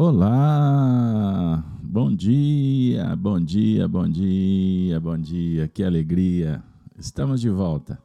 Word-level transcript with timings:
Olá, 0.00 1.60
bom 1.82 2.14
dia, 2.14 3.16
bom 3.16 3.40
dia, 3.40 3.88
bom 3.88 4.08
dia, 4.08 5.00
bom 5.00 5.18
dia, 5.18 5.66
que 5.66 5.82
alegria. 5.82 6.62
Estamos 6.96 7.40
de 7.40 7.50
volta. 7.50 8.00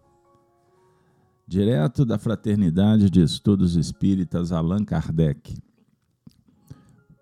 Direto 1.47 2.03
da 2.03 2.17
Fraternidade 2.17 3.11
de 3.11 3.21
Estudos 3.21 3.75
Espíritas 3.75 4.51
Allan 4.51 4.83
Kardec. 4.83 5.55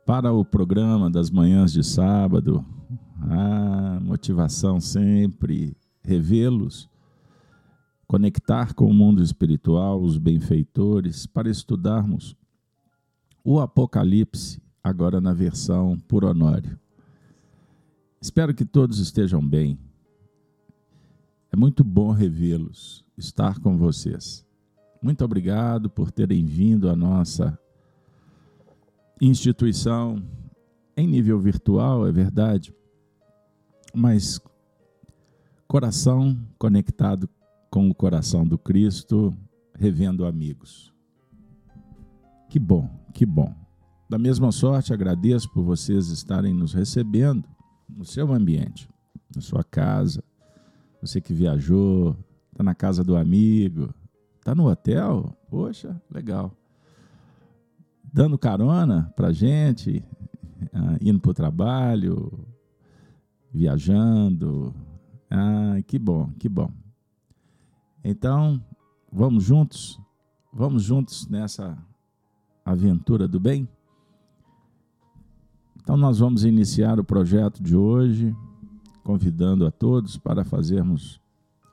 Para 0.06 0.32
o 0.32 0.46
programa 0.46 1.10
das 1.10 1.30
manhãs 1.30 1.74
de 1.74 1.84
sábado, 1.84 2.64
a 3.24 4.00
motivação 4.02 4.80
sempre 4.80 5.76
revê-los, 6.02 6.90
conectar 8.08 8.74
com 8.74 8.86
o 8.86 8.94
mundo 8.94 9.22
espiritual, 9.22 10.02
os 10.02 10.18
benfeitores, 10.18 11.26
para 11.26 11.50
estudarmos 11.50 12.38
o 13.44 13.60
Apocalipse, 13.60 14.62
agora 14.84 15.20
na 15.20 15.34
versão 15.34 15.98
por 16.08 16.24
Honório. 16.24 16.80
Espero 18.22 18.54
que 18.54 18.66
todos 18.66 19.00
estejam 19.00 19.46
bem. 19.46 19.80
É 21.52 21.56
muito 21.56 21.84
bom 21.84 22.12
revê-los, 22.12 23.04
estar 23.18 23.60
com 23.60 23.78
vocês. 23.78 24.46
Muito 25.02 25.26
obrigado 25.26 25.90
por 25.90 26.12
terem 26.12 26.46
vindo 26.46 26.90
à 26.90 26.96
nossa 26.96 27.58
instituição 29.20 30.24
em 30.96 31.08
nível 31.08 31.40
virtual, 31.40 32.08
é 32.08 32.12
verdade, 32.12 32.74
mas 33.94 34.40
coração 35.68 36.38
conectado 36.60 37.30
com 37.70 37.90
o 37.90 37.96
coração 37.96 38.46
do 38.46 38.58
Cristo, 38.58 39.36
revendo 39.74 40.26
amigos. 40.26 40.94
Que 42.50 42.60
bom, 42.60 42.90
que 43.12 43.26
bom. 43.26 43.54
Da 44.10 44.18
mesma 44.18 44.52
sorte, 44.52 44.94
agradeço 44.94 45.50
por 45.52 45.64
vocês 45.64 46.10
estarem 46.10 46.54
nos 46.54 46.74
recebendo 46.74 47.48
no 47.88 48.04
seu 48.04 48.34
ambiente, 48.34 48.90
na 49.34 49.42
sua 49.42 49.64
casa. 49.64 50.24
Você 51.02 51.22
que 51.22 51.34
viajou, 51.34 52.16
está 52.52 52.64
na 52.64 52.76
casa 52.76 53.04
do 53.04 53.16
amigo, 53.16 53.94
está 54.38 54.54
no 54.54 54.68
hotel, 54.68 55.36
poxa, 55.50 56.02
legal. 56.10 56.52
Dando 58.14 58.38
carona 58.38 59.14
para 59.16 59.32
gente, 59.32 60.04
ah, 60.74 60.98
indo 61.02 61.20
para 61.20 61.32
o 61.32 61.34
trabalho, 61.34 62.46
viajando. 63.52 64.76
Ah, 65.30 65.82
que 65.88 65.98
bom, 65.98 66.30
que 66.38 66.50
bom. 66.50 66.70
Então, 68.04 68.62
vamos 69.12 69.44
juntos, 69.44 70.00
vamos 70.52 70.84
juntos 70.84 71.28
nessa 71.30 71.78
aventura 72.72 73.28
do 73.28 73.40
bem? 73.40 73.68
Então, 75.82 75.98
nós 75.98 76.20
vamos 76.20 76.44
iniciar 76.44 77.00
o 77.00 77.04
projeto 77.04 77.62
de 77.62 77.76
hoje, 77.76 78.36
convidando 79.04 79.66
a 79.66 79.72
todos 79.72 80.18
para 80.18 80.46
fazermos 80.46 81.20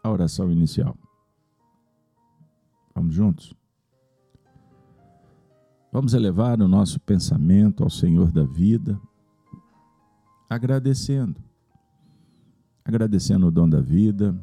a 0.03 0.11
oração 0.11 0.51
inicial. 0.51 0.97
Vamos 2.95 3.15
juntos? 3.15 3.55
Vamos 5.93 6.15
elevar 6.15 6.61
o 6.61 6.69
nosso 6.69 7.01
pensamento 7.01 7.83
ao 7.83 7.91
Senhor 7.91 8.31
da 8.33 8.45
vida, 8.45 9.01
agradecendo, 10.49 11.43
agradecendo 12.85 13.47
o 13.47 13.51
dom 13.51 13.69
da 13.69 13.81
vida, 13.81 14.39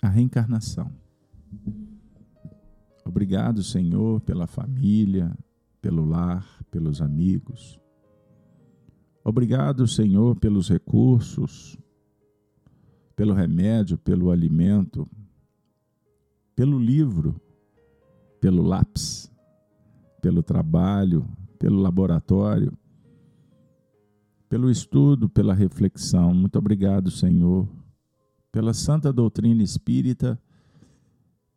a 0.00 0.08
reencarnação 0.08 0.92
Obrigado, 3.08 3.62
Senhor, 3.62 4.20
pela 4.20 4.46
família, 4.46 5.34
pelo 5.80 6.04
lar, 6.04 6.46
pelos 6.70 7.00
amigos. 7.00 7.80
Obrigado, 9.24 9.86
Senhor, 9.86 10.36
pelos 10.36 10.68
recursos, 10.68 11.78
pelo 13.16 13.32
remédio, 13.32 13.96
pelo 13.96 14.30
alimento, 14.30 15.08
pelo 16.54 16.78
livro, 16.78 17.40
pelo 18.42 18.62
lápis, 18.62 19.32
pelo 20.20 20.42
trabalho, 20.42 21.26
pelo 21.58 21.80
laboratório, 21.80 22.76
pelo 24.50 24.70
estudo, 24.70 25.30
pela 25.30 25.54
reflexão. 25.54 26.34
Muito 26.34 26.58
obrigado, 26.58 27.10
Senhor, 27.10 27.66
pela 28.52 28.74
santa 28.74 29.10
doutrina 29.10 29.62
espírita 29.62 30.38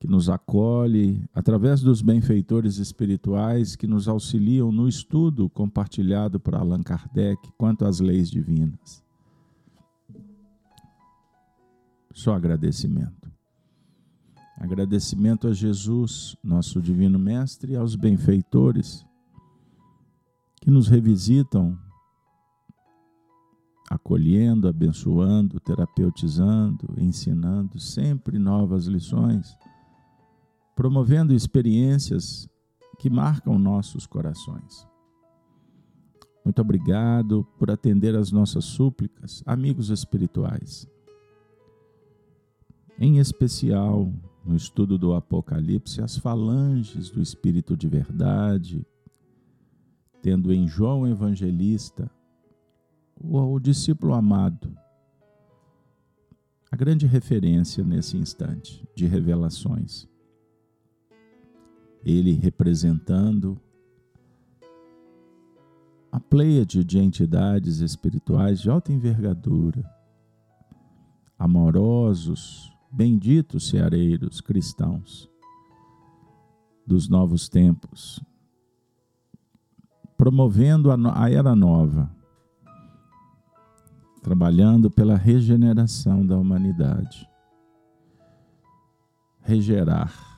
que 0.02 0.08
nos 0.08 0.30
acolhe, 0.30 1.24
através 1.32 1.80
dos 1.82 2.02
benfeitores 2.02 2.80
espirituais 2.80 3.76
que 3.76 3.86
nos 3.86 4.08
auxiliam 4.08 4.72
no 4.72 4.88
estudo 4.88 5.48
compartilhado 5.48 6.40
por 6.40 6.56
Allan 6.56 6.82
Kardec 6.82 7.40
quanto 7.56 7.86
às 7.86 8.00
leis 8.00 8.32
divinas. 8.32 9.04
Só 12.16 12.34
agradecimento. 12.34 13.32
Agradecimento 14.58 15.48
a 15.48 15.54
Jesus, 15.54 16.36
nosso 16.44 16.82
Divino 16.82 17.20
Mestre, 17.20 17.74
e 17.74 17.76
aos 17.76 17.96
benfeitores 17.96 19.06
que 20.60 20.72
nos 20.72 20.88
revisitam, 20.88 21.78
acolhendo, 23.88 24.68
abençoando, 24.68 25.60
terapeutizando, 25.60 26.92
ensinando 26.98 27.80
sempre 27.80 28.40
novas 28.40 28.88
lições 28.88 29.56
promovendo 30.82 31.32
experiências 31.32 32.50
que 32.98 33.08
marcam 33.08 33.60
nossos 33.60 34.08
corações. 34.08 34.88
Muito 36.44 36.60
obrigado 36.60 37.48
por 37.60 37.70
atender 37.70 38.16
às 38.16 38.32
nossas 38.32 38.66
súplicas, 38.66 39.44
amigos 39.46 39.92
espirituais. 39.92 40.88
Em 42.98 43.20
especial, 43.20 44.12
no 44.44 44.56
estudo 44.56 44.98
do 44.98 45.14
Apocalipse, 45.14 46.02
as 46.02 46.18
falanges 46.18 47.12
do 47.12 47.22
Espírito 47.22 47.78
de 47.78 47.88
Verdade, 47.88 48.84
tendo 50.20 50.52
em 50.52 50.68
João 50.68 51.08
Evangelista 51.08 52.10
o, 53.24 53.60
discípulo 53.60 54.16
amado, 54.16 54.76
a 56.72 56.76
grande 56.76 57.06
referência 57.06 57.84
nesse 57.84 58.18
instante 58.18 58.84
de 58.96 59.06
revelações 59.06 60.10
ele 62.04 62.34
representando 62.34 63.60
a 66.12 66.20
pleiade 66.20 66.84
de 66.84 67.00
entidades 67.00 67.80
espirituais 67.80 68.60
de 68.60 68.70
alta 68.70 68.92
envergadura, 68.92 69.90
amorosos, 71.40 72.72
benditos 72.92 73.70
ceareiros 73.70 74.42
cristãos 74.42 75.30
dos 76.86 77.08
novos 77.08 77.48
tempos, 77.48 78.22
promovendo 80.18 80.92
a, 80.92 81.24
a 81.24 81.32
era 81.32 81.56
nova, 81.56 82.14
trabalhando 84.22 84.92
pela 84.92 85.16
regeneração 85.16 86.26
da 86.26 86.38
humanidade. 86.38 87.28
Regerar 89.40 90.31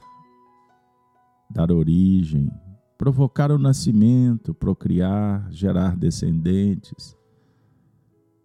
dar 1.54 1.72
origem, 1.72 2.52
provocar 2.98 3.52
o 3.52 3.60
nascimento, 3.60 4.54
procriar, 4.54 5.48
gerar 5.52 5.96
descendentes, 5.96 7.16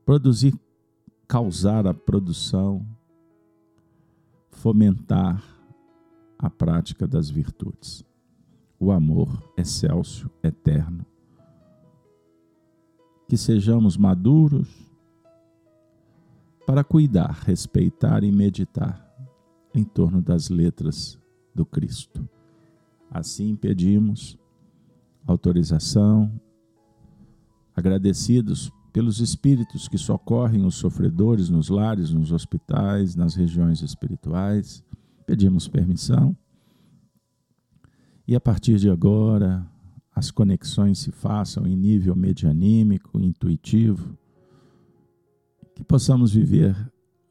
produzir, 0.04 0.54
causar 1.26 1.86
a 1.86 1.94
produção, 1.94 2.86
fomentar 4.50 5.42
a 6.38 6.50
prática 6.50 7.06
das 7.06 7.30
virtudes. 7.30 8.04
O 8.78 8.92
amor 8.92 9.42
excelso, 9.56 10.30
eterno. 10.42 11.04
Que 13.26 13.36
sejamos 13.36 13.96
maduros 13.96 14.68
para 16.66 16.84
cuidar, 16.84 17.32
respeitar 17.44 18.22
e 18.22 18.30
meditar 18.30 19.04
em 19.74 19.82
torno 19.82 20.20
das 20.20 20.48
letras 20.48 21.18
do 21.54 21.64
Cristo. 21.64 22.28
Assim 23.10 23.56
pedimos 23.56 24.38
autorização, 25.26 26.32
agradecidos 27.74 28.72
pelos 28.92 29.20
espíritos 29.20 29.86
que 29.88 29.98
socorrem 29.98 30.64
os 30.64 30.74
sofredores 30.74 31.48
nos 31.48 31.68
lares, 31.68 32.10
nos 32.10 32.32
hospitais, 32.32 33.14
nas 33.14 33.34
regiões 33.34 33.82
espirituais. 33.82 34.82
Pedimos 35.26 35.68
permissão. 35.68 36.36
E 38.26 38.34
a 38.34 38.40
partir 38.40 38.78
de 38.78 38.90
agora, 38.90 39.66
as 40.14 40.30
conexões 40.30 40.98
se 40.98 41.12
façam 41.12 41.66
em 41.66 41.76
nível 41.76 42.16
medianímico, 42.16 43.20
intuitivo, 43.20 44.18
que 45.74 45.84
possamos 45.84 46.32
viver 46.32 46.74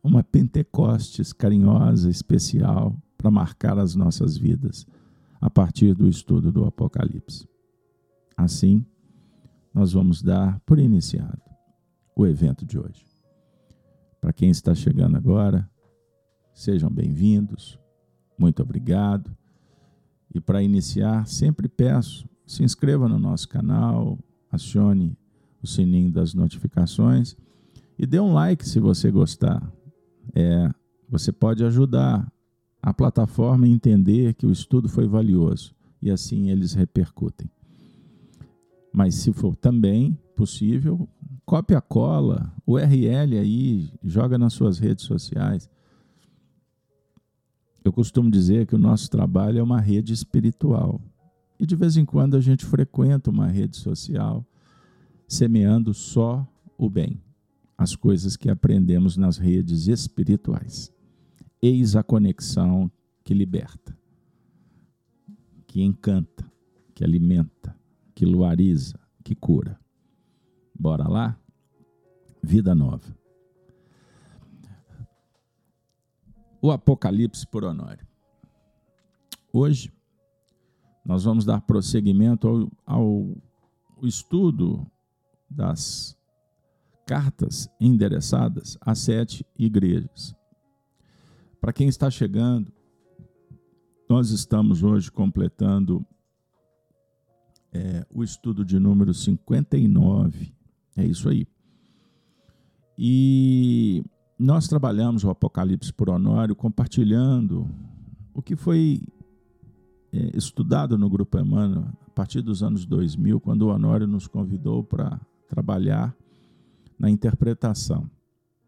uma 0.01 0.23
Pentecostes 0.23 1.33
carinhosa, 1.33 2.09
especial, 2.09 2.95
para 3.17 3.29
marcar 3.29 3.77
as 3.77 3.93
nossas 3.93 4.37
vidas 4.37 4.87
a 5.39 5.49
partir 5.49 5.93
do 5.93 6.07
estudo 6.07 6.51
do 6.51 6.65
Apocalipse. 6.65 7.47
Assim, 8.35 8.85
nós 9.73 9.93
vamos 9.93 10.21
dar 10.21 10.59
por 10.61 10.79
iniciado 10.79 11.41
o 12.15 12.25
evento 12.25 12.65
de 12.65 12.79
hoje. 12.79 13.05
Para 14.19 14.33
quem 14.33 14.49
está 14.49 14.73
chegando 14.73 15.15
agora, 15.15 15.69
sejam 16.53 16.89
bem-vindos, 16.89 17.79
muito 18.37 18.61
obrigado. 18.61 19.35
E 20.33 20.39
para 20.39 20.61
iniciar, 20.61 21.27
sempre 21.27 21.67
peço, 21.67 22.27
se 22.45 22.63
inscreva 22.63 23.07
no 23.07 23.19
nosso 23.19 23.47
canal, 23.47 24.17
acione 24.51 25.17
o 25.61 25.67
sininho 25.67 26.11
das 26.11 26.33
notificações 26.33 27.35
e 27.97 28.05
dê 28.05 28.19
um 28.19 28.33
like 28.33 28.67
se 28.67 28.79
você 28.79 29.11
gostar. 29.11 29.61
É, 30.35 30.69
você 31.09 31.31
pode 31.31 31.63
ajudar 31.63 32.31
a 32.81 32.93
plataforma 32.93 33.67
entender 33.67 34.33
que 34.33 34.45
o 34.45 34.51
estudo 34.51 34.87
foi 34.87 35.07
valioso 35.07 35.75
e 36.01 36.11
assim 36.11 36.49
eles 36.49 36.73
repercutem. 36.73 37.49
Mas 38.93 39.15
se 39.15 39.31
for 39.33 39.55
também 39.55 40.17
possível, 40.35 41.07
copia 41.45 41.77
a 41.77 41.81
cola, 41.81 42.53
URL 42.65 43.37
aí, 43.37 43.91
joga 44.03 44.37
nas 44.37 44.53
suas 44.53 44.79
redes 44.79 45.05
sociais. 45.05 45.69
Eu 47.83 47.91
costumo 47.91 48.29
dizer 48.29 48.65
que 48.65 48.75
o 48.75 48.79
nosso 48.79 49.09
trabalho 49.09 49.59
é 49.59 49.63
uma 49.63 49.79
rede 49.79 50.13
espiritual. 50.13 51.01
E 51.59 51.65
de 51.65 51.75
vez 51.75 51.97
em 51.97 52.05
quando 52.05 52.35
a 52.35 52.41
gente 52.41 52.65
frequenta 52.65 53.29
uma 53.29 53.47
rede 53.47 53.77
social 53.77 54.45
semeando 55.27 55.93
só 55.93 56.47
o 56.77 56.89
bem, 56.89 57.21
as 57.77 57.95
coisas 57.95 58.37
que 58.37 58.49
aprendemos 58.49 59.17
nas 59.17 59.37
redes 59.37 59.87
espirituais. 59.87 60.91
Eis 61.61 61.95
a 61.95 62.03
conexão 62.03 62.91
que 63.23 63.33
liberta, 63.33 63.97
que 65.65 65.81
encanta, 65.81 66.49
que 66.93 67.03
alimenta, 67.03 67.75
que 68.13 68.25
luariza, 68.25 68.99
que 69.23 69.35
cura. 69.35 69.79
Bora 70.73 71.07
lá? 71.07 71.39
Vida 72.43 72.75
nova. 72.75 73.15
O 76.61 76.71
Apocalipse 76.71 77.45
por 77.47 77.63
Honório. 77.63 78.05
Hoje 79.51 79.91
nós 81.03 81.23
vamos 81.23 81.43
dar 81.43 81.61
prosseguimento 81.61 82.47
ao, 82.47 82.69
ao 82.85 83.37
estudo 84.03 84.85
das 85.49 86.15
cartas 87.07 87.69
endereçadas 87.79 88.77
a 88.81 88.93
sete 88.93 89.45
igrejas. 89.57 90.36
Para 91.67 91.73
quem 91.73 91.89
está 91.89 92.09
chegando, 92.09 92.71
nós 94.09 94.29
estamos 94.29 94.83
hoje 94.83 95.11
completando 95.11 96.07
é, 97.73 98.07
o 98.09 98.23
estudo 98.23 98.63
de 98.63 98.79
número 98.79 99.13
59. 99.13 100.53
É 100.95 101.05
isso 101.05 101.27
aí. 101.27 101.45
E 102.97 104.01
nós 104.39 104.69
trabalhamos 104.69 105.25
o 105.25 105.29
Apocalipse 105.29 105.91
por 105.91 106.09
Honório 106.09 106.55
compartilhando 106.55 107.69
o 108.33 108.41
que 108.41 108.55
foi 108.55 109.01
é, 110.13 110.37
estudado 110.37 110.97
no 110.97 111.09
Grupo 111.09 111.37
Emmanuel 111.37 111.89
a 112.07 112.11
partir 112.11 112.41
dos 112.41 112.63
anos 112.63 112.85
2000, 112.85 113.41
quando 113.41 113.63
o 113.63 113.73
Honório 113.73 114.07
nos 114.07 114.25
convidou 114.25 114.85
para 114.85 115.19
trabalhar 115.49 116.15
na 116.97 117.09
interpretação. 117.09 118.09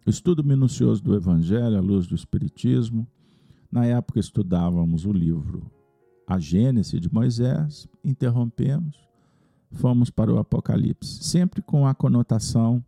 Estudo 0.08 0.44
minucioso 0.44 1.04
do 1.04 1.14
Evangelho 1.14 1.78
à 1.78 1.82
luz 1.82 2.08
do 2.08 2.16
Espiritismo. 2.16 3.08
Na 3.72 3.86
época 3.86 4.20
estudávamos 4.20 5.06
o 5.06 5.12
livro 5.12 5.70
A 6.26 6.40
Gênese 6.40 7.00
de 7.00 7.14
Moisés, 7.14 7.88
interrompemos, 8.04 8.98
fomos 9.72 10.10
para 10.10 10.34
o 10.34 10.40
Apocalipse, 10.40 11.24
sempre 11.24 11.62
com 11.62 11.86
a 11.86 11.94
conotação, 11.94 12.84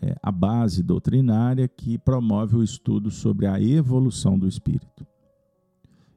é, 0.00 0.16
a 0.22 0.32
base 0.32 0.82
doutrinária 0.82 1.68
que 1.68 1.98
promove 1.98 2.56
o 2.56 2.62
estudo 2.62 3.10
sobre 3.10 3.46
a 3.46 3.60
evolução 3.60 4.38
do 4.38 4.48
espírito. 4.48 5.06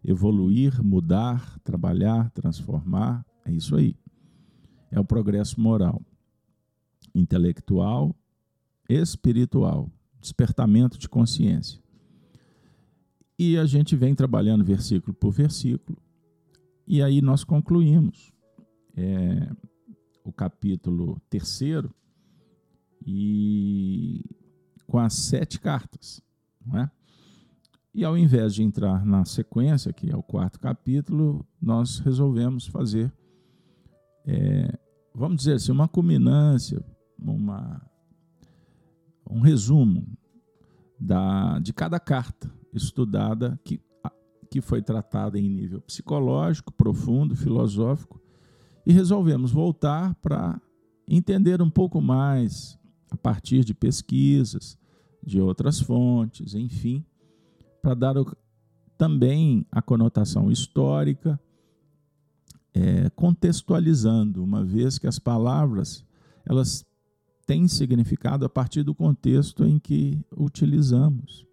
Evoluir, 0.03 0.81
mudar, 0.81 1.59
trabalhar, 1.59 2.29
transformar, 2.29 3.25
é 3.44 3.51
isso 3.51 3.75
aí. 3.75 3.97
É 4.89 5.00
o 5.00 5.03
progresso 5.03 5.59
moral 5.59 6.01
intelectual, 7.13 8.15
espiritual, 8.87 9.89
despertamento 10.19 10.97
de 10.97 11.07
consciência. 11.09 11.81
E 13.37 13.57
a 13.57 13.65
gente 13.65 13.95
vem 13.95 14.15
trabalhando 14.15 14.63
versículo 14.63 15.13
por 15.13 15.31
versículo, 15.31 15.97
e 16.87 17.01
aí 17.01 17.21
nós 17.21 17.43
concluímos 17.43 18.31
é, 18.95 19.49
o 20.23 20.31
capítulo 20.31 21.19
terceiro 21.29 21.93
e 23.05 24.23
com 24.88 24.99
as 24.99 25.13
sete 25.13 25.59
cartas, 25.59 26.21
não 26.65 26.79
é? 26.79 26.91
E 27.93 28.03
ao 28.03 28.17
invés 28.17 28.53
de 28.53 28.61
entrar 28.61 29.05
na 29.05 29.23
sequência, 29.23 29.93
que 29.93 30.11
é 30.11 30.15
o 30.17 30.21
quarto 30.21 30.59
capítulo, 30.59 31.45
nós 31.61 31.99
resolvemos 31.99 32.67
fazer, 32.67 33.11
é, 34.25 34.77
vamos 35.13 35.38
dizer 35.38 35.53
assim, 35.53 35.71
uma 35.71 35.88
culminância, 35.88 36.83
uma, 37.17 37.81
um 39.30 39.39
resumo 39.39 40.07
da, 41.00 41.60
de 41.60 41.74
cada 41.74 42.00
carta 42.00 42.51
estudada 42.74 43.60
que, 43.63 43.81
que 44.50 44.62
foi 44.62 44.81
tratada 44.81 45.39
em 45.39 45.50
nível 45.50 45.81
psicológico, 45.81 46.72
profundo, 46.74 47.36
filosófico, 47.36 48.22
e 48.86 48.94
resolvemos 48.94 49.51
voltar 49.51 50.16
para 50.16 50.62
entender 51.07 51.62
um 51.62 51.69
pouco 51.69 52.01
mais 52.01 52.77
a 53.10 53.18
partir 53.18 53.63
de 53.63 53.74
pesquisas, 53.74 54.77
de 55.24 55.42
outras 55.42 55.80
fontes, 55.80 56.54
enfim, 56.54 57.04
para 57.81 57.94
dar 57.94 58.18
o, 58.18 58.25
também 58.98 59.66
a 59.72 59.81
conotação 59.81 60.51
histórica, 60.51 61.39
é, 62.74 63.10
contextualizando, 63.12 64.44
uma 64.44 64.63
vez 64.63 65.00
que 65.00 65.07
as 65.07 65.18
palavras 65.18 66.06
elas 66.45 66.86
tem 67.45 67.68
significado 67.68 68.45
a 68.45 68.50
partir 68.50 68.83
do 68.83 68.95
contexto 68.95 69.63
em 69.63 69.77
que 69.77 70.19
utilizamos, 70.36 71.45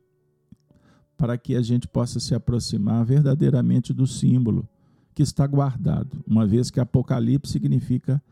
para 1.16 1.36
que 1.36 1.54
a 1.54 1.62
gente 1.62 1.86
possa 1.86 2.18
se 2.18 2.34
aproximar 2.34 3.04
verdadeiramente 3.04 3.92
do 3.92 4.06
símbolo 4.06 4.68
que 5.14 5.22
está 5.22 5.46
guardado, 5.46 6.24
uma 6.26 6.46
vez 6.46 6.70
que 6.70 6.80
Apocalipse 6.80 7.52
significa 7.52 8.22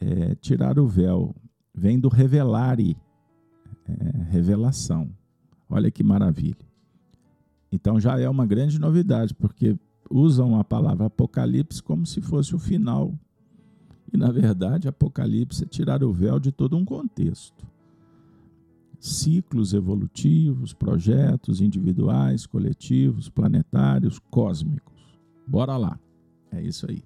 é, 0.00 0.34
tirar 0.36 0.78
o 0.78 0.86
véu, 0.86 1.34
vem 1.74 1.98
do 1.98 2.08
revelare, 2.08 2.96
é, 3.86 4.22
revelação. 4.30 5.10
Olha 5.68 5.90
que 5.90 6.02
maravilha. 6.02 6.70
Então 7.70 8.00
já 8.00 8.18
é 8.18 8.28
uma 8.28 8.46
grande 8.46 8.78
novidade, 8.78 9.34
porque 9.34 9.76
usam 10.08 10.58
a 10.58 10.64
palavra 10.64 11.06
Apocalipse 11.06 11.82
como 11.82 12.06
se 12.06 12.20
fosse 12.20 12.54
o 12.54 12.58
final 12.58 13.14
e, 14.12 14.16
na 14.16 14.30
verdade, 14.30 14.88
Apocalipse 14.88 15.64
é 15.64 15.66
tirar 15.66 16.02
o 16.02 16.12
véu 16.12 16.40
de 16.40 16.50
todo 16.50 16.76
um 16.76 16.84
contexto. 16.84 17.66
Ciclos 18.98 19.72
evolutivos, 19.72 20.72
projetos 20.72 21.60
individuais, 21.60 22.44
coletivos, 22.46 23.28
planetários, 23.28 24.18
cósmicos. 24.30 25.18
Bora 25.46 25.76
lá. 25.76 25.98
É 26.50 26.60
isso 26.60 26.90
aí. 26.90 27.02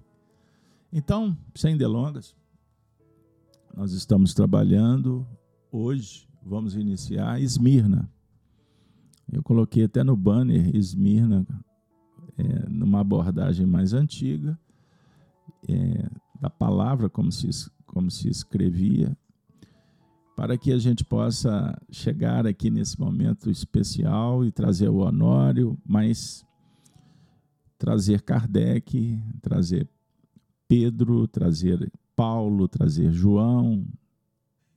Então, 0.91 1.37
sem 1.53 1.77
delongas, 1.77 2.35
nós 3.75 3.91
estamos 3.91 4.33
trabalhando 4.33 5.25
hoje, 5.71 6.27
vamos 6.43 6.75
iniciar 6.75 7.39
Esmirna. 7.39 8.09
Eu 9.31 9.43
coloquei 9.43 9.83
até 9.83 10.03
no 10.03 10.15
banner 10.15 10.75
Esmirna, 10.75 11.45
é, 12.37 12.69
numa 12.69 13.01
abordagem 13.01 13.65
mais 13.65 13.93
antiga, 13.93 14.57
é, 15.67 16.09
da 16.39 16.49
palavra, 16.49 17.09
como 17.09 17.31
se, 17.31 17.49
como 17.85 18.09
se 18.11 18.29
escrevia, 18.29 19.17
para 20.35 20.57
que 20.57 20.71
a 20.71 20.77
gente 20.77 21.03
possa 21.03 21.79
chegar 21.89 22.45
aqui 22.45 22.69
nesse 22.69 22.99
momento 22.99 23.49
especial 23.49 24.43
e 24.43 24.51
trazer 24.51 24.89
o 24.89 24.97
Honório, 24.97 25.77
mas 25.85 26.45
trazer 27.77 28.21
Kardec, 28.21 29.19
trazer 29.41 29.89
Pedro, 30.67 31.27
trazer 31.27 31.91
Paulo, 32.15 32.67
trazer 32.67 33.11
João, 33.11 33.85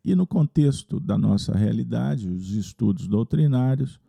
e 0.04 0.14
no 0.14 0.26
contexto 0.26 0.98
da 0.98 1.18
nossa 1.18 1.54
realidade, 1.54 2.28
os 2.28 2.50
estudos 2.52 3.06
doutrinários, 3.06 4.00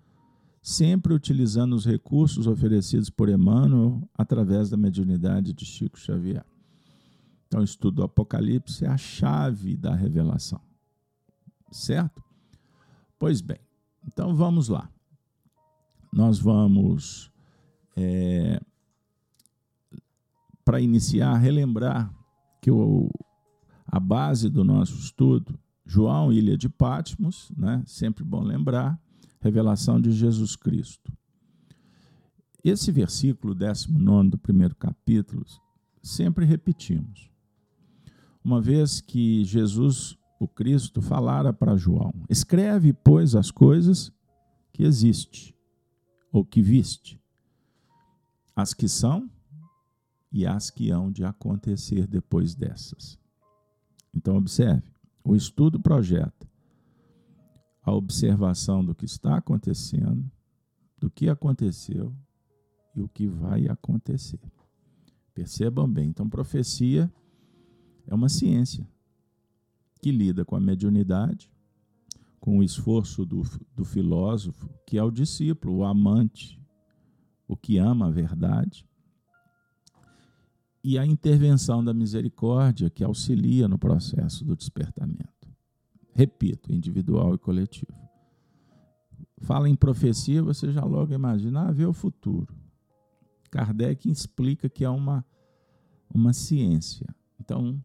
sempre 0.61 1.13
utilizando 1.13 1.73
os 1.73 1.85
recursos 1.85 2.47
oferecidos 2.47 3.09
por 3.09 3.27
Emmanuel 3.27 4.07
através 4.17 4.69
da 4.69 4.77
mediunidade 4.77 5.53
de 5.53 5.65
Chico 5.65 5.99
Xavier. 5.99 6.45
Então, 7.49 7.61
o 7.61 7.63
estudo 7.63 7.95
do 7.95 8.03
Apocalipse 8.03 8.85
é 8.85 8.87
a 8.87 8.95
chave 8.95 9.75
da 9.75 9.95
revelação. 9.95 10.61
Certo? 11.71 12.23
Pois 13.17 13.41
bem, 13.41 13.59
então 14.07 14.35
vamos 14.35 14.69
lá. 14.69 14.87
Nós 16.13 16.37
vamos, 16.37 17.31
é, 17.97 18.61
para 20.63 20.79
iniciar, 20.79 21.35
relembrar 21.37 22.13
que 22.61 22.69
o 22.69 23.09
a 23.91 23.99
base 23.99 24.47
do 24.47 24.63
nosso 24.63 24.93
estudo, 24.99 25.59
João, 25.83 26.31
ilha 26.31 26.55
de 26.55 26.69
Patmos, 26.69 27.51
né? 27.57 27.81
sempre 27.87 28.23
bom 28.23 28.43
lembrar, 28.43 29.01
revelação 29.41 29.99
de 29.99 30.11
Jesus 30.11 30.55
Cristo. 30.55 31.11
Esse 32.63 32.91
versículo 32.91 33.55
19 33.55 34.29
do 34.29 34.37
primeiro 34.37 34.75
capítulo, 34.75 35.43
sempre 36.03 36.45
repetimos. 36.45 37.31
Uma 38.43 38.61
vez 38.61 39.01
que 39.01 39.43
Jesus, 39.43 40.17
o 40.39 40.47
Cristo, 40.47 41.01
falara 41.01 41.51
para 41.51 41.75
João: 41.75 42.13
Escreve, 42.29 42.93
pois, 42.93 43.35
as 43.35 43.51
coisas 43.51 44.11
que 44.71 44.83
existe 44.83 45.55
ou 46.31 46.45
que 46.45 46.61
viste, 46.61 47.19
as 48.55 48.73
que 48.73 48.87
são 48.87 49.29
e 50.31 50.45
as 50.45 50.69
que 50.69 50.89
hão 50.89 51.11
de 51.11 51.23
acontecer 51.23 52.07
depois 52.07 52.55
dessas. 52.55 53.19
Então, 54.13 54.37
observe: 54.37 54.91
o 55.23 55.35
estudo 55.35 55.79
projeta 55.79 56.47
a 57.83 57.91
observação 57.91 58.83
do 58.83 58.93
que 58.93 59.05
está 59.05 59.37
acontecendo, 59.37 60.29
do 60.97 61.09
que 61.09 61.27
aconteceu 61.29 62.15
e 62.95 63.01
o 63.01 63.09
que 63.09 63.27
vai 63.27 63.67
acontecer. 63.67 64.39
Percebam 65.33 65.89
bem, 65.89 66.09
então, 66.09 66.29
profecia 66.29 67.11
é 68.09 68.15
uma 68.15 68.27
ciência 68.27 68.85
que 70.01 70.11
lida 70.11 70.43
com 70.43 70.55
a 70.55 70.59
mediunidade, 70.59 71.51
com 72.39 72.57
o 72.57 72.63
esforço 72.63 73.25
do, 73.25 73.43
do 73.75 73.85
filósofo, 73.85 74.69
que 74.85 74.97
é 74.97 75.03
o 75.03 75.11
discípulo, 75.11 75.77
o 75.77 75.83
amante, 75.83 76.59
o 77.47 77.55
que 77.55 77.77
ama 77.77 78.07
a 78.07 78.11
verdade, 78.11 78.87
e 80.83 80.97
a 80.97 81.05
intervenção 81.05 81.83
da 81.83 81.93
misericórdia 81.93 82.89
que 82.89 83.03
auxilia 83.03 83.67
no 83.67 83.77
processo 83.77 84.45
do 84.45 84.55
despertamento. 84.55 85.47
Repito, 86.13 86.73
individual 86.73 87.35
e 87.35 87.37
coletivo. 87.37 87.93
Fala 89.41 89.69
em 89.69 89.75
profecia, 89.75 90.41
você 90.41 90.71
já 90.71 90.83
logo 90.83 91.13
imagina, 91.13 91.67
ah, 91.67 91.71
vê 91.71 91.85
o 91.85 91.93
futuro. 91.93 92.55
Kardec 93.51 94.09
explica 94.09 94.69
que 94.69 94.85
é 94.85 94.89
uma, 94.89 95.25
uma 96.13 96.33
ciência. 96.33 97.07
Então, 97.39 97.83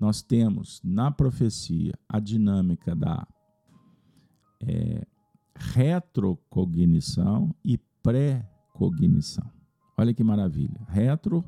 nós 0.00 0.22
temos 0.22 0.80
na 0.82 1.10
profecia 1.10 1.92
a 2.08 2.18
dinâmica 2.18 2.96
da 2.96 3.28
é, 4.58 5.06
retrocognição 5.54 7.54
e 7.62 7.76
pré-cognição. 8.02 9.52
Olha 9.98 10.14
que 10.14 10.24
maravilha. 10.24 10.80
Retro 10.88 11.44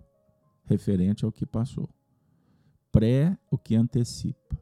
referente 0.67 1.25
ao 1.25 1.33
que 1.33 1.47
passou. 1.47 1.89
Pré, 2.93 3.39
o 3.51 3.57
que 3.57 3.75
antecipa. 3.75 4.61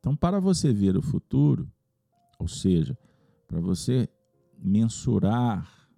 Então, 0.00 0.16
para 0.16 0.40
você 0.40 0.72
ver 0.72 0.96
o 0.96 1.02
futuro, 1.02 1.70
ou 2.40 2.48
seja, 2.48 2.98
para 3.46 3.60
você 3.60 4.08
mensurar, 4.58 5.88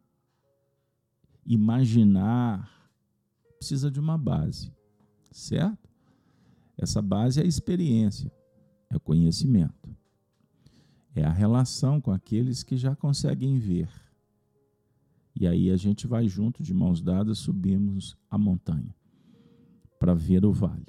imaginar, 1.47 2.71
precisa 3.57 3.91
de 3.91 3.99
uma 3.99 4.19
base, 4.19 4.71
certo? 5.31 5.82
Essa 6.83 7.01
base 7.01 7.41
é 7.41 7.45
a 7.45 7.47
experiência, 7.47 8.31
é 8.91 8.97
o 8.97 9.01
conhecimento, 9.01 9.95
é 11.15 11.25
a 11.25 11.33
relação 11.33 12.01
com 12.01 12.11
aqueles 12.11 12.63
que 12.63 12.77
já 12.77 12.97
conseguem 12.97 13.59
ver 13.59 13.89
e 15.35 15.47
aí 15.47 15.71
a 15.71 15.77
gente 15.77 16.07
vai 16.07 16.29
junto, 16.29 16.63
de 16.63 16.75
mãos 16.75 17.01
dadas, 17.01 17.39
subimos 17.39 18.17
a 18.31 18.37
montanha 18.37 18.95
para 19.99 20.15
ver 20.15 20.45
o 20.45 20.53
vale. 20.53 20.87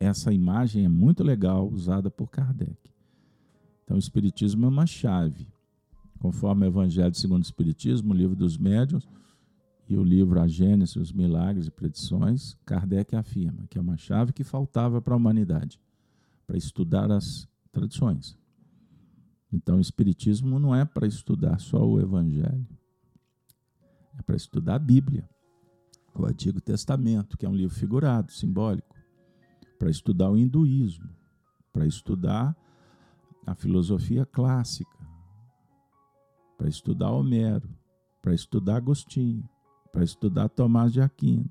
Essa 0.00 0.32
imagem 0.32 0.84
é 0.84 0.88
muito 0.88 1.22
legal, 1.22 1.68
usada 1.68 2.10
por 2.10 2.30
Kardec. 2.30 2.76
Então, 3.84 3.96
o 3.96 4.00
Espiritismo 4.00 4.64
é 4.64 4.68
uma 4.68 4.86
chave. 4.86 5.46
Conforme 6.18 6.66
o 6.66 6.68
Evangelho 6.68 7.14
segundo 7.14 7.42
o 7.42 7.44
Espiritismo, 7.44 8.12
o 8.12 8.16
livro 8.16 8.34
dos 8.34 8.56
médiuns 8.56 9.06
e 9.92 9.96
o 9.96 10.02
livro 10.02 10.40
A 10.40 10.48
Gênesis, 10.48 10.96
os 10.96 11.12
Milagres 11.12 11.66
e 11.66 11.70
Predições, 11.70 12.56
Kardec 12.64 13.14
afirma 13.14 13.66
que 13.68 13.76
é 13.76 13.80
uma 13.80 13.96
chave 13.96 14.32
que 14.32 14.42
faltava 14.42 15.02
para 15.02 15.14
a 15.14 15.16
humanidade, 15.16 15.78
para 16.46 16.56
estudar 16.56 17.10
as 17.10 17.46
tradições. 17.70 18.38
Então, 19.52 19.76
o 19.76 19.80
Espiritismo 19.80 20.58
não 20.58 20.74
é 20.74 20.84
para 20.84 21.06
estudar 21.06 21.60
só 21.60 21.84
o 21.86 22.00
Evangelho 22.00 22.66
é 24.18 24.22
para 24.22 24.36
estudar 24.36 24.76
a 24.76 24.78
Bíblia, 24.78 25.28
o 26.14 26.26
Antigo 26.26 26.60
Testamento, 26.60 27.36
que 27.36 27.46
é 27.46 27.48
um 27.48 27.54
livro 27.54 27.74
figurado, 27.74 28.30
simbólico, 28.30 28.94
para 29.78 29.90
estudar 29.90 30.30
o 30.30 30.36
hinduísmo, 30.36 31.08
para 31.72 31.86
estudar 31.86 32.56
a 33.46 33.54
filosofia 33.54 34.26
clássica, 34.26 34.98
para 36.58 36.68
estudar 36.68 37.10
Homero, 37.10 37.68
para 38.20 38.34
estudar 38.34 38.76
Agostinho, 38.76 39.48
para 39.92 40.02
estudar 40.02 40.48
Tomás 40.48 40.92
de 40.92 41.00
Aquino, 41.00 41.50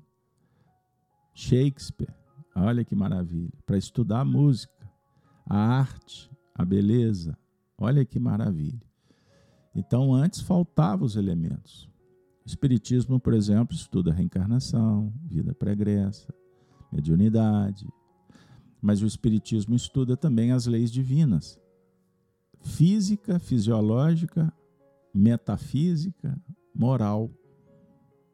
Shakespeare, 1.32 2.12
olha 2.54 2.84
que 2.84 2.94
maravilha, 2.94 3.52
para 3.64 3.78
estudar 3.78 4.20
a 4.20 4.24
música, 4.24 4.90
a 5.46 5.56
arte, 5.56 6.30
a 6.54 6.64
beleza, 6.64 7.38
olha 7.78 8.04
que 8.04 8.18
maravilha. 8.18 8.82
Então 9.74 10.12
antes 10.12 10.40
faltavam 10.40 11.06
os 11.06 11.16
elementos. 11.16 11.90
O 12.44 12.48
Espiritismo, 12.48 13.20
por 13.20 13.34
exemplo, 13.34 13.74
estuda 13.74 14.12
reencarnação, 14.12 15.12
vida 15.24 15.54
pregressa, 15.54 16.34
mediunidade. 16.92 17.88
Mas 18.80 19.00
o 19.00 19.06
Espiritismo 19.06 19.76
estuda 19.76 20.16
também 20.16 20.50
as 20.50 20.66
leis 20.66 20.90
divinas. 20.90 21.58
Física, 22.60 23.38
fisiológica, 23.38 24.52
metafísica, 25.14 26.36
moral. 26.74 27.30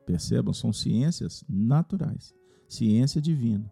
Percebam, 0.09 0.55
são 0.55 0.73
ciências 0.73 1.45
naturais, 1.47 2.35
ciência 2.67 3.21
divina. 3.21 3.71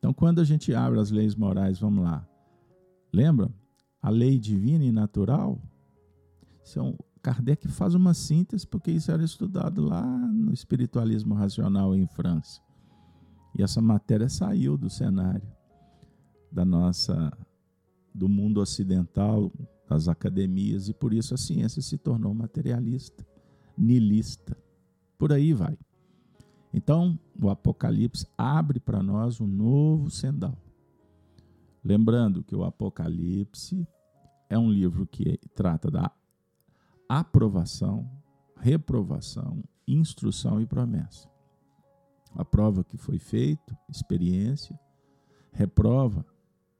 Então, 0.00 0.12
quando 0.12 0.40
a 0.40 0.44
gente 0.44 0.74
abre 0.74 0.98
as 0.98 1.12
leis 1.12 1.36
morais, 1.36 1.78
vamos 1.78 2.02
lá. 2.02 2.28
Lembra? 3.12 3.48
A 4.02 4.10
lei 4.10 4.36
divina 4.36 4.84
e 4.84 4.90
natural 4.90 5.62
são 6.64 6.98
Kardec 7.22 7.68
faz 7.68 7.94
uma 7.94 8.14
síntese, 8.14 8.66
porque 8.66 8.90
isso 8.90 9.12
era 9.12 9.22
estudado 9.22 9.80
lá 9.80 10.04
no 10.04 10.52
espiritualismo 10.52 11.34
racional 11.34 11.94
em 11.94 12.08
França. 12.08 12.60
E 13.56 13.62
essa 13.62 13.80
matéria 13.80 14.28
saiu 14.28 14.76
do 14.76 14.90
cenário 14.90 15.46
da 16.50 16.64
nossa 16.64 17.32
do 18.12 18.28
mundo 18.28 18.60
ocidental, 18.60 19.52
das 19.88 20.08
academias, 20.08 20.88
e 20.88 20.94
por 20.94 21.14
isso 21.14 21.32
a 21.32 21.36
ciência 21.36 21.80
se 21.80 21.96
tornou 21.96 22.34
materialista, 22.34 23.24
nilista. 23.78 24.65
Por 25.18 25.32
aí 25.32 25.52
vai. 25.52 25.78
Então, 26.72 27.18
o 27.40 27.48
Apocalipse 27.48 28.26
abre 28.36 28.78
para 28.78 29.02
nós 29.02 29.40
um 29.40 29.46
novo 29.46 30.10
sendal. 30.10 30.58
Lembrando 31.82 32.42
que 32.42 32.54
o 32.54 32.64
Apocalipse 32.64 33.86
é 34.48 34.58
um 34.58 34.70
livro 34.70 35.06
que 35.06 35.38
trata 35.54 35.90
da 35.90 36.10
aprovação, 37.08 38.10
reprovação, 38.56 39.62
instrução 39.86 40.60
e 40.60 40.66
promessa. 40.66 41.30
A 42.34 42.44
prova 42.44 42.84
que 42.84 42.96
foi 42.96 43.18
feito, 43.18 43.76
experiência, 43.88 44.78
reprova 45.52 46.26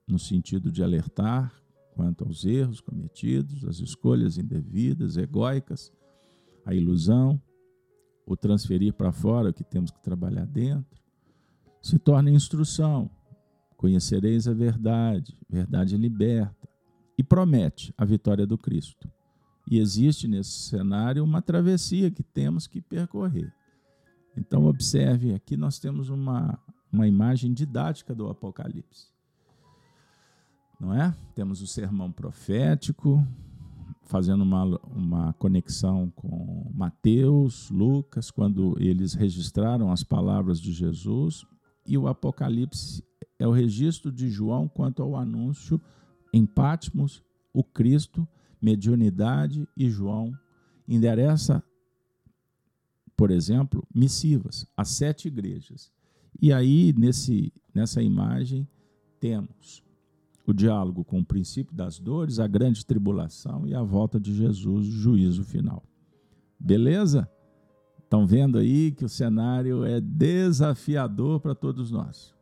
no 0.07 0.19
sentido 0.19 0.71
de 0.71 0.83
alertar 0.83 1.53
quanto 1.95 2.25
aos 2.25 2.45
erros 2.45 2.81
cometidos, 2.81 3.65
as 3.65 3.79
escolhas 3.79 4.37
indevidas, 4.37 5.17
egóicas, 5.17 5.91
a 6.65 6.75
ilusão, 6.75 7.41
o 8.27 8.37
transferir 8.37 8.93
para 8.93 9.13
fora 9.13 9.51
o 9.51 9.55
que 9.55 9.63
temos 9.63 9.91
que 9.91 10.03
trabalhar 10.03 10.45
dentro, 10.47 11.01
se 11.81 11.99
torna 11.99 12.31
instrução. 12.31 13.09
Conhecereis 13.77 14.49
a 14.49 14.53
verdade, 14.53 15.39
verdade 15.49 15.97
liberta, 15.97 16.69
e 17.17 17.23
promete 17.23 17.95
a 17.97 18.05
vitória 18.05 18.47
do 18.47 18.59
Cristo. 18.59 19.09
E 19.71 19.79
existe 19.79 20.27
nesse 20.27 20.51
cenário 20.51 21.23
uma 21.23 21.41
travessia 21.41 22.11
que 22.11 22.23
temos 22.23 22.67
que 22.67 22.81
percorrer. 22.81 23.53
Então, 24.37 24.67
observe, 24.67 25.33
aqui 25.33 25.57
nós 25.57 25.79
temos 25.79 26.09
uma, 26.09 26.59
uma 26.93 27.07
imagem 27.07 27.53
didática 27.53 28.15
do 28.15 28.29
Apocalipse. 28.29 29.09
Não 30.79 30.93
é? 30.93 31.15
Temos 31.35 31.63
o 31.63 31.67
sermão 31.67 32.13
profético, 32.13 33.27
fazendo 34.07 34.43
uma, 34.43 34.65
uma 34.85 35.33
conexão 35.35 36.11
com 36.15 36.71
Mateus, 36.75 37.71
Lucas, 37.71 38.31
quando 38.31 38.77
eles 38.79 39.15
registraram 39.15 39.91
as 39.91 40.03
palavras 40.03 40.61
de 40.61 40.73
Jesus, 40.73 41.45
e 41.87 41.99
o 41.99 42.09
Apocalipse 42.09 43.05
é 43.39 43.47
o 43.47 43.53
registro 43.53 44.11
de 44.11 44.29
João 44.29 44.69
quanto 44.69 45.03
ao 45.03 45.17
anúncio 45.17 45.81
em 46.33 46.47
Patmos, 46.47 47.23
o 47.53 47.63
Cristo 47.63 48.27
mediunidade 48.61 49.69
e 49.77 49.89
João 49.89 50.37
endereça, 50.89 51.63
por 53.17 53.31
exemplo, 53.31 53.87
missivas 53.95 54.67
a 54.77 54.85
sete 54.85 55.29
igrejas. 55.29 55.93
E 56.41 56.53
aí, 56.53 56.93
nesse, 56.97 57.53
nessa 57.75 58.03
imagem, 58.03 58.69
temos 59.21 59.86
o 60.51 60.55
diálogo 60.55 61.05
com 61.05 61.21
o 61.21 61.25
princípio 61.25 61.75
das 61.75 61.99
dores, 61.99 62.39
a 62.39 62.47
grande 62.47 62.85
tribulação 62.85 63.67
e 63.67 63.75
a 63.75 63.83
volta 63.83 64.21
de 64.21 64.35
Jesus, 64.35 64.87
o 64.87 64.91
juízo 64.91 65.45
final. 65.45 65.83
Beleza? 66.59 67.29
Estão 68.03 68.27
vendo 68.27 68.59
aí 68.59 68.93
que 68.93 69.05
o 69.05 69.09
cenário 69.09 69.85
é 69.85 70.01
desafiador 70.01 71.41
para 71.41 71.55
todos 71.55 71.91
nós. 71.91 72.35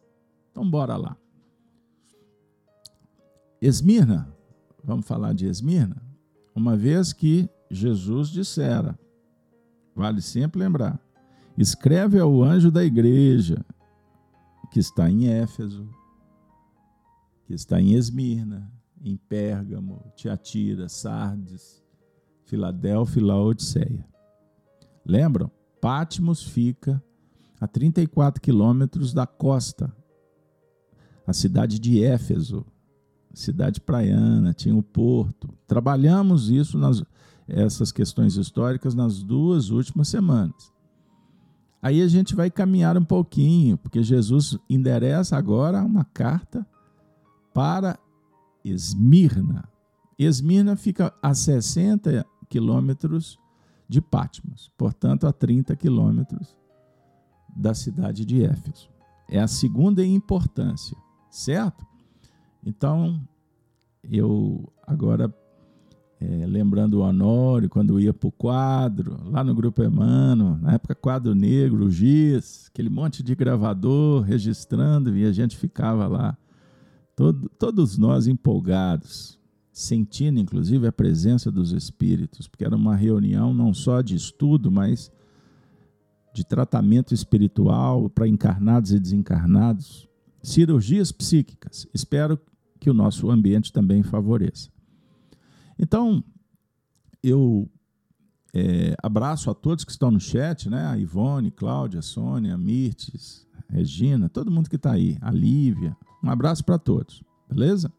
Então, 0.50 0.68
bora 0.68 0.96
lá. 0.96 1.16
Esmirna, 3.61 4.28
vamos 4.84 5.06
falar 5.06 5.32
de 5.32 5.46
Esmirna? 5.46 6.02
Uma 6.54 6.76
vez 6.76 7.12
que 7.12 7.49
Jesus 7.70 8.28
dissera, 8.28 8.99
vale 9.96 10.20
sempre 10.20 10.61
lembrar, 10.61 11.00
escreve 11.56 12.18
ao 12.18 12.42
anjo 12.42 12.70
da 12.70 12.84
igreja 12.84 13.64
que 14.70 14.78
está 14.78 15.11
em 15.11 15.26
Éfeso, 15.28 15.88
que 17.44 17.54
está 17.54 17.80
em 17.80 17.92
Esmirna, 17.94 18.72
em 19.00 19.16
Pérgamo, 19.16 20.12
Tiatira, 20.16 20.88
Sardes, 20.88 21.82
Filadélfia 22.44 23.20
e 23.20 23.24
Laodiceia. 23.24 24.06
Lembram? 25.04 25.50
Pátimos 25.80 26.42
fica 26.42 27.02
a 27.60 27.66
34 27.66 28.40
quilômetros 28.40 29.12
da 29.12 29.26
costa. 29.26 29.94
A 31.26 31.32
cidade 31.32 31.78
de 31.78 32.02
Éfeso, 32.02 32.66
cidade 33.32 33.80
praiana, 33.80 34.54
tinha 34.54 34.74
o 34.74 34.82
porto. 34.82 35.48
Trabalhamos 35.66 36.50
isso 36.50 36.78
nas 36.78 37.02
essas 37.46 37.92
questões 37.92 38.36
históricas 38.36 38.94
nas 38.94 39.22
duas 39.22 39.70
últimas 39.70 40.08
semanas. 40.08 40.72
Aí 41.82 42.00
a 42.00 42.08
gente 42.08 42.34
vai 42.34 42.50
caminhar 42.50 42.96
um 42.96 43.04
pouquinho, 43.04 43.76
porque 43.76 44.02
Jesus 44.02 44.58
endereça 44.70 45.36
agora 45.36 45.84
uma 45.84 46.04
carta 46.04 46.66
para 47.54 47.99
Esmirna. 48.64 49.68
Esmirna 50.18 50.76
fica 50.76 51.14
a 51.23 51.32
60 51.32 52.26
quilômetros 52.49 53.38
de 53.88 54.00
Patmos, 54.00 54.73
portanto, 54.76 55.26
a 55.26 55.32
30 55.32 55.76
quilômetros 55.76 56.56
da 57.54 57.73
cidade 57.73 58.25
de 58.25 58.44
Éfeso. 58.44 58.90
É 59.28 59.40
a 59.40 59.46
segunda 59.46 60.04
em 60.04 60.14
importância, 60.14 60.96
certo? 61.30 61.87
Então, 62.64 63.20
eu 64.02 64.73
agora 64.87 65.32
é, 66.20 66.46
lembrando 66.46 66.94
o 66.94 67.00
Honório, 67.02 67.68
quando 67.68 68.00
ia 68.00 68.14
para 68.14 68.28
o 68.28 68.32
quadro, 68.32 69.18
lá 69.30 69.44
no 69.44 69.54
Grupo 69.54 69.82
Emano, 69.82 70.58
na 70.61 70.75
época 70.75 70.94
quadro 70.94 71.34
negro, 71.34 71.90
Giz, 71.90 72.68
aquele 72.70 72.88
monte 72.88 73.23
de 73.23 73.34
gravador 73.34 74.23
registrando, 74.23 75.16
e 75.16 75.25
a 75.25 75.32
gente 75.32 75.56
ficava 75.56 76.06
lá, 76.06 76.37
todo, 77.16 77.49
todos 77.59 77.97
nós 77.99 78.26
empolgados, 78.26 79.38
sentindo 79.73 80.38
inclusive 80.38 80.87
a 80.87 80.92
presença 80.92 81.50
dos 81.50 81.73
espíritos, 81.73 82.47
porque 82.47 82.64
era 82.64 82.76
uma 82.76 82.94
reunião 82.94 83.52
não 83.52 83.75
só 83.75 84.00
de 84.00 84.14
estudo, 84.14 84.71
mas 84.71 85.11
de 86.35 86.44
tratamento 86.44 87.14
espiritual 87.14 88.11
para 88.11 88.26
encarnados 88.26 88.92
e 88.92 88.99
desencarnados, 88.99 90.09
cirurgias 90.42 91.12
psíquicas. 91.12 91.87
Espero 91.94 92.38
que 92.80 92.90
o 92.90 92.94
nosso 92.94 93.30
ambiente 93.30 93.73
também 93.73 94.02
favoreça. 94.02 94.68
Então, 95.78 96.23
eu 97.23 97.68
é, 98.52 98.94
abraço 99.02 99.50
a 99.50 99.54
todos 99.54 99.85
que 99.85 99.90
estão 99.90 100.11
no 100.11 100.21
chat, 100.21 100.68
né? 100.68 100.87
A 100.87 100.97
Ivone, 100.97 101.50
Cláudia, 101.50 102.02
Sônia, 102.02 102.56
Mirtes, 102.56 103.47
Regina, 103.68 104.28
todo 104.28 104.50
mundo 104.50 104.68
que 104.68 104.76
está 104.76 104.92
aí, 104.92 105.18
a 105.21 105.30
Lívia. 105.30 105.97
Um 106.24 106.30
abraço 106.30 106.64
para 106.64 106.78
todos, 106.78 107.22
beleza? 107.48 107.92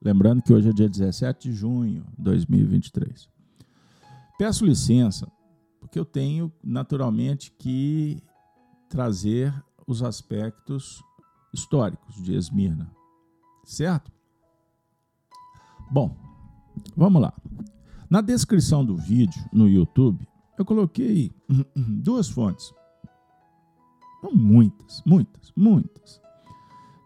Lembrando 0.00 0.42
que 0.42 0.52
hoje 0.52 0.70
é 0.70 0.72
dia 0.72 0.88
17 0.88 1.50
de 1.50 1.54
junho 1.54 2.04
de 2.16 2.24
2023. 2.24 3.28
Peço 4.38 4.64
licença, 4.64 5.30
porque 5.78 5.98
eu 5.98 6.04
tenho 6.04 6.52
naturalmente 6.62 7.52
que 7.52 8.22
trazer 8.88 9.54
os 9.86 10.02
aspectos 10.02 11.02
históricos 11.52 12.22
de 12.22 12.34
Esmirna, 12.34 12.90
certo? 13.64 14.10
Bom, 15.90 16.24
Vamos 16.96 17.22
lá. 17.22 17.32
Na 18.08 18.20
descrição 18.20 18.84
do 18.84 18.96
vídeo 18.96 19.42
no 19.52 19.68
YouTube, 19.68 20.26
eu 20.58 20.64
coloquei 20.64 21.32
duas 21.76 22.28
fontes. 22.28 22.72
Não 24.22 24.32
muitas, 24.32 25.02
muitas, 25.04 25.52
muitas. 25.56 26.20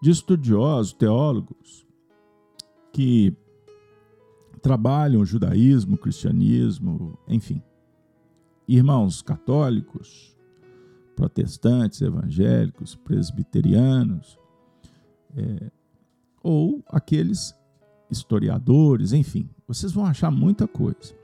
De 0.00 0.10
estudiosos, 0.10 0.92
teólogos, 0.92 1.86
que 2.92 3.34
trabalham 4.62 5.24
judaísmo, 5.24 5.96
cristianismo, 5.96 7.18
enfim. 7.26 7.62
Irmãos 8.66 9.22
católicos, 9.22 10.36
protestantes, 11.16 12.00
evangélicos, 12.00 12.94
presbiterianos, 12.94 14.38
é, 15.36 15.70
ou 16.42 16.82
aqueles 16.88 17.54
historiadores, 18.10 19.12
enfim, 19.12 19.50
vocês 19.66 19.92
vão 19.92 20.06
achar 20.06 20.30
muita 20.30 20.66
coisa. 20.66 21.16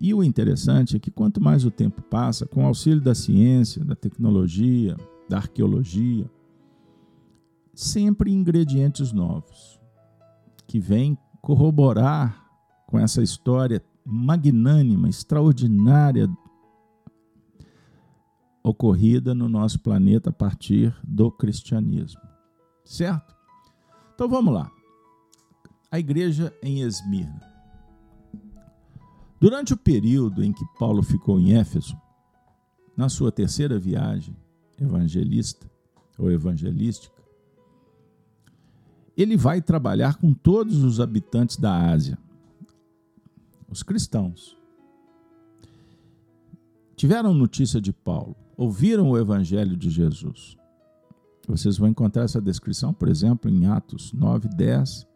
E 0.00 0.12
o 0.12 0.22
interessante 0.22 0.96
é 0.96 0.98
que 0.98 1.10
quanto 1.10 1.40
mais 1.40 1.64
o 1.64 1.70
tempo 1.70 2.02
passa, 2.02 2.46
com 2.46 2.64
o 2.64 2.66
auxílio 2.66 3.00
da 3.00 3.14
ciência, 3.14 3.84
da 3.84 3.94
tecnologia, 3.94 4.96
da 5.28 5.38
arqueologia, 5.38 6.30
sempre 7.74 8.32
ingredientes 8.32 9.12
novos 9.12 9.80
que 10.66 10.78
vêm 10.78 11.18
corroborar 11.40 12.44
com 12.86 12.98
essa 12.98 13.22
história 13.22 13.82
magnânima, 14.04 15.08
extraordinária 15.08 16.28
ocorrida 18.62 19.34
no 19.34 19.48
nosso 19.48 19.80
planeta 19.80 20.30
a 20.30 20.32
partir 20.32 20.94
do 21.02 21.30
cristianismo. 21.30 22.22
Certo? 22.84 23.34
Então 24.14 24.28
vamos 24.28 24.54
lá 24.54 24.70
a 25.94 25.98
igreja 26.00 26.52
em 26.60 26.80
Esmirna. 26.80 27.40
Durante 29.40 29.72
o 29.74 29.76
período 29.76 30.42
em 30.42 30.52
que 30.52 30.64
Paulo 30.76 31.04
ficou 31.04 31.38
em 31.38 31.54
Éfeso, 31.54 31.96
na 32.96 33.08
sua 33.08 33.30
terceira 33.30 33.78
viagem 33.78 34.36
evangelista 34.76 35.70
ou 36.18 36.32
evangelística, 36.32 37.13
ele 39.16 39.36
vai 39.36 39.60
trabalhar 39.62 40.16
com 40.16 40.32
todos 40.32 40.82
os 40.82 41.00
habitantes 41.00 41.56
da 41.56 41.90
Ásia, 41.90 42.18
os 43.68 43.82
cristãos. 43.82 44.56
Tiveram 46.96 47.34
notícia 47.34 47.80
de 47.80 47.92
Paulo, 47.92 48.36
ouviram 48.56 49.10
o 49.10 49.18
evangelho 49.18 49.76
de 49.76 49.90
Jesus. 49.90 50.56
Vocês 51.46 51.76
vão 51.76 51.88
encontrar 51.88 52.24
essa 52.24 52.40
descrição, 52.40 52.92
por 52.94 53.08
exemplo, 53.08 53.50
em 53.50 53.66
Atos 53.66 54.12
9, 54.12 54.48
10 54.48 55.06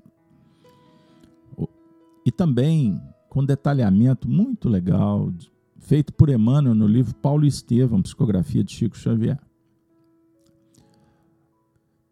e 2.25 2.31
também 2.31 3.01
com 3.29 3.45
detalhamento 3.45 4.29
muito 4.29 4.69
legal, 4.69 5.33
feito 5.79 6.13
por 6.13 6.29
Emmanuel 6.29 6.75
no 6.75 6.87
livro 6.87 7.15
Paulo 7.15 7.47
Estevam, 7.47 8.03
Psicografia 8.03 8.63
de 8.63 8.73
Chico 8.73 8.99
Xavier. 8.99 9.39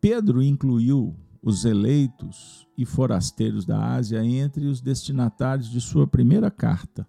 Pedro 0.01 0.43
incluiu 0.43 1.15
os 1.47 1.65
eleitos 1.65 2.67
e 2.77 2.85
forasteiros 2.85 3.65
da 3.65 3.95
Ásia 3.95 4.21
entre 4.25 4.67
os 4.67 4.81
destinatários 4.81 5.71
de 5.71 5.81
sua 5.81 6.05
primeira 6.05 6.51
carta. 6.51 7.07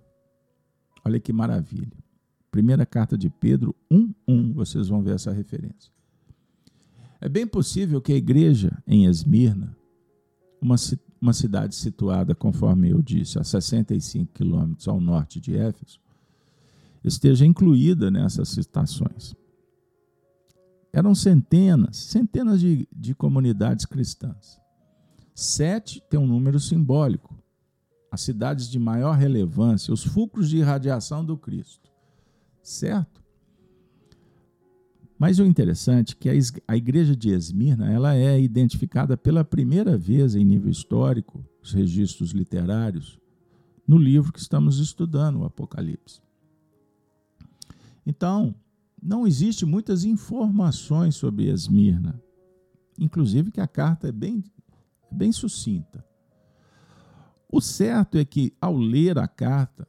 Olha 1.03 1.19
que 1.19 1.33
maravilha. 1.33 1.97
Primeira 2.51 2.85
carta 2.85 3.17
de 3.17 3.31
Pedro 3.31 3.75
1:1, 3.91 4.53
vocês 4.53 4.89
vão 4.89 5.01
ver 5.01 5.15
essa 5.15 5.31
referência. 5.31 5.91
É 7.19 7.27
bem 7.27 7.47
possível 7.47 7.99
que 7.99 8.13
a 8.13 8.15
igreja 8.15 8.77
em 8.85 9.05
Esmirna, 9.05 9.75
uma, 10.61 10.75
uma 11.19 11.33
cidade 11.33 11.73
situada, 11.73 12.35
conforme 12.35 12.91
eu 12.91 13.01
disse, 13.01 13.39
a 13.39 13.43
65 13.43 14.33
quilômetros 14.33 14.87
ao 14.87 15.01
norte 15.01 15.41
de 15.41 15.57
Éfeso, 15.57 15.99
esteja 17.03 17.43
incluída 17.43 18.11
nessas 18.11 18.49
citações. 18.49 19.35
Eram 20.97 21.13
centenas, 21.13 21.95
centenas 21.95 22.59
de, 22.59 22.87
de 22.91 23.13
comunidades 23.13 23.85
cristãs. 23.85 24.59
Sete 25.35 26.01
tem 26.09 26.19
um 26.19 26.25
número 26.25 26.59
simbólico. 26.59 27.37
As 28.11 28.21
cidades 28.21 28.67
de 28.67 28.79
maior 28.79 29.15
relevância, 29.15 29.93
os 29.93 30.03
fulcros 30.03 30.49
de 30.49 30.57
irradiação 30.57 31.23
do 31.23 31.37
Cristo. 31.37 31.91
Certo? 32.63 33.23
Mas 35.19 35.37
o 35.37 35.45
interessante 35.45 36.13
é 36.13 36.15
que 36.15 36.29
a 36.67 36.75
igreja 36.75 37.15
de 37.15 37.29
Esmirna 37.29 37.93
ela 37.93 38.15
é 38.15 38.41
identificada 38.41 39.15
pela 39.15 39.45
primeira 39.45 39.95
vez 39.95 40.33
em 40.33 40.43
nível 40.43 40.71
histórico, 40.71 41.45
os 41.61 41.73
registros 41.73 42.31
literários, 42.31 43.19
no 43.87 43.99
livro 43.99 44.33
que 44.33 44.39
estamos 44.39 44.79
estudando, 44.79 45.41
o 45.41 45.45
Apocalipse. 45.45 46.19
Então, 48.03 48.55
não 49.07 49.25
existe 49.25 49.65
muitas 49.65 50.03
informações 50.03 51.15
sobre 51.15 51.45
Esmirna. 51.49 52.21
Inclusive 52.99 53.51
que 53.51 53.61
a 53.61 53.67
carta 53.67 54.09
é 54.09 54.11
bem, 54.11 54.43
bem 55.09 55.31
sucinta. 55.31 56.05
O 57.49 57.61
certo 57.61 58.17
é 58.17 58.25
que, 58.25 58.53
ao 58.59 58.75
ler 58.75 59.17
a 59.17 59.25
carta, 59.25 59.87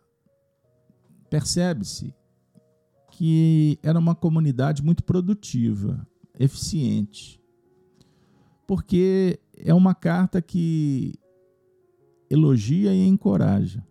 percebe-se 1.28 2.14
que 3.10 3.76
era 3.82 3.98
uma 3.98 4.14
comunidade 4.14 4.84
muito 4.84 5.02
produtiva, 5.02 6.06
eficiente, 6.38 7.42
porque 8.68 9.40
é 9.56 9.74
uma 9.74 9.96
carta 9.96 10.40
que 10.40 11.18
elogia 12.30 12.94
e 12.94 13.04
encoraja. 13.04 13.84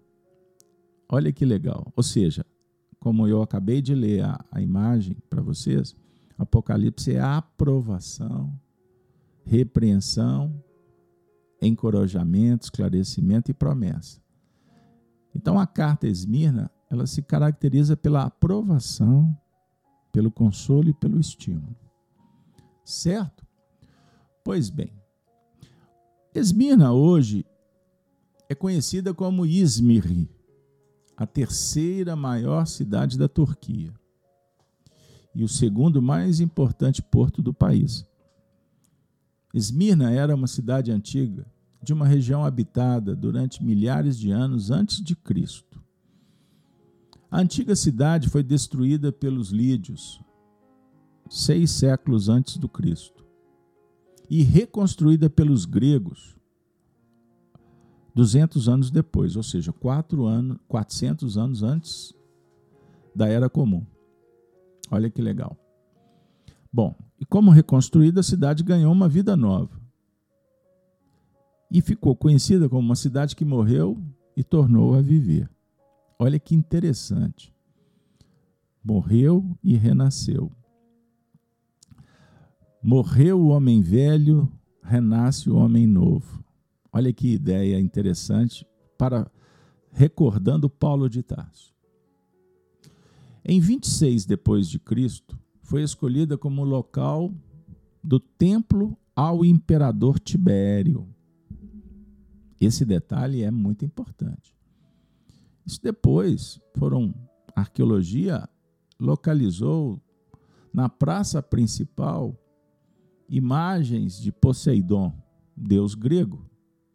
Olha 1.09 1.33
que 1.33 1.43
legal. 1.43 1.91
Ou 1.97 2.03
seja, 2.03 2.45
como 3.07 3.25
eu 3.25 3.41
acabei 3.41 3.81
de 3.81 3.95
ler 3.95 4.21
a, 4.25 4.37
a 4.51 4.61
imagem 4.61 5.15
para 5.29 5.41
vocês, 5.41 5.95
Apocalipse 6.37 7.13
é 7.13 7.21
aprovação, 7.21 8.53
repreensão, 9.45 10.61
encorajamento, 11.61 12.65
esclarecimento 12.65 13.49
e 13.49 13.53
promessa. 13.53 14.19
Então 15.33 15.57
a 15.57 15.65
carta 15.65 16.05
Esmirna, 16.05 16.69
ela 16.91 17.07
se 17.07 17.21
caracteriza 17.21 17.95
pela 17.95 18.23
aprovação, 18.23 19.33
pelo 20.11 20.29
consolo 20.29 20.89
e 20.89 20.93
pelo 20.93 21.17
estímulo. 21.17 21.77
Certo? 22.83 23.47
Pois 24.43 24.69
bem, 24.69 24.91
Esmirna 26.35 26.91
hoje 26.91 27.45
é 28.49 28.53
conhecida 28.53 29.13
como 29.13 29.45
Izmir, 29.45 30.27
a 31.17 31.25
terceira 31.25 32.15
maior 32.15 32.67
cidade 32.67 33.17
da 33.17 33.27
Turquia 33.27 33.91
e 35.33 35.43
o 35.43 35.47
segundo 35.47 35.99
mais 35.99 36.39
importante 36.39 37.01
porto 37.01 37.41
do 37.41 37.51
país. 37.51 38.05
Esmirna 39.51 40.11
era 40.11 40.35
uma 40.35 40.45
cidade 40.45 40.91
antiga 40.91 41.45
de 41.81 41.91
uma 41.91 42.07
região 42.07 42.45
habitada 42.45 43.15
durante 43.15 43.63
milhares 43.63 44.17
de 44.17 44.29
anos 44.29 44.69
antes 44.69 45.01
de 45.01 45.15
Cristo. 45.15 45.81
A 47.31 47.39
antiga 47.39 47.75
cidade 47.75 48.29
foi 48.29 48.43
destruída 48.43 49.11
pelos 49.11 49.49
lídios 49.49 50.21
seis 51.29 51.71
séculos 51.71 52.29
antes 52.29 52.57
do 52.57 52.69
Cristo 52.69 53.25
e 54.29 54.43
reconstruída 54.43 55.29
pelos 55.29 55.65
gregos 55.65 56.36
200 58.17 58.67
anos 58.67 58.89
depois, 58.89 59.35
ou 59.35 59.43
seja, 59.43 59.71
quatro 59.71 60.25
anos, 60.25 60.57
400 60.67 61.37
anos 61.37 61.61
antes 61.61 62.15
da 63.15 63.27
Era 63.27 63.47
Comum. 63.47 63.85
Olha 64.89 65.07
que 65.07 65.21
legal. 65.21 65.55
Bom, 66.73 66.95
e 67.19 67.25
como 67.27 67.51
reconstruída, 67.51 68.21
a 68.21 68.23
cidade 68.23 68.63
ganhou 68.63 68.91
uma 68.91 69.07
vida 69.07 69.37
nova. 69.37 69.79
E 71.69 71.79
ficou 71.79 72.15
conhecida 72.15 72.67
como 72.67 72.81
uma 72.81 72.95
cidade 72.95 73.35
que 73.35 73.45
morreu 73.45 74.03
e 74.35 74.43
tornou 74.43 74.95
a 74.95 75.01
viver. 75.01 75.47
Olha 76.17 76.39
que 76.39 76.55
interessante. 76.55 77.53
Morreu 78.83 79.55
e 79.63 79.75
renasceu. 79.75 80.51
Morreu 82.81 83.39
o 83.39 83.49
homem 83.49 83.79
velho, 83.79 84.51
renasce 84.81 85.51
o 85.51 85.55
homem 85.55 85.85
novo. 85.85 86.46
Olha 86.97 87.13
que 87.13 87.27
ideia 87.27 87.79
interessante 87.79 88.65
para 88.97 89.31
recordando 89.91 90.67
Paulo 90.67 91.07
de 91.07 91.21
Tarso. 91.21 91.71
Em 93.45 93.59
26 93.59 94.25
depois 94.25 94.67
de 94.67 94.79
Cristo, 94.79 95.39
foi 95.61 95.83
escolhida 95.83 96.39
como 96.39 96.63
local 96.63 97.31
do 98.03 98.19
templo 98.19 98.97
ao 99.15 99.45
imperador 99.45 100.17
Tibério. 100.17 101.07
Esse 102.59 102.83
detalhe 102.83 103.43
é 103.43 103.51
muito 103.51 103.85
importante. 103.85 104.55
Isso 105.67 105.79
depois 105.83 106.59
foram 106.73 107.13
a 107.55 107.59
arqueologia 107.59 108.49
localizou 108.99 110.01
na 110.73 110.89
praça 110.89 111.43
principal 111.43 112.35
imagens 113.29 114.19
de 114.19 114.31
Poseidon, 114.31 115.13
deus 115.55 115.93
grego, 115.93 116.47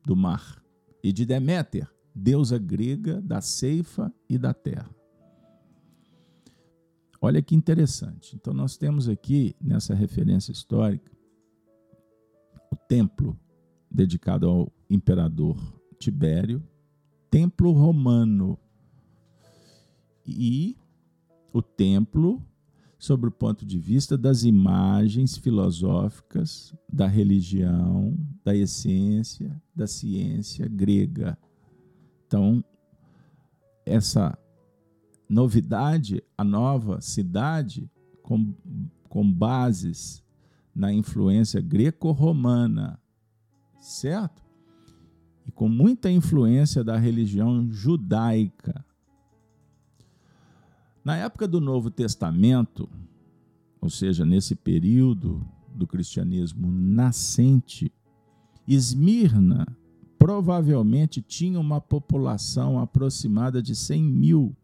do 0.05 0.17
mar, 0.17 0.63
e 1.03 1.13
de 1.13 1.25
Deméter, 1.25 1.89
deusa 2.15 2.59
grega 2.59 3.21
da 3.21 3.41
ceifa 3.41 4.13
e 4.29 4.37
da 4.39 4.53
terra. 4.53 4.91
Olha 7.21 7.41
que 7.41 7.55
interessante. 7.55 8.35
Então, 8.35 8.53
nós 8.53 8.77
temos 8.77 9.09
aqui, 9.09 9.55
nessa 9.61 9.95
referência 9.95 10.51
histórica, 10.51 11.11
o 12.71 12.77
templo 12.77 13.39
dedicado 13.91 14.49
ao 14.49 14.73
imperador 14.91 15.57
Tibério, 15.99 16.63
templo 17.31 17.71
romano, 17.71 18.59
e 20.27 20.77
o 21.53 21.61
templo 21.61 22.43
sobre 23.03 23.29
o 23.29 23.33
ponto 23.33 23.67
de 23.67 23.81
vista 23.81 24.17
das 24.17 24.45
imagens 24.45 25.37
filosóficas 25.37 26.73
da 26.89 27.09
religião, 27.09 28.17
da 28.45 28.55
essência, 28.55 29.61
da 29.75 29.89
ciência 29.89 30.69
grega. 30.69 31.37
Então, 32.25 32.65
essa 33.85 34.39
novidade, 35.29 36.23
a 36.39 36.45
nova 36.45 37.01
cidade, 37.01 37.91
com, 38.23 38.55
com 39.09 39.29
bases 39.33 40.23
na 40.73 40.93
influência 40.93 41.61
greco-romana, 41.61 43.01
certo? 43.81 44.45
E 45.45 45.51
com 45.51 45.69
muita 45.69 46.09
influência 46.09 46.85
da 46.85 46.97
religião 46.97 47.69
judaica 47.69 48.85
na 51.05 51.17
época 51.17 51.49
do 51.49 51.61
Novo 51.61 51.91
Testamento, 51.91 52.89
ou 53.81 53.91
seja, 53.91 54.25
nesse 54.25 54.55
período 54.55 55.45
do 55.75 55.87
cristianismo 55.87 56.71
nascente, 56.71 57.93
Esmirna 58.67 59.67
provavelmente 60.19 61.21
tinha 61.21 61.59
uma 61.59 61.81
população 61.81 62.79
aproximada 62.79 63.61
de 63.61 63.75
100 63.75 64.05
mil, 64.05 64.57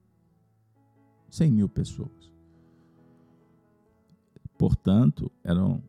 100 1.29 1.51
mil 1.51 1.68
pessoas. 1.68 2.33
Portanto, 4.57 5.31
era 5.42 5.64
um, 5.64 5.83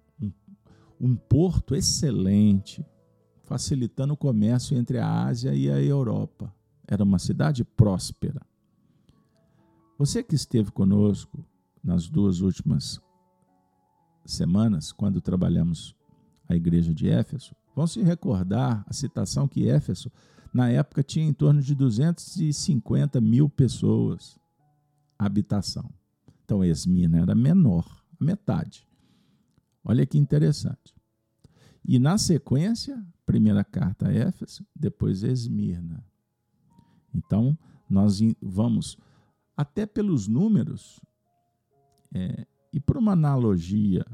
um 0.99 1.15
porto 1.15 1.75
excelente, 1.75 2.83
facilitando 3.43 4.13
o 4.13 4.17
comércio 4.17 4.75
entre 4.75 4.97
a 4.97 5.25
Ásia 5.25 5.53
e 5.53 5.69
a 5.69 5.79
Europa. 5.79 6.53
Era 6.87 7.03
uma 7.03 7.19
cidade 7.19 7.63
próspera. 7.63 8.41
Você 9.99 10.23
que 10.23 10.33
esteve 10.33 10.71
conosco 10.71 11.45
nas 11.83 12.07
duas 12.07 12.39
últimas 12.39 13.01
semanas, 14.25 14.93
quando 14.93 15.19
trabalhamos 15.19 15.93
a 16.47 16.55
igreja 16.55 16.93
de 16.93 17.09
Éfeso, 17.09 17.53
vão 17.75 17.85
se 17.85 18.01
recordar 18.01 18.85
a 18.87 18.93
citação 18.93 19.45
que 19.45 19.67
Éfeso, 19.67 20.09
na 20.53 20.69
época, 20.69 21.03
tinha 21.03 21.27
em 21.27 21.33
torno 21.33 21.61
de 21.61 21.75
250 21.75 23.19
mil 23.19 23.49
pessoas, 23.49 24.39
habitação. 25.17 25.91
Então, 26.45 26.63
Esmina 26.63 27.19
era 27.19 27.35
menor, 27.35 27.85
a 28.21 28.23
metade. 28.23 28.87
Olha 29.83 30.05
que 30.05 30.17
interessante. 30.17 30.95
E 31.83 31.99
na 31.99 32.17
sequência, 32.17 33.05
primeira 33.25 33.65
carta 33.65 34.07
a 34.07 34.13
Éfeso, 34.13 34.65
depois 34.73 35.23
Esmirna. 35.23 36.01
Então, 37.13 37.57
nós 37.89 38.21
vamos 38.41 38.97
até 39.59 39.85
pelos 39.85 40.25
números, 40.25 41.01
é, 42.15 42.47
e 42.71 42.79
por 42.79 42.95
uma 42.95 43.11
analogia 43.11 44.05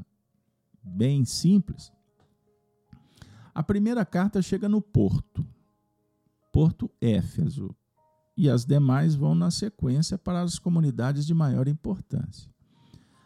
bem 0.82 1.24
simples, 1.24 1.92
a 3.54 3.62
primeira 3.62 4.04
carta 4.04 4.42
chega 4.42 4.68
no 4.68 4.82
Porto, 4.82 5.46
Porto 6.52 6.90
Éfeso, 7.00 7.76
e 8.36 8.50
as 8.50 8.64
demais 8.64 9.14
vão 9.14 9.36
na 9.36 9.52
sequência 9.52 10.18
para 10.18 10.42
as 10.42 10.58
comunidades 10.58 11.24
de 11.24 11.32
maior 11.32 11.68
importância. 11.68 12.52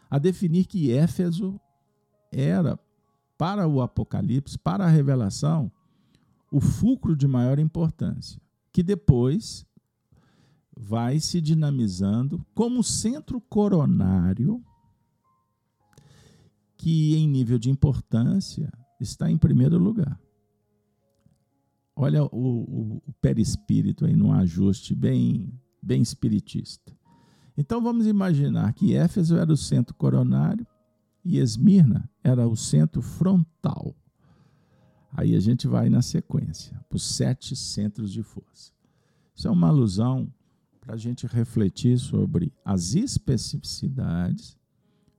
A 0.07 0.19
definir 0.19 0.65
que 0.65 0.91
Éfeso 0.91 1.59
era, 2.31 2.79
para 3.35 3.67
o 3.67 3.81
Apocalipse, 3.81 4.59
para 4.59 4.85
a 4.85 4.89
revelação, 4.89 5.71
o 6.51 6.61
fulcro 6.61 7.15
de 7.15 7.27
maior 7.27 7.57
importância, 7.57 8.39
que 8.71 8.83
depois 8.83 9.65
vai 10.75 11.19
se 11.19 11.41
dinamizando 11.41 12.45
como 12.53 12.83
centro 12.83 13.39
coronário 13.41 14.63
que, 16.77 17.15
em 17.15 17.27
nível 17.27 17.59
de 17.59 17.69
importância, 17.69 18.71
está 18.99 19.29
em 19.29 19.37
primeiro 19.37 19.77
lugar. 19.77 20.19
Olha 21.95 22.23
o, 22.23 22.27
o, 22.31 23.03
o 23.05 23.13
perispírito 23.21 24.05
aí 24.05 24.15
num 24.15 24.31
ajuste 24.33 24.95
bem, 24.95 25.53
bem 25.81 26.01
espiritista. 26.01 26.91
Então 27.55 27.81
vamos 27.81 28.07
imaginar 28.07 28.73
que 28.73 28.95
Éfeso 28.95 29.37
era 29.37 29.51
o 29.51 29.57
centro 29.57 29.93
coronário 29.93 30.65
e 31.23 31.37
Esmirna 31.37 32.09
era 32.23 32.47
o 32.47 32.55
centro 32.55 33.01
frontal. 33.01 33.95
Aí 35.13 35.35
a 35.35 35.39
gente 35.39 35.67
vai 35.67 35.89
na 35.89 36.01
sequência, 36.01 36.79
para 36.87 36.95
os 36.95 37.03
sete 37.03 37.55
centros 37.55 38.11
de 38.11 38.23
força. 38.23 38.71
Isso 39.35 39.47
é 39.47 39.51
uma 39.51 39.67
alusão 39.67 40.33
para 40.81 40.95
a 40.95 40.97
gente 40.97 41.27
refletir 41.27 41.97
sobre 41.99 42.51
as 42.65 42.95
especificidades, 42.95 44.57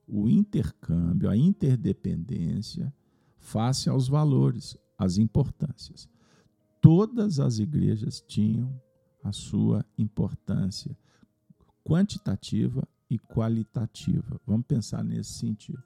o 0.06 0.28
intercâmbio, 0.28 1.30
a 1.30 1.36
interdependência, 1.36 2.92
face 3.38 3.88
aos 3.88 4.08
valores, 4.08 4.76
às 4.98 5.16
importâncias. 5.16 6.08
Todas 6.80 7.38
as 7.38 7.60
igrejas 7.60 8.20
tinham 8.20 8.78
a 9.22 9.32
sua 9.32 9.86
importância 9.96 10.96
quantitativa 11.84 12.86
e 13.08 13.18
qualitativa. 13.18 14.40
Vamos 14.44 14.66
pensar 14.66 15.04
nesse 15.04 15.32
sentido. 15.32 15.82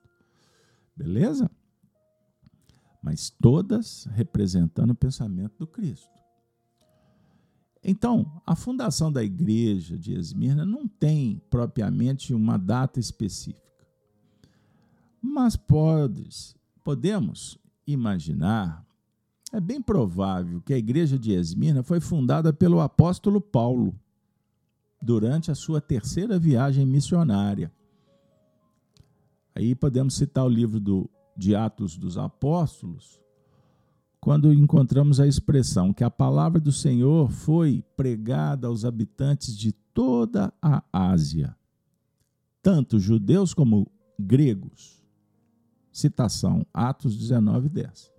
Beleza? 0.96 1.50
Mas 3.02 3.30
todas 3.30 4.06
representando 4.06 4.90
o 4.90 4.94
pensamento 4.94 5.54
do 5.58 5.66
Cristo. 5.66 6.08
Então, 7.88 8.42
a 8.44 8.56
fundação 8.56 9.12
da 9.12 9.22
igreja 9.22 9.96
de 9.96 10.12
Esmirna 10.12 10.66
não 10.66 10.88
tem 10.88 11.40
propriamente 11.48 12.34
uma 12.34 12.58
data 12.58 12.98
específica. 12.98 13.62
Mas 15.22 15.54
podes, 15.54 16.56
podemos 16.82 17.56
imaginar, 17.86 18.84
é 19.52 19.60
bem 19.60 19.80
provável 19.80 20.60
que 20.62 20.74
a 20.74 20.78
igreja 20.78 21.16
de 21.16 21.32
Esmirna 21.32 21.84
foi 21.84 22.00
fundada 22.00 22.52
pelo 22.52 22.80
apóstolo 22.80 23.40
Paulo 23.40 23.94
durante 25.00 25.52
a 25.52 25.54
sua 25.54 25.80
terceira 25.80 26.40
viagem 26.40 26.84
missionária. 26.84 27.70
Aí 29.54 29.76
podemos 29.76 30.14
citar 30.14 30.44
o 30.44 30.48
livro 30.48 30.80
do, 30.80 31.08
de 31.36 31.54
Atos 31.54 31.96
dos 31.96 32.18
Apóstolos, 32.18 33.20
quando 34.26 34.52
encontramos 34.52 35.20
a 35.20 35.26
expressão 35.28 35.92
que 35.92 36.02
a 36.02 36.10
palavra 36.10 36.60
do 36.60 36.72
Senhor 36.72 37.30
foi 37.30 37.84
pregada 37.96 38.66
aos 38.66 38.84
habitantes 38.84 39.56
de 39.56 39.70
toda 39.70 40.52
a 40.60 40.82
Ásia, 40.92 41.56
tanto 42.60 42.98
judeus 42.98 43.54
como 43.54 43.88
gregos. 44.18 45.00
Citação, 45.92 46.66
Atos 46.74 47.16
19, 47.16 47.68
10. 47.68 48.12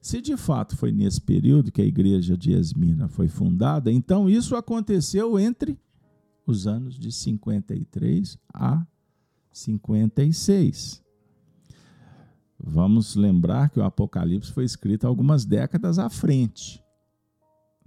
Se 0.00 0.22
de 0.22 0.38
fato 0.38 0.74
foi 0.74 0.90
nesse 0.90 1.20
período 1.20 1.70
que 1.70 1.82
a 1.82 1.86
igreja 1.86 2.34
de 2.34 2.52
Esmina 2.52 3.06
foi 3.06 3.28
fundada, 3.28 3.92
então 3.92 4.26
isso 4.26 4.56
aconteceu 4.56 5.38
entre 5.38 5.78
os 6.46 6.66
anos 6.66 6.98
de 6.98 7.12
53 7.12 8.38
a 8.54 8.86
56. 9.52 11.03
Vamos 12.66 13.14
lembrar 13.14 13.68
que 13.68 13.78
o 13.78 13.84
Apocalipse 13.84 14.50
foi 14.50 14.64
escrito 14.64 15.06
algumas 15.06 15.44
décadas 15.44 15.98
à 15.98 16.08
frente. 16.08 16.82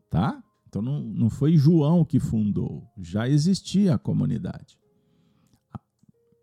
Tá? 0.07 0.43
Então 0.67 0.83
não, 0.83 1.01
não 1.01 1.29
foi 1.31 1.57
João 1.57 2.05
que 2.05 2.19
fundou, 2.19 2.87
já 2.95 3.27
existia 3.27 3.95
a 3.95 3.97
comunidade. 3.97 4.77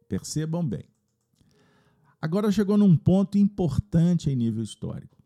Percebam 0.09 0.67
bem. 0.67 0.85
Agora 2.21 2.51
chegou 2.51 2.77
num 2.77 2.97
ponto 2.97 3.39
importante 3.39 4.29
em 4.29 4.35
nível 4.35 4.65
histórico. 4.65 5.17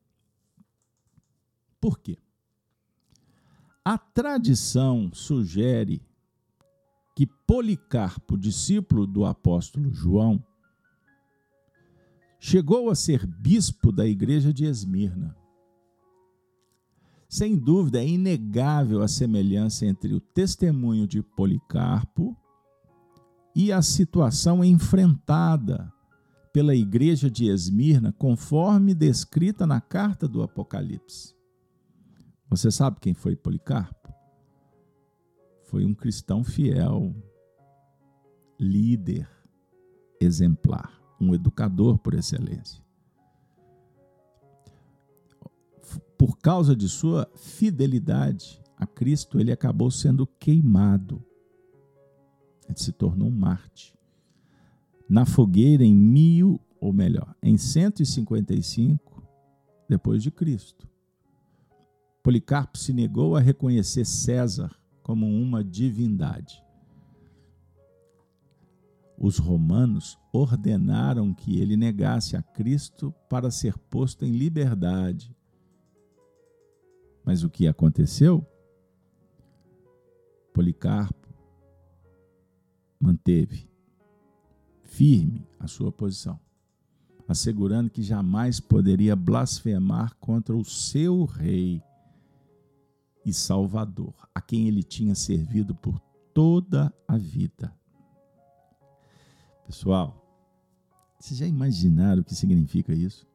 Por 1.81 1.99
quê? 1.99 2.19
A 3.85 3.97
tradição 3.97 5.11
sugere 5.15 6.03
que 7.17 7.27
Policarpo, 7.27 8.37
discípulo 8.37 9.07
do 9.07 9.25
apóstolo 9.25 9.91
João, 9.93 10.45
chegou 12.39 12.89
a 12.89 12.95
ser 12.95 13.27
bispo 13.27 13.91
da 13.91 14.07
igreja 14.07 14.53
de 14.53 14.65
Esmirna. 14.65 15.37
Sem 17.29 17.57
dúvida, 17.57 18.01
é 18.01 18.09
inegável 18.09 19.03
a 19.03 19.09
semelhança 19.09 19.85
entre 19.85 20.15
o 20.15 20.21
testemunho 20.21 21.07
de 21.07 21.23
Policarpo 21.23 22.37
e 23.55 23.71
a 23.71 23.83
situação 23.83 24.65
enfrentada 24.65 25.93
pela 26.53 26.75
igreja 26.75 27.31
de 27.31 27.49
Esmirna, 27.49 28.13
conforme 28.13 28.95
descrita 28.95 29.67
na 29.67 29.81
carta 29.81 30.27
do 30.27 30.43
Apocalipse. 30.43 31.35
Você 32.49 32.71
sabe 32.71 32.99
quem 33.01 33.13
foi 33.13 33.37
Policarpo? 33.37 34.15
Foi 35.65 35.85
um 35.85 35.93
cristão 35.93 36.43
fiel, 36.43 37.15
líder, 38.59 39.29
exemplar 40.19 40.98
um 41.21 41.35
educador 41.35 41.99
por 41.99 42.15
excelência. 42.15 42.83
Por 46.17 46.39
causa 46.39 46.75
de 46.75 46.89
sua 46.89 47.31
fidelidade 47.37 48.61
a 48.77 48.87
Cristo, 48.87 49.39
ele 49.39 49.53
acabou 49.53 49.91
sendo 49.91 50.27
queimado. 50.27 51.25
Ele 52.69 52.79
se 52.79 52.93
tornou 52.93 53.29
um 53.29 53.37
Marte. 53.37 53.97
Na 55.09 55.25
fogueira 55.25 55.85
em 55.85 55.95
mil, 55.95 56.61
ou 56.81 56.93
melhor, 56.93 57.35
em 57.43 57.57
155 57.57 59.23
depois 59.89 60.23
de 60.23 60.31
Cristo. 60.31 60.89
Policarpo 62.23 62.77
se 62.77 62.93
negou 62.93 63.37
a 63.37 63.41
reconhecer 63.41 64.05
César 64.05 64.71
como 65.03 65.27
uma 65.27 65.65
divindade 65.65 66.63
os 69.21 69.39
romanos 69.39 70.17
ordenaram 70.33 71.35
que 71.35 71.59
ele 71.59 71.77
negasse 71.77 72.37
a 72.37 72.43
Cristo 72.43 73.13
para 73.29 73.51
ser 73.51 73.77
posto 73.77 74.25
em 74.25 74.31
liberdade. 74.31 75.35
Mas 77.25 77.43
o 77.43 77.51
que 77.51 77.67
aconteceu? 77.67 78.47
Policarpo 80.55 81.29
manteve 83.01 83.69
firme 84.85 85.47
a 85.59 85.67
sua 85.67 85.93
posição, 85.93 86.39
assegurando 87.27 87.91
que 87.91 88.03
jamais 88.03 88.61
poderia 88.61 89.15
blasfemar 89.15 90.15
contra 90.17 90.57
o 90.57 90.65
seu 90.65 91.25
rei 91.25 91.83
e 93.25 93.33
salvador, 93.33 94.15
a 94.35 94.41
quem 94.41 94.67
ele 94.69 94.83
tinha 94.83 95.15
servido 95.15 95.75
por 95.75 96.01
toda 96.33 96.93
a 97.07 97.17
vida. 97.19 97.78
Pessoal, 99.69 100.27
vocês 101.21 101.39
já 101.39 101.47
imaginaram 101.47 102.23
o 102.23 102.25
que 102.25 102.35
significa 102.35 102.95
isso? 102.95 103.29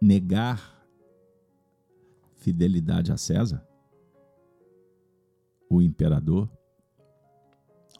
Negar 0.00 0.88
fidelidade 2.36 3.12
a 3.12 3.18
César, 3.18 3.62
o 5.68 5.82
imperador, 5.82 6.50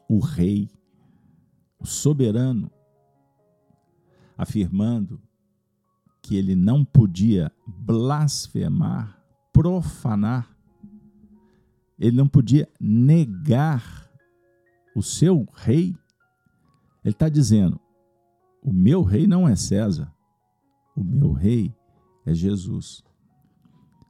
o 0.09 0.21
rei, 0.21 0.71
o 1.79 1.85
soberano, 1.85 2.71
afirmando 4.39 5.21
que 6.23 6.35
ele 6.35 6.57
não 6.57 6.83
podia 6.83 7.53
blasfemar, 7.67 9.23
profanar, 9.53 10.57
ele 11.99 12.17
não 12.17 12.27
podia 12.27 12.67
negar 12.81 14.06
o 14.97 15.03
seu 15.03 15.47
rei, 15.53 15.95
ele 17.05 17.13
está 17.13 17.29
dizendo: 17.29 17.79
o 18.63 18.73
meu 18.73 19.03
rei 19.03 19.27
não 19.27 19.47
é 19.47 19.55
César, 19.55 20.11
o 20.97 21.05
meu 21.05 21.33
rei 21.33 21.77
é 22.25 22.35
Jesus. 22.35 23.05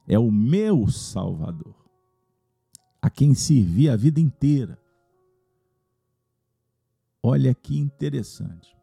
É 0.09 0.16
o 0.16 0.31
meu 0.31 0.87
Salvador, 0.87 1.75
a 3.03 3.11
quem 3.11 3.35
servi 3.35 3.90
a 3.90 3.96
vida 3.96 4.20
inteira. 4.20 4.81
Olha 7.20 7.53
que 7.53 7.77
interessante. 7.77 8.77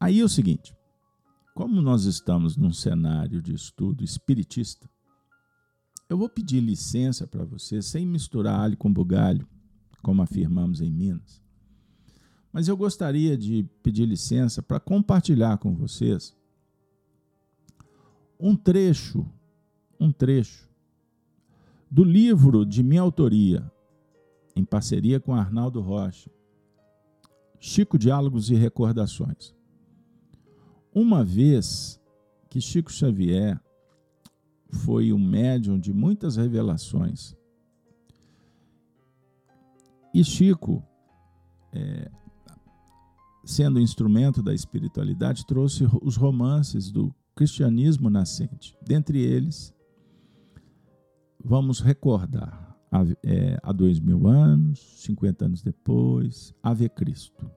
Aí 0.00 0.18
é 0.18 0.24
o 0.24 0.28
seguinte: 0.28 0.76
como 1.54 1.80
nós 1.80 2.04
estamos 2.04 2.56
num 2.56 2.72
cenário 2.72 3.40
de 3.40 3.54
estudo 3.54 4.02
espiritista, 4.02 4.90
eu 6.08 6.18
vou 6.18 6.28
pedir 6.28 6.58
licença 6.58 7.28
para 7.28 7.44
você, 7.44 7.80
sem 7.80 8.04
misturar 8.04 8.58
alho 8.58 8.76
com 8.76 8.92
bugalho, 8.92 9.48
como 10.04 10.22
afirmamos 10.22 10.82
em 10.82 10.90
Minas. 10.90 11.42
Mas 12.52 12.68
eu 12.68 12.76
gostaria 12.76 13.36
de 13.36 13.66
pedir 13.82 14.06
licença 14.06 14.62
para 14.62 14.78
compartilhar 14.78 15.58
com 15.58 15.74
vocês 15.74 16.36
um 18.38 18.54
trecho, 18.54 19.26
um 19.98 20.12
trecho 20.12 20.68
do 21.90 22.04
livro 22.04 22.66
de 22.66 22.82
minha 22.82 23.00
autoria, 23.00 23.68
em 24.54 24.64
parceria 24.64 25.18
com 25.18 25.34
Arnaldo 25.34 25.80
Rocha, 25.80 26.30
Chico 27.58 27.98
Diálogos 27.98 28.50
e 28.50 28.54
Recordações. 28.54 29.54
Uma 30.92 31.24
vez 31.24 31.98
que 32.50 32.60
Chico 32.60 32.92
Xavier 32.92 33.58
foi 34.68 35.12
um 35.12 35.18
médium 35.18 35.78
de 35.78 35.92
muitas 35.92 36.36
revelações, 36.36 37.34
E 40.14 40.22
Chico, 40.22 40.80
é, 41.72 42.08
sendo 43.44 43.80
instrumento 43.80 44.40
da 44.40 44.54
espiritualidade, 44.54 45.44
trouxe 45.44 45.88
os 46.00 46.14
romances 46.14 46.92
do 46.92 47.12
cristianismo 47.34 48.08
nascente. 48.08 48.78
Dentre 48.80 49.20
eles, 49.20 49.74
vamos 51.44 51.80
recordar 51.80 52.78
há, 52.92 53.02
é, 53.24 53.58
há 53.60 53.72
dois 53.72 53.98
mil 53.98 54.28
anos, 54.28 55.02
50 55.02 55.46
anos 55.46 55.62
depois, 55.62 56.54
Ave 56.62 56.88
Cristo 56.88 57.50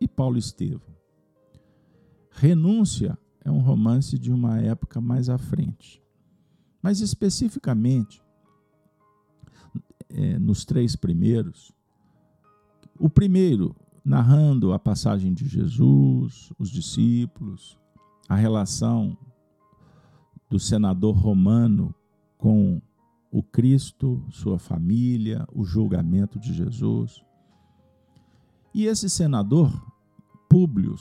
e 0.00 0.08
Paulo 0.08 0.38
Estevam. 0.38 0.96
Renúncia 2.30 3.18
é 3.44 3.50
um 3.50 3.60
romance 3.60 4.18
de 4.18 4.32
uma 4.32 4.58
época 4.58 5.02
mais 5.02 5.28
à 5.28 5.36
frente. 5.36 6.02
Mas 6.82 7.00
especificamente, 7.00 8.22
é, 10.08 10.38
nos 10.38 10.64
três 10.64 10.96
primeiros, 10.96 11.78
o 13.00 13.08
primeiro, 13.08 13.74
narrando 14.04 14.74
a 14.74 14.78
passagem 14.78 15.32
de 15.32 15.48
Jesus, 15.48 16.52
os 16.58 16.68
discípulos, 16.68 17.78
a 18.28 18.34
relação 18.34 19.16
do 20.50 20.60
senador 20.60 21.16
romano 21.16 21.94
com 22.36 22.82
o 23.32 23.42
Cristo, 23.42 24.22
sua 24.28 24.58
família, 24.58 25.46
o 25.50 25.64
julgamento 25.64 26.38
de 26.38 26.52
Jesus. 26.52 27.24
E 28.74 28.84
esse 28.84 29.08
senador, 29.08 29.72
Públio 30.46 30.94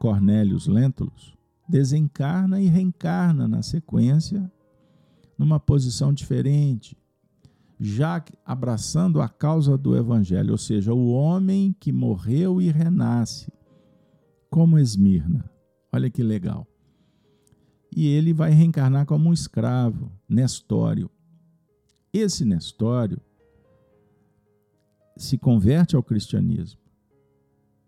Cornélios 0.00 0.66
Lentulus, 0.66 1.36
desencarna 1.68 2.60
e 2.60 2.66
reencarna 2.66 3.46
na 3.46 3.62
sequência 3.62 4.50
numa 5.38 5.60
posição 5.60 6.12
diferente, 6.12 6.96
já 7.78 8.24
abraçando 8.44 9.20
a 9.20 9.28
causa 9.28 9.76
do 9.76 9.96
evangelho, 9.96 10.52
ou 10.52 10.58
seja, 10.58 10.92
o 10.92 11.10
homem 11.10 11.74
que 11.78 11.92
morreu 11.92 12.60
e 12.60 12.70
renasce, 12.70 13.52
como 14.48 14.78
Esmirna. 14.78 15.50
Olha 15.92 16.08
que 16.08 16.22
legal. 16.22 16.66
E 17.94 18.06
ele 18.06 18.32
vai 18.32 18.50
reencarnar 18.50 19.06
como 19.06 19.28
um 19.28 19.32
escravo, 19.32 20.10
Nestório. 20.28 21.10
Esse 22.12 22.44
Nestório 22.44 23.20
se 25.16 25.38
converte 25.38 25.94
ao 25.94 26.02
cristianismo 26.02 26.80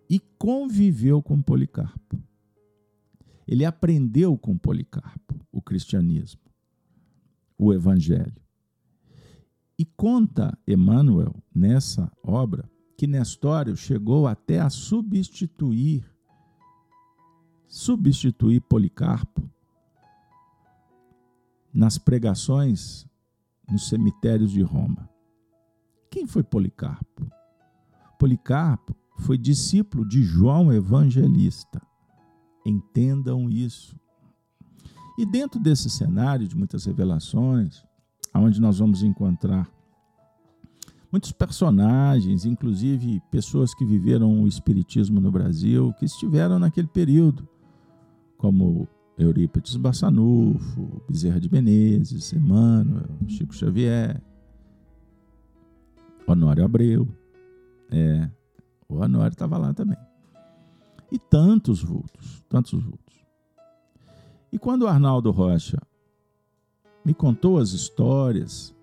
e 0.08 0.20
conviveu 0.38 1.20
com 1.20 1.42
Policarpo. 1.42 2.20
Ele 3.46 3.64
aprendeu 3.64 4.36
com 4.36 4.56
Policarpo 4.56 5.34
o 5.50 5.60
cristianismo, 5.60 6.40
o 7.58 7.72
evangelho. 7.72 8.45
E 9.78 9.84
conta 9.84 10.56
Emmanuel 10.66 11.34
nessa 11.54 12.10
obra 12.22 12.70
que 12.96 13.06
Nestório 13.06 13.76
chegou 13.76 14.26
até 14.26 14.58
a 14.60 14.70
substituir 14.70 16.04
substituir 17.68 18.60
Policarpo 18.62 19.50
nas 21.74 21.98
pregações 21.98 23.06
nos 23.70 23.88
cemitérios 23.88 24.50
de 24.50 24.62
Roma. 24.62 25.10
Quem 26.10 26.26
foi 26.26 26.42
Policarpo? 26.42 27.30
Policarpo 28.18 28.96
foi 29.18 29.36
discípulo 29.36 30.08
de 30.08 30.22
João 30.22 30.72
Evangelista. 30.72 31.82
Entendam 32.64 33.50
isso. 33.50 33.94
E 35.18 35.26
dentro 35.26 35.60
desse 35.60 35.90
cenário 35.90 36.48
de 36.48 36.56
muitas 36.56 36.86
revelações, 36.86 37.84
onde 38.38 38.60
nós 38.60 38.78
vamos 38.78 39.02
encontrar 39.02 39.70
muitos 41.10 41.32
personagens, 41.32 42.44
inclusive 42.44 43.22
pessoas 43.30 43.74
que 43.74 43.84
viveram 43.84 44.42
o 44.42 44.48
Espiritismo 44.48 45.20
no 45.20 45.30
Brasil, 45.30 45.92
que 45.98 46.04
estiveram 46.04 46.58
naquele 46.58 46.88
período, 46.88 47.48
como 48.36 48.86
Eurípides 49.18 49.76
Bassanufo, 49.76 51.02
Bezerra 51.08 51.40
de 51.40 51.50
Menezes, 51.50 52.32
Emmanuel, 52.32 53.08
Chico 53.28 53.54
Xavier, 53.54 54.20
Honório 56.26 56.64
Abreu, 56.64 57.08
é, 57.90 58.28
o 58.88 58.96
Honório 58.96 59.32
estava 59.32 59.56
lá 59.56 59.72
também. 59.72 59.98
E 61.10 61.18
tantos 61.18 61.82
vultos, 61.82 62.44
tantos 62.48 62.82
vultos. 62.82 63.24
E 64.52 64.58
quando 64.58 64.82
o 64.82 64.88
Arnaldo 64.88 65.30
Rocha 65.30 65.78
me 67.06 67.14
contou 67.14 67.56
as 67.58 67.70
histórias, 67.70 68.74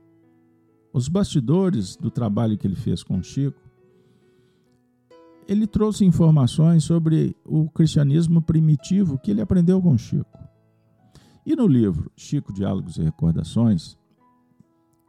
os 0.93 1.09
bastidores 1.09 1.97
do 1.97 2.09
trabalho 2.09 2.57
que 2.57 2.65
ele 2.65 2.77
fez 2.77 3.03
com 3.03 3.21
Chico, 3.21 3.59
ele 5.45 5.67
trouxe 5.67 6.05
informações 6.05 6.85
sobre 6.85 7.35
o 7.43 7.69
cristianismo 7.69 8.41
primitivo 8.41 9.17
que 9.17 9.29
ele 9.29 9.41
aprendeu 9.41 9.81
com 9.81 9.97
Chico. 9.97 10.39
E 11.45 11.53
no 11.53 11.67
livro 11.67 12.09
Chico 12.15 12.53
Diálogos 12.53 12.95
e 12.95 13.03
Recordações, 13.03 13.97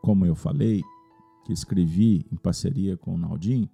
como 0.03 0.27
eu 0.27 0.35
falei, 0.35 0.83
que 1.45 1.53
escrevi 1.53 2.27
em 2.33 2.37
parceria 2.37 2.97
com 2.97 3.15
o 3.15 3.19
Naldinho, 3.19 3.71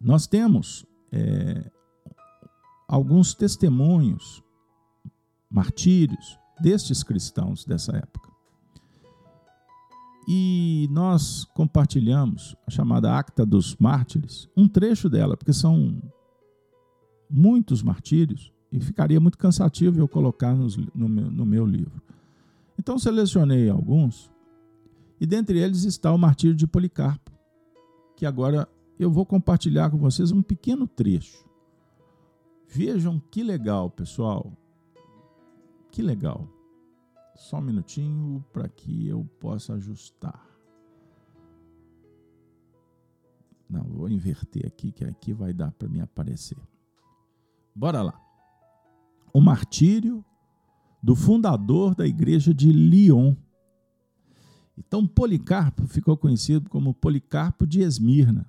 nós 0.00 0.28
temos 0.28 0.86
é, 1.10 1.72
alguns 2.86 3.34
testemunhos, 3.34 4.44
martírios, 5.50 6.38
destes 6.60 7.02
cristãos 7.02 7.64
dessa 7.64 7.96
época. 7.96 8.30
E 10.28 10.88
nós 10.90 11.44
compartilhamos 11.44 12.56
a 12.66 12.70
chamada 12.70 13.16
Acta 13.16 13.46
dos 13.46 13.76
Mártires, 13.76 14.48
um 14.56 14.66
trecho 14.66 15.08
dela, 15.08 15.36
porque 15.36 15.52
são 15.52 16.02
muitos 17.30 17.82
martírios 17.82 18.52
e 18.72 18.80
ficaria 18.80 19.20
muito 19.20 19.38
cansativo 19.38 20.00
eu 20.00 20.08
colocar 20.08 20.54
nos, 20.54 20.76
no, 20.76 21.08
meu, 21.08 21.30
no 21.30 21.46
meu 21.46 21.64
livro. 21.64 22.02
Então 22.78 22.98
selecionei 22.98 23.70
alguns 23.70 24.30
e 25.20 25.26
dentre 25.26 25.58
eles 25.58 25.84
está 25.84 26.12
o 26.12 26.18
martírio 26.18 26.56
de 26.56 26.66
Policarpo, 26.66 27.30
que 28.16 28.26
agora 28.26 28.68
eu 28.98 29.10
vou 29.10 29.24
compartilhar 29.24 29.90
com 29.90 29.98
vocês 29.98 30.32
um 30.32 30.42
pequeno 30.42 30.86
trecho. 30.86 31.46
Vejam 32.68 33.22
que 33.30 33.42
legal, 33.42 33.90
pessoal. 33.90 34.52
Que 35.96 36.02
legal. 36.02 36.46
Só 37.36 37.56
um 37.56 37.62
minutinho 37.62 38.44
para 38.52 38.68
que 38.68 39.08
eu 39.08 39.24
possa 39.40 39.72
ajustar. 39.72 40.46
Não, 43.66 43.82
vou 43.82 44.06
inverter 44.10 44.66
aqui, 44.66 44.92
que 44.92 45.06
aqui 45.06 45.32
vai 45.32 45.54
dar 45.54 45.72
para 45.72 45.88
me 45.88 46.02
aparecer. 46.02 46.58
Bora 47.74 48.02
lá. 48.02 48.20
O 49.32 49.40
martírio 49.40 50.22
do 51.02 51.16
fundador 51.16 51.94
da 51.94 52.06
igreja 52.06 52.52
de 52.52 52.70
Lyon. 52.70 53.34
Então, 54.76 55.06
Policarpo 55.06 55.86
ficou 55.86 56.14
conhecido 56.14 56.68
como 56.68 56.92
Policarpo 56.92 57.66
de 57.66 57.80
Esmirna. 57.80 58.46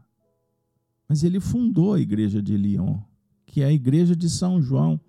Mas 1.08 1.24
ele 1.24 1.40
fundou 1.40 1.94
a 1.94 2.00
igreja 2.02 2.42
de 2.42 2.58
Lyon, 2.58 3.00
que 3.46 3.62
é 3.62 3.68
a 3.68 3.72
igreja 3.72 4.18
de 4.18 4.30
São 4.30 4.62
João, 4.62 5.00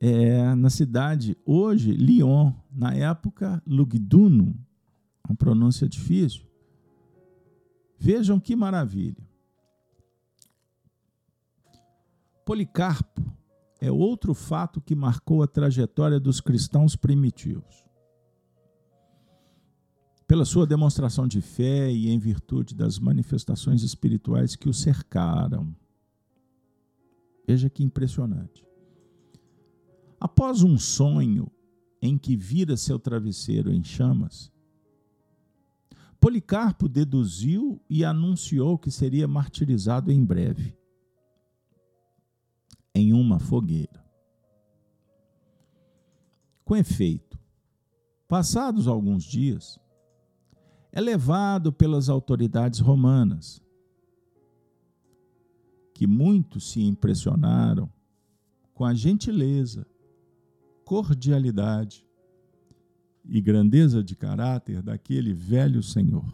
é, 0.00 0.54
na 0.54 0.68
cidade, 0.68 1.36
hoje, 1.44 1.92
Lyon, 1.92 2.52
na 2.70 2.92
época, 2.92 3.62
Lugdunum, 3.66 4.54
uma 5.26 5.34
pronúncia 5.36 5.88
difícil. 5.88 6.44
Vejam 7.98 8.38
que 8.38 8.54
maravilha. 8.54 9.26
Policarpo 12.44 13.22
é 13.80 13.90
outro 13.90 14.34
fato 14.34 14.80
que 14.80 14.94
marcou 14.94 15.42
a 15.42 15.46
trajetória 15.46 16.20
dos 16.20 16.40
cristãos 16.40 16.94
primitivos. 16.94 17.84
Pela 20.26 20.44
sua 20.44 20.66
demonstração 20.66 21.26
de 21.26 21.40
fé 21.40 21.90
e 21.90 22.08
em 22.08 22.18
virtude 22.18 22.74
das 22.74 22.98
manifestações 22.98 23.82
espirituais 23.82 24.56
que 24.56 24.68
o 24.68 24.74
cercaram. 24.74 25.74
Veja 27.46 27.70
que 27.70 27.82
impressionante. 27.82 28.65
Após 30.18 30.62
um 30.62 30.78
sonho 30.78 31.50
em 32.00 32.16
que 32.16 32.36
vira 32.36 32.76
seu 32.76 32.98
travesseiro 32.98 33.72
em 33.72 33.82
chamas, 33.82 34.50
Policarpo 36.18 36.88
deduziu 36.88 37.80
e 37.88 38.04
anunciou 38.04 38.78
que 38.78 38.90
seria 38.90 39.28
martirizado 39.28 40.10
em 40.10 40.24
breve, 40.24 40.76
em 42.94 43.12
uma 43.12 43.38
fogueira. 43.38 44.04
Com 46.64 46.74
efeito, 46.74 47.38
passados 48.26 48.88
alguns 48.88 49.22
dias, 49.22 49.78
é 50.90 51.00
levado 51.00 51.72
pelas 51.72 52.08
autoridades 52.08 52.80
romanas, 52.80 53.62
que 55.94 56.06
muito 56.06 56.58
se 56.58 56.82
impressionaram 56.82 57.88
com 58.74 58.84
a 58.84 58.94
gentileza 58.94 59.86
cordialidade 60.86 62.06
e 63.24 63.40
grandeza 63.40 64.04
de 64.04 64.14
caráter 64.14 64.80
daquele 64.80 65.34
velho 65.34 65.82
senhor. 65.82 66.24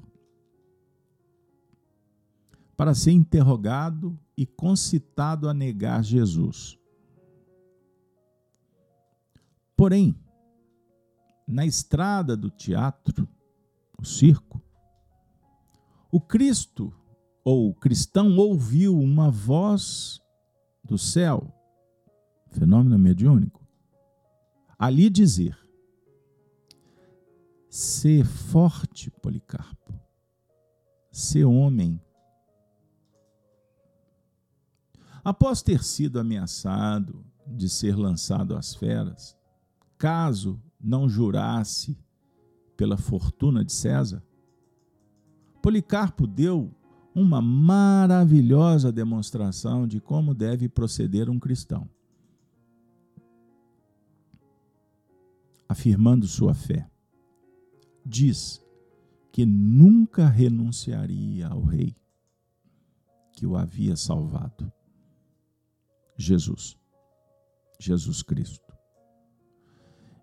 para 2.77 2.95
ser 2.95 3.13
interrogado 3.13 4.19
e 4.37 4.45
concitado 4.45 5.49
a 5.49 5.55
negar 5.55 6.03
Jesus. 6.03 6.77
Porém, 9.77 10.17
na 11.47 11.65
estrada 11.65 12.37
do 12.37 12.51
teatro, 12.51 13.29
o 13.97 14.05
circo, 14.05 14.61
o 16.11 16.21
Cristo 16.21 16.93
ou 17.45 17.71
o 17.71 17.75
cristão 17.75 18.37
ouviu 18.37 18.99
uma 18.99 19.31
voz 19.31 20.21
do 20.83 20.99
céu, 20.99 21.55
fenômeno 22.51 22.99
mediúnico, 22.99 23.62
ali 24.83 25.09
dizer: 25.09 25.57
Sê 27.71 28.25
forte, 28.25 29.13
Policarpo, 29.13 29.95
sê 31.09 31.45
homem. 31.45 32.03
Após 35.23 35.63
ter 35.63 35.85
sido 35.85 36.19
ameaçado 36.19 37.25
de 37.47 37.69
ser 37.69 37.95
lançado 37.95 38.57
às 38.57 38.75
feras, 38.75 39.37
caso 39.97 40.61
não 40.81 41.09
jurasse 41.09 41.97
pela 42.77 42.97
fortuna 42.97 43.65
de 43.65 43.73
César, 43.73 44.21
Policarpo 45.63 46.27
deu 46.27 46.75
uma 47.15 47.41
maravilhosa 47.41 48.91
demonstração 48.91 49.87
de 49.87 50.01
como 50.01 50.35
deve 50.35 50.69
proceder 50.69 51.31
um 51.31 51.39
cristão. 51.39 51.89
Afirmando 55.73 56.29
sua 56.29 56.53
fé, 56.53 56.87
diz 58.05 58.63
que 59.33 59.47
nunca 59.47 60.29
renunciaria 60.29 61.49
ao 61.49 61.65
Rei 61.65 61.97
que 63.33 63.47
o 63.47 63.57
havia 63.57 63.97
salvado. 63.97 64.71
Jesus, 66.15 66.77
Jesus 67.81 68.21
Cristo. 68.21 68.71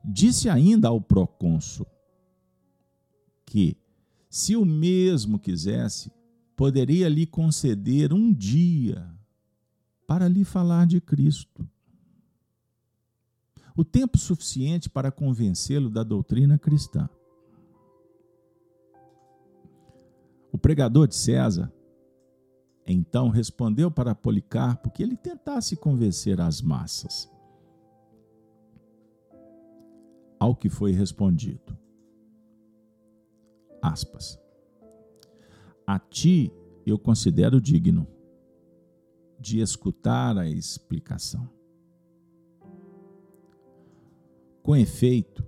Disse 0.05 0.49
ainda 0.49 0.89
ao 0.89 1.01
procônsul 1.01 1.87
que, 3.43 3.75
se 4.29 4.55
o 4.55 4.63
mesmo 4.63 5.39
quisesse, 5.39 6.11
poderia 6.55 7.09
lhe 7.09 7.25
conceder 7.25 8.13
um 8.13 8.31
dia 8.31 9.11
para 10.05 10.27
lhe 10.27 10.43
falar 10.43 10.85
de 10.85 11.01
Cristo. 11.01 11.67
O 13.75 13.83
tempo 13.83 14.17
suficiente 14.17 14.89
para 14.89 15.11
convencê-lo 15.11 15.89
da 15.89 16.03
doutrina 16.03 16.57
cristã. 16.57 17.09
O 20.51 20.57
pregador 20.57 21.07
de 21.07 21.15
César 21.15 21.71
então 22.85 23.29
respondeu 23.29 23.91
para 23.91 24.15
Policarpo 24.15 24.89
que 24.89 25.03
ele 25.03 25.15
tentasse 25.15 25.75
convencer 25.75 26.41
as 26.41 26.59
massas. 26.59 27.31
Ao 30.39 30.55
que 30.55 30.69
foi 30.69 30.91
respondido: 30.91 31.77
aspas. 33.81 34.39
A 35.85 35.99
ti 35.99 36.51
eu 36.85 36.97
considero 36.97 37.61
digno 37.61 38.07
de 39.39 39.59
escutar 39.59 40.37
a 40.37 40.47
explicação. 40.47 41.58
Com 44.69 44.75
efeito, 44.75 45.43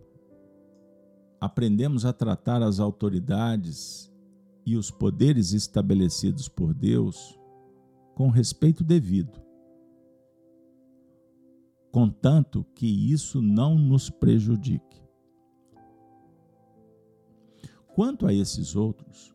aprendemos 1.40 2.06
a 2.06 2.12
tratar 2.12 2.64
as 2.64 2.80
autoridades 2.80 4.12
e 4.66 4.76
os 4.76 4.90
poderes 4.90 5.54
estabelecidos 5.54 6.50
por 6.50 6.74
Deus 6.74 7.40
com 8.16 8.30
respeito 8.32 8.84
devido, 8.84 9.40
contanto 11.92 12.66
que 12.74 12.88
isso 12.88 13.44
não 13.44 13.78
nos 13.78 14.10
prejudique. 14.10 15.04
Quanto 17.94 18.26
a 18.26 18.34
esses 18.34 18.76
outros, 18.76 19.32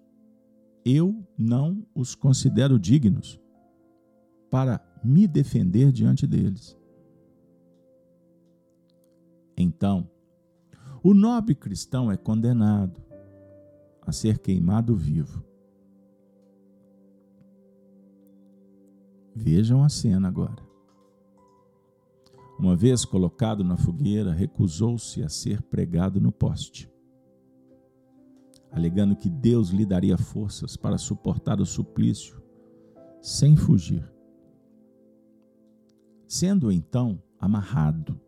eu 0.85 1.25
não 1.39 1.87
os 1.95 2.13
considero 2.17 2.77
dignos 2.77 3.41
para 4.51 4.85
me 5.05 5.29
defender 5.29 5.93
diante 5.93 6.27
deles. 6.27 6.77
Então, 9.57 10.09
o 11.03 11.15
nobre 11.15 11.55
cristão 11.55 12.11
é 12.11 12.17
condenado 12.17 13.01
a 14.03 14.13
ser 14.13 14.39
queimado 14.39 14.95
vivo. 14.95 15.43
Vejam 19.35 19.83
a 19.83 19.89
cena 19.89 20.29
agora. 20.29 20.65
Uma 22.59 22.75
vez 22.75 23.05
colocado 23.05 23.63
na 23.63 23.77
fogueira, 23.77 24.33
recusou-se 24.33 25.23
a 25.23 25.29
ser 25.29 25.63
pregado 25.63 26.21
no 26.21 26.33
poste 26.33 26.91
alegando 28.77 29.17
que 29.17 29.31
Deus 29.31 29.71
lhe 29.71 29.87
daria 29.87 30.19
forças 30.19 30.77
para 30.77 30.99
suportar 30.99 31.61
o 31.63 31.67
suplício 31.67 32.43
sem 33.23 33.57
fugir. 33.57 34.07
Sendo 36.29 36.71
então 36.71 37.23
amarrado, 37.41 38.21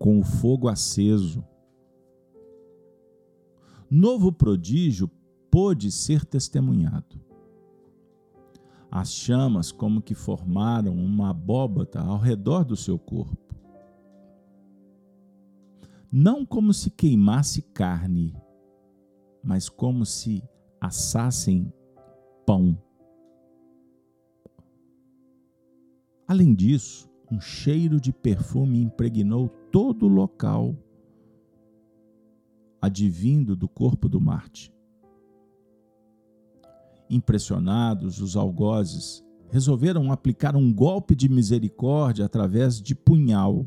com 0.00 0.18
o 0.18 0.24
fogo 0.24 0.66
aceso, 0.66 1.44
novo 3.90 4.32
prodígio 4.32 5.10
pôde 5.50 5.92
ser 5.92 6.24
testemunhado. 6.24 7.20
As 8.90 9.12
chamas, 9.12 9.70
como 9.70 10.00
que 10.00 10.14
formaram 10.14 10.94
uma 10.94 11.28
abóbata 11.28 12.00
ao 12.00 12.16
redor 12.16 12.64
do 12.64 12.76
seu 12.76 12.98
corpo. 12.98 13.54
Não 16.10 16.46
como 16.46 16.72
se 16.72 16.90
queimasse 16.90 17.60
carne, 17.60 18.34
mas 19.44 19.68
como 19.68 20.06
se 20.06 20.42
assassem 20.80 21.70
pão. 22.46 22.82
Além 26.26 26.54
disso, 26.54 27.06
um 27.30 27.38
cheiro 27.38 28.00
de 28.00 28.14
perfume 28.14 28.80
impregnou 28.80 29.59
todo 29.70 30.08
local, 30.08 30.76
advindo 32.80 33.54
do 33.54 33.68
corpo 33.68 34.08
do 34.08 34.20
Marte. 34.20 34.72
Impressionados, 37.08 38.20
os 38.20 38.36
algozes 38.36 39.24
resolveram 39.50 40.12
aplicar 40.12 40.56
um 40.56 40.72
golpe 40.72 41.14
de 41.14 41.28
misericórdia 41.28 42.24
através 42.24 42.80
de 42.80 42.94
punhal. 42.94 43.66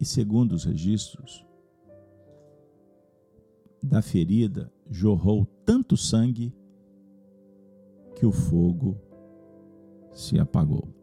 E 0.00 0.04
segundo 0.04 0.52
os 0.52 0.64
registros, 0.64 1.44
da 3.82 4.00
ferida 4.00 4.72
jorrou 4.88 5.46
tanto 5.64 5.96
sangue 5.96 6.54
que 8.14 8.24
o 8.24 8.32
fogo 8.32 8.96
se 10.12 10.38
apagou. 10.38 10.97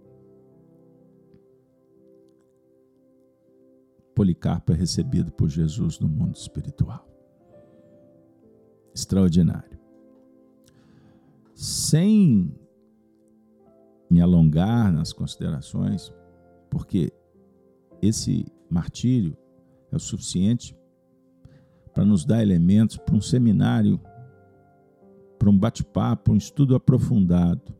Policarpo 4.16 4.72
é 4.72 4.76
recebido 4.76 5.30
por 5.34 5.50
Jesus 5.50 6.00
no 6.00 6.08
mundo 6.08 6.36
espiritual. 6.36 7.06
Extraordinário. 8.94 9.78
Sem 11.54 12.56
me 14.10 14.22
alongar 14.22 14.92
nas 14.94 15.12
considerações, 15.12 16.14
porque 16.70 17.12
esse 18.02 18.46
martírio 18.70 19.38
é 19.92 19.98
o 19.98 20.00
suficiente 20.00 20.78
para 21.94 22.06
nos 22.06 22.24
dar 22.26 22.42
elementos 22.42 22.98
para 22.98 23.16
um 23.16 23.22
seminário, 23.22 24.00
para 25.38 25.50
um 25.50 25.58
bate-papo, 25.58 26.32
um 26.32 26.38
estudo 26.38 26.76
aprofundado, 26.76 27.74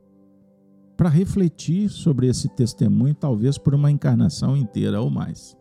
para 0.98 1.10
refletir 1.10 1.90
sobre 1.90 2.28
esse 2.28 2.50
testemunho, 2.50 3.16
talvez 3.16 3.58
por 3.58 3.74
uma 3.74 3.92
encarnação 3.92 4.56
inteira 4.56 5.02
ou 5.02 5.10
mais. 5.10 5.58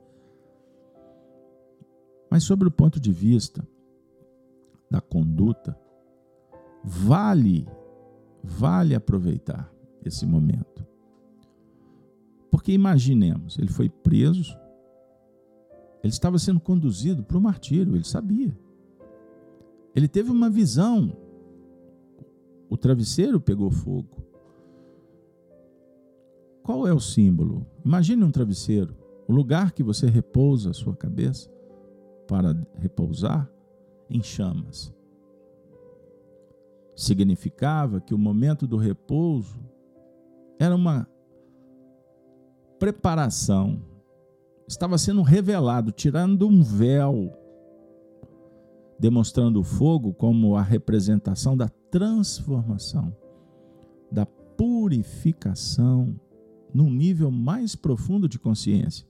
Mas 2.34 2.42
sobre 2.42 2.66
o 2.66 2.70
ponto 2.72 2.98
de 2.98 3.12
vista 3.12 3.64
da 4.90 5.00
conduta, 5.00 5.78
vale, 6.82 7.64
vale 8.42 8.92
aproveitar 8.92 9.72
esse 10.04 10.26
momento. 10.26 10.84
Porque 12.50 12.72
imaginemos, 12.72 13.56
ele 13.56 13.68
foi 13.68 13.88
preso, 13.88 14.58
ele 16.02 16.12
estava 16.12 16.36
sendo 16.36 16.58
conduzido 16.58 17.22
para 17.22 17.38
o 17.38 17.40
martírio, 17.40 17.94
ele 17.94 18.02
sabia. 18.02 18.58
Ele 19.94 20.08
teve 20.08 20.32
uma 20.32 20.50
visão. 20.50 21.16
O 22.68 22.76
travesseiro 22.76 23.40
pegou 23.40 23.70
fogo. 23.70 24.26
Qual 26.64 26.84
é 26.84 26.92
o 26.92 26.98
símbolo? 26.98 27.64
Imagine 27.84 28.24
um 28.24 28.32
travesseiro, 28.32 28.92
o 29.28 29.32
lugar 29.32 29.70
que 29.70 29.84
você 29.84 30.08
repousa 30.08 30.70
a 30.70 30.74
sua 30.74 30.96
cabeça 30.96 31.53
para 32.26 32.54
repousar 32.74 33.48
em 34.08 34.22
chamas. 34.22 34.92
significava 36.96 38.00
que 38.00 38.14
o 38.14 38.18
momento 38.18 38.68
do 38.68 38.76
repouso 38.76 39.58
era 40.60 40.74
uma 40.74 41.08
preparação, 42.78 43.82
estava 44.68 44.96
sendo 44.96 45.22
revelado, 45.22 45.90
tirando 45.90 46.46
um 46.46 46.62
véu, 46.62 47.32
demonstrando 48.98 49.58
o 49.58 49.64
fogo 49.64 50.14
como 50.14 50.54
a 50.54 50.62
representação 50.62 51.56
da 51.56 51.68
transformação, 51.90 53.14
da 54.10 54.24
purificação 54.24 56.14
num 56.72 56.90
nível 56.90 57.30
mais 57.30 57.74
profundo 57.74 58.28
de 58.28 58.38
consciência. 58.38 59.06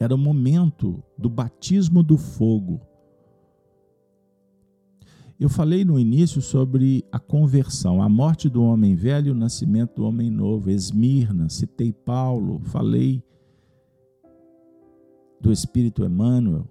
Era 0.00 0.14
o 0.14 0.18
momento 0.18 1.04
do 1.16 1.28
batismo 1.28 2.02
do 2.02 2.16
fogo. 2.16 2.80
Eu 5.38 5.50
falei 5.50 5.84
no 5.84 5.98
início 5.98 6.40
sobre 6.40 7.04
a 7.12 7.18
conversão, 7.18 8.02
a 8.02 8.08
morte 8.08 8.48
do 8.48 8.62
homem 8.62 8.94
velho 8.94 9.28
e 9.28 9.30
o 9.30 9.34
nascimento 9.34 9.96
do 9.96 10.06
homem 10.06 10.30
novo. 10.30 10.70
Esmirna, 10.70 11.50
citei 11.50 11.92
Paulo, 11.92 12.60
falei 12.60 13.22
do 15.38 15.52
Espírito 15.52 16.02
Emmanuel, 16.02 16.66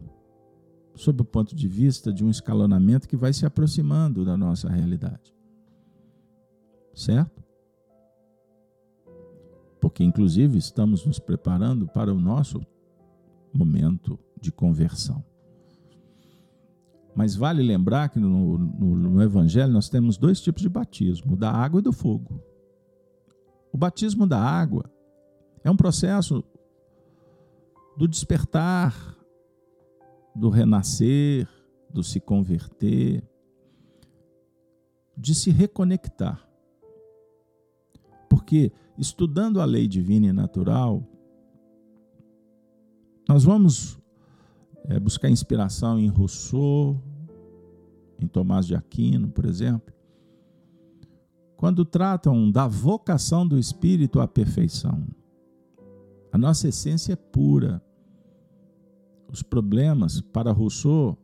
sob 0.96 1.22
o 1.22 1.26
ponto 1.26 1.56
de 1.56 1.68
vista 1.68 2.12
de 2.12 2.24
um 2.24 2.32
escalonamento 2.32 3.08
que 3.08 3.18
vai 3.18 3.32
se 3.32 3.46
aproximando 3.46 4.26
da 4.26 4.36
nossa 4.36 4.70
realidade. 4.70 5.36
Certo? 6.96 7.44
Porque, 9.80 10.04
inclusive, 10.04 10.58
estamos 10.58 11.06
nos 11.06 11.20
preparando 11.20 11.88
para 11.88 12.14
o 12.14 12.20
nosso 12.20 12.60
momento 13.54 14.20
de 14.40 14.52
conversão. 14.52 15.24
Mas 17.16 17.36
vale 17.36 17.62
lembrar 17.62 18.10
que 18.10 18.20
no, 18.20 18.58
no, 18.58 18.96
no, 18.96 19.22
Evangelho 19.22 19.74
nós 19.74 19.90
temos 19.90 20.18
dois 20.18 20.40
tipos 20.40 20.62
de 20.62 20.70
batismo: 20.70 21.36
da 21.36 21.52
água 21.52 21.80
e 21.80 21.84
do 21.84 21.92
fogo. 21.92 22.42
O 23.74 23.78
batismo 23.78 24.26
da 24.26 24.40
água 24.40 24.90
é 25.64 25.70
um 25.70 25.76
processo 25.76 26.44
do 27.98 28.08
despertar, 28.08 29.18
do 30.34 30.50
renascer, 30.50 31.48
do 31.90 32.04
se 32.04 32.20
converter, 32.20 33.22
de 35.18 35.36
se 35.36 35.52
reconectar. 35.52 36.48
Porque 38.30 38.72
estudando 38.98 39.60
a 39.60 39.66
lei 39.66 39.88
divina 39.88 40.28
e 40.28 40.34
natural, 40.34 41.04
nós 43.30 43.44
vamos 43.44 44.00
é, 44.86 45.00
buscar 45.00 45.30
inspiração 45.30 46.00
em 46.00 46.08
Rousseau, 46.08 47.00
em 48.20 48.26
Tomás 48.26 48.66
de 48.66 48.74
Aquino, 48.74 49.28
por 49.30 49.46
exemplo, 49.46 49.94
quando 51.56 51.86
tratam 51.86 52.50
da 52.50 52.68
vocação 52.68 53.48
do 53.48 53.60
espírito 53.60 54.20
à 54.20 54.28
perfeição. 54.28 55.06
A 56.32 56.40
nossa 56.40 56.70
essência 56.70 57.14
é 57.14 57.16
pura. 57.16 57.80
Os 59.32 59.44
problemas, 59.44 60.22
para 60.22 60.52
Rousseau, 60.52 61.16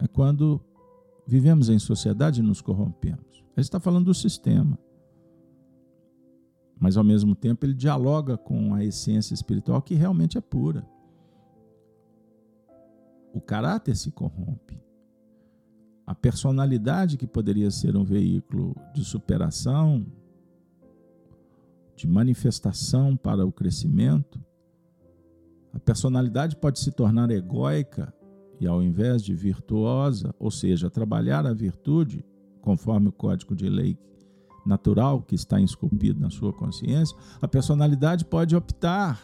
é 0.00 0.08
quando 0.08 0.60
vivemos 1.24 1.68
em 1.68 1.78
sociedade 1.78 2.40
e 2.40 2.42
nos 2.42 2.60
corrompemos. 2.60 3.44
Ele 3.56 3.60
está 3.60 3.78
falando 3.78 4.06
do 4.06 4.14
sistema 4.14 4.76
mas 6.76 6.98
ao 6.98 7.04
mesmo 7.04 7.34
tempo 7.34 7.64
ele 7.64 7.72
dialoga 7.72 8.36
com 8.36 8.74
a 8.74 8.84
essência 8.84 9.32
espiritual 9.32 9.80
que 9.80 9.94
realmente 9.94 10.36
é 10.36 10.40
pura. 10.40 10.84
O 13.34 13.40
caráter 13.40 13.96
se 13.96 14.12
corrompe. 14.12 14.80
A 16.06 16.14
personalidade 16.14 17.16
que 17.16 17.26
poderia 17.26 17.68
ser 17.68 17.96
um 17.96 18.04
veículo 18.04 18.76
de 18.94 19.04
superação, 19.04 20.06
de 21.96 22.06
manifestação 22.06 23.16
para 23.16 23.44
o 23.44 23.50
crescimento, 23.50 24.40
a 25.72 25.80
personalidade 25.80 26.54
pode 26.54 26.78
se 26.78 26.92
tornar 26.92 27.28
egóica 27.32 28.14
e, 28.60 28.66
ao 28.68 28.80
invés 28.80 29.20
de 29.20 29.34
virtuosa, 29.34 30.32
ou 30.38 30.50
seja, 30.50 30.88
trabalhar 30.88 31.44
a 31.44 31.52
virtude, 31.52 32.24
conforme 32.60 33.08
o 33.08 33.12
código 33.12 33.56
de 33.56 33.68
lei 33.68 33.98
natural 34.64 35.22
que 35.22 35.34
está 35.34 35.60
esculpido 35.60 36.20
na 36.20 36.30
sua 36.30 36.52
consciência, 36.52 37.16
a 37.42 37.48
personalidade 37.48 38.24
pode 38.24 38.54
optar 38.54 39.20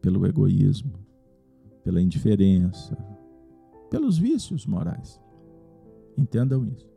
pelo 0.00 0.26
egoísmo, 0.26 0.98
pela 1.84 2.00
indiferença, 2.00 2.96
pelos 3.90 4.16
vícios 4.16 4.64
morais. 4.64 5.20
Entendam 6.16 6.64
isso. 6.64 6.88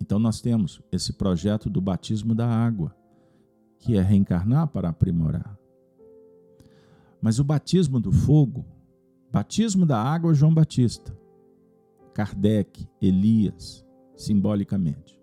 Então 0.00 0.18
nós 0.18 0.40
temos 0.40 0.80
esse 0.90 1.12
projeto 1.12 1.68
do 1.68 1.80
batismo 1.80 2.34
da 2.34 2.48
água, 2.48 2.96
que 3.78 3.96
é 3.96 4.00
reencarnar 4.00 4.68
para 4.68 4.88
aprimorar. 4.88 5.58
Mas 7.20 7.38
o 7.38 7.44
batismo 7.44 8.00
do 8.00 8.10
fogo, 8.10 8.64
batismo 9.30 9.84
da 9.84 10.00
água 10.00 10.32
João 10.32 10.54
Batista, 10.54 11.16
Kardec, 12.14 12.88
Elias, 13.02 13.84
simbolicamente. 14.16 15.20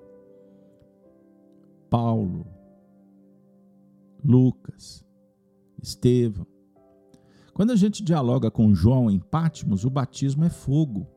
Paulo, 1.90 2.46
Lucas, 4.24 5.06
Estevão. 5.82 6.55
Quando 7.56 7.72
a 7.72 7.76
gente 7.78 8.04
dialoga 8.04 8.52
com 8.52 8.76
João 8.76 9.10
em 9.10 9.18
Pátimos, 9.18 9.86
o 9.86 9.90
batismo 9.90 10.44
é 10.44 10.50
fogo. 10.50 11.08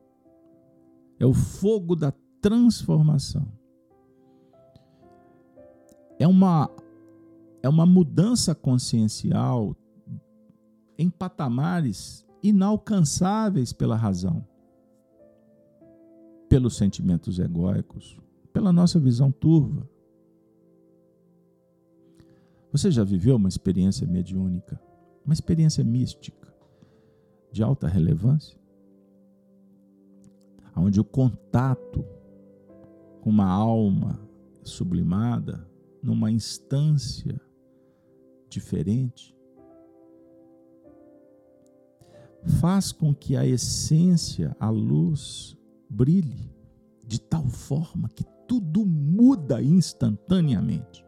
É 1.19 1.25
o 1.25 1.33
fogo 1.33 1.97
da 1.97 2.13
transformação. 2.41 3.45
É 6.17 6.25
uma 6.25 6.71
é 7.61 7.67
uma 7.67 7.85
mudança 7.85 8.55
consciencial 8.55 9.75
em 10.97 11.09
patamares 11.09 12.25
inalcançáveis 12.41 13.73
pela 13.73 13.97
razão 13.97 14.47
pelos 16.47 16.77
sentimentos 16.77 17.37
egóicos, 17.37 18.17
pela 18.53 18.73
nossa 18.73 18.97
visão 18.97 19.29
turva. 19.29 19.87
Você 22.71 22.89
já 22.89 23.03
viveu 23.03 23.35
uma 23.35 23.49
experiência 23.49 24.07
mediúnica, 24.07 24.81
uma 25.29 25.33
experiência 25.33 25.83
mística 25.83 26.51
de 27.51 27.61
alta 27.61 27.87
relevância? 27.87 28.59
Onde 30.75 30.99
o 30.99 31.03
contato 31.03 32.03
com 33.21 33.29
uma 33.29 33.45
alma 33.45 34.19
sublimada 34.63 35.69
numa 36.01 36.31
instância 36.31 37.39
diferente 38.49 39.37
faz 42.59 42.91
com 42.91 43.13
que 43.13 43.37
a 43.37 43.45
essência, 43.45 44.55
a 44.59 44.71
luz, 44.71 45.55
brilhe 45.87 46.51
de 47.05 47.21
tal 47.21 47.45
forma 47.45 48.09
que 48.09 48.23
tudo 48.47 48.83
muda 48.83 49.61
instantaneamente. 49.61 51.05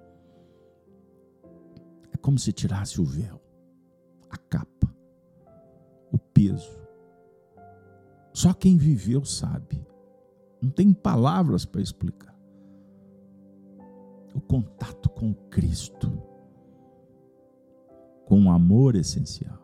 É 2.11 2.17
como 2.17 2.37
se 2.37 2.53
tirasse 2.53 3.01
o 3.01 3.03
véu, 3.03 3.40
a 4.31 4.37
capa, 4.37 4.95
o 6.11 6.17
peso. 6.17 6.79
Só 8.33 8.53
quem 8.53 8.77
viveu 8.77 9.25
sabe. 9.25 9.85
Não 10.61 10.69
tem 10.69 10.93
palavras 10.93 11.65
para 11.65 11.81
explicar. 11.81 12.37
O 14.33 14.39
contato 14.39 15.09
com 15.09 15.33
Cristo, 15.49 16.11
com 18.25 18.45
o 18.45 18.49
amor 18.49 18.95
essencial 18.95 19.61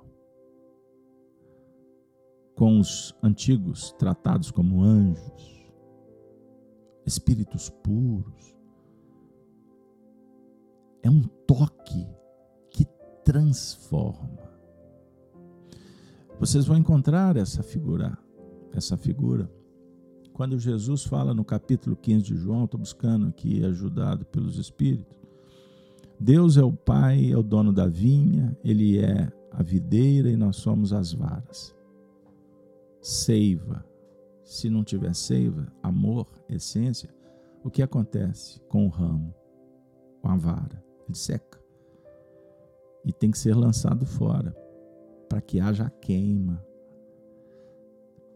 com 2.58 2.80
os 2.80 3.16
antigos 3.22 3.92
tratados 4.00 4.50
como 4.50 4.82
anjos, 4.82 5.72
espíritos 7.06 7.70
puros. 7.70 8.58
É 11.04 11.10
um 11.10 11.22
toque 11.22 12.10
que 12.72 12.84
transforma. 13.24 14.47
Vocês 16.40 16.66
vão 16.66 16.78
encontrar 16.78 17.36
essa 17.36 17.64
figura, 17.64 18.18
essa 18.74 18.96
figura. 18.96 19.50
Quando 20.34 20.60
Jesus 20.60 21.04
fala 21.04 21.34
no 21.34 21.44
capítulo 21.44 21.96
15 21.96 22.24
de 22.24 22.36
João, 22.36 22.66
estou 22.66 22.80
buscando 22.80 23.28
aqui, 23.28 23.64
ajudado 23.66 24.26
pelos 24.26 24.58
Espíritos. 24.58 25.18
Deus 26.20 26.58
é 26.58 26.64
o 26.64 26.72
Pai, 26.72 27.32
é 27.32 27.38
o 27.38 27.44
dono 27.44 27.74
da 27.74 27.88
vinha, 27.88 28.56
Ele 28.64 29.00
é 29.00 29.32
a 29.52 29.64
videira 29.64 30.30
e 30.30 30.36
nós 30.36 30.58
somos 30.58 30.94
as 30.94 31.12
varas 31.12 31.78
seiva. 33.08 33.86
Se 34.44 34.70
não 34.70 34.84
tiver 34.84 35.14
seiva, 35.16 35.68
amor, 35.82 36.28
essência, 36.50 37.10
o 37.64 37.70
que 37.70 37.82
acontece 37.82 38.60
com 38.68 38.86
o 38.86 38.90
ramo, 38.90 39.34
com 40.22 40.30
a 40.30 40.36
vara? 40.36 40.84
Ele 41.08 41.18
seca. 41.18 41.60
E 43.04 43.14
tem 43.14 43.32
que 43.32 43.38
ser 43.38 43.56
lançado 43.56 44.06
fora, 44.06 44.56
para 45.28 45.42
que 45.42 45.60
haja 45.60 45.90
queima. 45.90 46.64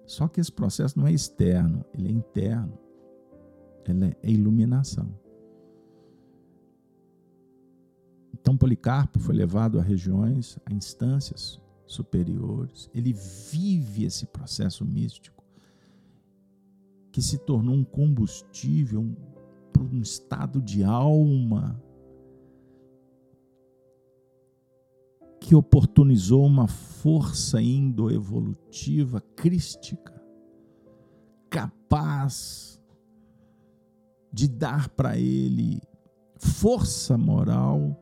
Só 0.05 0.27
que 0.27 0.41
esse 0.41 0.51
processo 0.51 0.99
não 0.99 1.07
é 1.07 1.11
externo, 1.11 1.85
ele 1.93 2.09
é 2.09 2.11
interno. 2.11 2.77
Ele 3.87 4.15
é 4.21 4.29
iluminação. 4.29 5.09
Então 8.33 8.57
Policarpo 8.57 9.19
foi 9.19 9.35
levado 9.35 9.79
a 9.79 9.81
regiões, 9.81 10.57
a 10.65 10.73
instâncias 10.73 11.61
superiores. 11.85 12.89
Ele 12.93 13.13
vive 13.13 14.05
esse 14.05 14.25
processo 14.25 14.85
místico 14.85 15.43
que 17.11 17.21
se 17.21 17.37
tornou 17.37 17.75
um 17.75 17.83
combustível 17.83 19.01
um, 19.01 19.15
um 19.79 20.01
estado 20.01 20.61
de 20.61 20.83
alma 20.83 21.81
que 25.41 25.55
oportunizou 25.55 26.45
uma 26.45 26.67
força 26.67 27.59
indo-evolutiva 27.59 29.19
crística, 29.35 30.21
capaz 31.49 32.79
de 34.31 34.47
dar 34.47 34.87
para 34.89 35.17
ele 35.17 35.81
força 36.37 37.17
moral, 37.17 37.99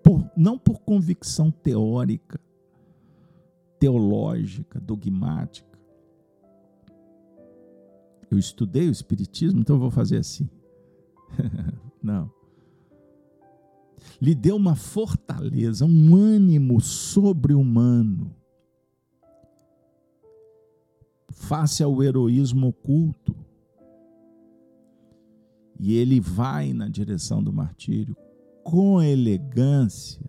por, 0.00 0.24
não 0.36 0.56
por 0.56 0.78
convicção 0.78 1.50
teórica, 1.50 2.40
teológica, 3.80 4.78
dogmática. 4.78 5.76
Eu 8.30 8.38
estudei 8.38 8.88
o 8.88 8.92
Espiritismo, 8.92 9.60
então 9.60 9.74
eu 9.74 9.80
vou 9.80 9.90
fazer 9.90 10.18
assim. 10.18 10.48
não 12.00 12.35
lhe 14.20 14.34
deu 14.34 14.56
uma 14.56 14.74
fortaleza, 14.74 15.84
um 15.84 16.14
ânimo 16.14 16.80
sobre-humano 16.80 18.34
face 21.36 21.82
ao 21.82 22.02
heroísmo 22.02 22.68
oculto. 22.68 23.34
E 25.78 25.94
ele 25.94 26.18
vai 26.18 26.72
na 26.72 26.88
direção 26.88 27.42
do 27.42 27.52
martírio 27.52 28.16
com 28.64 29.00
elegância, 29.02 30.28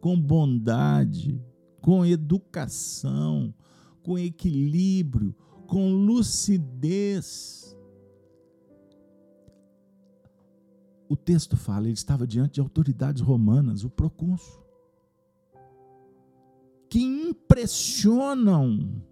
com 0.00 0.20
bondade, 0.20 1.40
com 1.80 2.04
educação, 2.04 3.54
com 4.02 4.18
equilíbrio, 4.18 5.34
com 5.66 5.92
lucidez 5.92 7.76
o 11.10 11.16
texto 11.16 11.56
fala, 11.56 11.86
ele 11.86 11.94
estava 11.94 12.24
diante 12.24 12.54
de 12.54 12.60
autoridades 12.60 13.20
romanas, 13.20 13.82
o 13.82 13.90
procônsul, 13.90 14.62
que 16.88 17.00
impressionam 17.00 19.02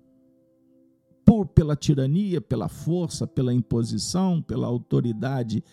por 1.24 1.46
pela 1.46 1.74
tirania, 1.74 2.40
pela 2.40 2.68
força, 2.68 3.26
pela 3.26 3.52
imposição, 3.52 4.40
pela 4.40 4.68
autoridade 4.68 5.64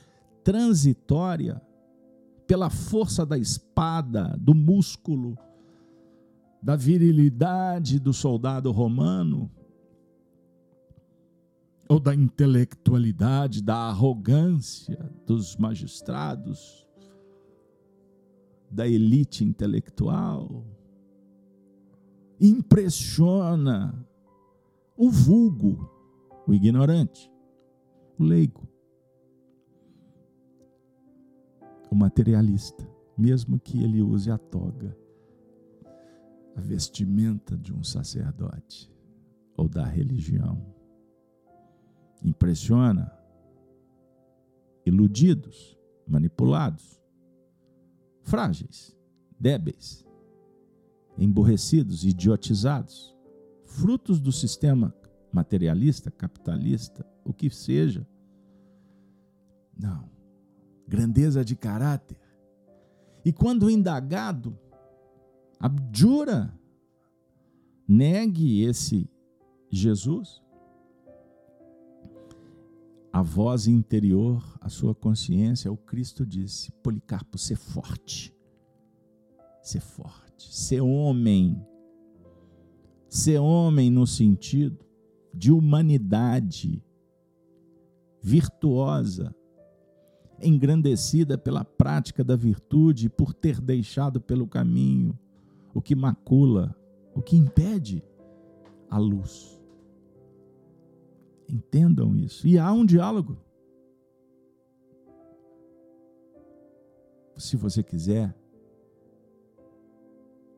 transitória, 0.43 1.61
pela 2.47 2.71
força 2.71 3.23
da 3.23 3.38
espada, 3.38 4.36
do 4.39 4.55
músculo, 4.55 5.38
da 6.59 6.76
virilidade 6.76 7.99
do 7.99 8.11
soldado 8.11 8.71
romano, 8.71 9.51
ou 11.88 11.99
da 11.99 12.15
intelectualidade, 12.15 13.61
da 13.61 13.75
arrogância 13.75 14.97
dos 15.25 15.55
magistrados, 15.55 16.88
da 18.69 18.88
elite 18.88 19.43
intelectual. 19.43 20.65
Impressiona 22.39 24.05
o 24.97 25.09
vulgo, 25.09 25.89
o 26.47 26.53
ignorante, 26.53 27.31
o 28.17 28.23
leigo, 28.23 28.67
o 31.89 31.95
materialista, 31.95 32.88
mesmo 33.17 33.59
que 33.59 33.81
ele 33.81 34.01
use 34.01 34.31
a 34.31 34.38
toga, 34.38 34.97
a 36.55 36.61
vestimenta 36.61 37.55
de 37.55 37.73
um 37.73 37.83
sacerdote 37.83 38.91
ou 39.55 39.69
da 39.69 39.86
religião 39.86 40.74
impressiona 42.24 43.11
iludidos, 44.86 45.78
manipulados, 46.07 47.01
frágeis, 48.22 48.95
débeis, 49.39 50.05
emborrecidos, 51.18 52.03
idiotizados, 52.05 53.16
frutos 53.66 54.20
do 54.20 54.32
sistema 54.32 54.93
materialista, 55.32 56.11
capitalista, 56.11 57.05
o 57.24 57.34
que 57.34 57.49
seja. 57.49 58.07
Não. 59.78 60.09
Grandeza 60.88 61.43
de 61.43 61.55
caráter. 61.55 62.18
E 63.24 63.34
quando 63.34 63.70
indagado, 63.70 64.57
abjura, 65.59 66.53
negue 67.88 68.63
esse 68.63 69.09
Jesus, 69.70 70.41
a 73.16 73.22
voz 73.22 73.66
interior, 73.66 74.43
a 74.59 74.68
sua 74.68 74.93
consciência, 74.93 75.72
o 75.72 75.78
Cristo 75.78 76.26
disse: 76.26 76.70
Policarpo, 76.84 77.38
ser 77.38 77.55
forte, 77.55 78.36
ser 79.61 79.80
forte, 79.80 80.53
ser 80.53 80.82
homem, 80.82 81.66
ser 83.07 83.39
homem 83.39 83.89
no 83.89 84.05
sentido 84.05 84.86
de 85.34 85.49
humanidade 85.49 86.84
virtuosa, 88.22 89.34
engrandecida 90.41 91.38
pela 91.38 91.63
prática 91.63 92.22
da 92.22 92.36
virtude, 92.36 93.07
por 93.07 93.34
ter 93.34 93.61
deixado 93.61 94.20
pelo 94.20 94.45
caminho 94.45 95.18
o 95.74 95.82
que 95.82 95.95
macula, 95.95 96.76
o 97.13 97.22
que 97.22 97.38
impede 97.38 98.03
a 98.89 98.97
luz. 98.97 99.55
Entendam 101.48 102.16
isso. 102.16 102.48
E 102.48 102.58
há 102.58 102.72
um 102.72 102.86
diálogo. 102.86 103.38
Se 107.38 107.56
você 107.56 107.84
quiser, 107.84 108.36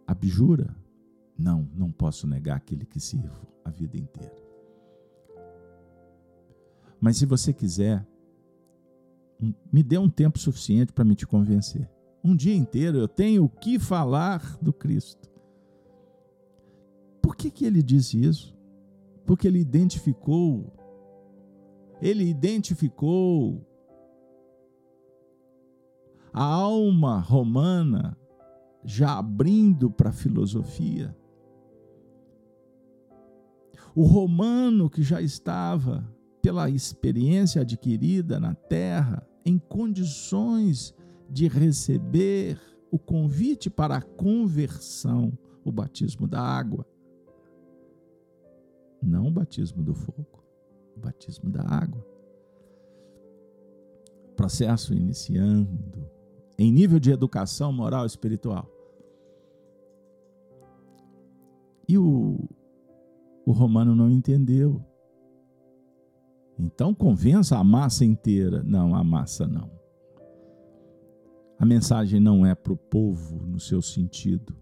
abjura. 0.06 0.76
Não, 1.38 1.70
não 1.76 1.92
posso 1.92 2.26
negar 2.26 2.58
aquele 2.58 2.84
que 2.84 3.00
sirvo 3.00 3.48
a 3.64 3.70
vida 3.70 3.96
inteira. 3.96 4.36
Mas 7.00 7.18
se 7.18 7.28
você 7.28 7.54
quiser, 7.54 8.08
me 9.72 9.84
dê 9.84 10.00
um 10.00 10.10
tempo 10.10 10.40
suficiente 10.40 10.92
para 10.92 11.06
me 11.06 11.16
te 11.16 11.28
convencer. 11.28 11.88
Um 12.24 12.36
dia 12.36 12.56
inteiro 12.56 12.98
eu 12.98 13.08
tenho 13.08 13.44
o 13.44 13.50
que 13.50 13.78
falar 13.78 14.58
do 14.60 14.74
Cristo. 14.74 15.30
Por 17.22 17.36
que, 17.36 17.52
que 17.52 17.66
ele 17.66 17.84
disse 17.84 18.20
isso? 18.20 18.57
Porque 19.28 19.48
ele 19.48 19.60
identificou 19.60 20.74
ele 22.02 22.24
identificou 22.24 23.66
a 26.32 26.44
alma 26.44 27.20
romana 27.20 28.18
já 28.84 29.18
abrindo 29.18 29.90
para 29.90 30.10
a 30.10 30.14
filosofia. 30.14 31.16
O 33.96 34.04
romano 34.04 34.90
que 34.90 35.02
já 35.02 35.20
estava, 35.22 36.08
pela 36.42 36.70
experiência 36.70 37.64
adquirida 37.64 38.40
na 38.40 38.54
terra, 38.54 39.28
em 39.44 39.58
condições 39.58 40.94
de 41.28 41.48
receber 41.48 42.60
o 42.92 43.00
convite 43.00 43.70
para 43.70 43.98
a 43.98 44.02
conversão, 44.02 45.36
o 45.66 45.72
batismo 45.72 46.28
da 46.28 46.40
água, 46.40 46.86
não 49.08 49.28
o 49.28 49.32
batismo 49.32 49.82
do 49.82 49.96
fogo 49.96 50.38
o 50.98 51.00
batismo 51.00 51.50
da 51.50 51.62
água. 51.62 52.06
Processo 54.36 54.94
iniciando 54.94 56.10
em 56.58 56.72
nível 56.72 57.00
de 57.00 57.12
educação 57.12 57.72
moral 57.72 58.04
e 58.04 58.08
espiritual. 58.08 58.68
E 61.88 61.98
o, 61.98 62.38
o 63.46 63.52
romano 63.52 63.96
não 63.96 64.10
entendeu. 64.10 64.84
Então 66.60 66.94
convença 66.94 67.58
a 67.58 67.64
massa 67.64 68.04
inteira. 68.04 68.64
Não, 68.64 68.96
a 68.96 69.04
massa 69.04 69.48
não. 69.48 69.72
A 71.60 71.66
mensagem 71.66 72.20
não 72.20 72.46
é 72.46 72.54
para 72.54 72.74
o 72.74 72.78
povo 72.78 73.46
no 73.46 73.60
seu 73.60 73.82
sentido 73.82 74.56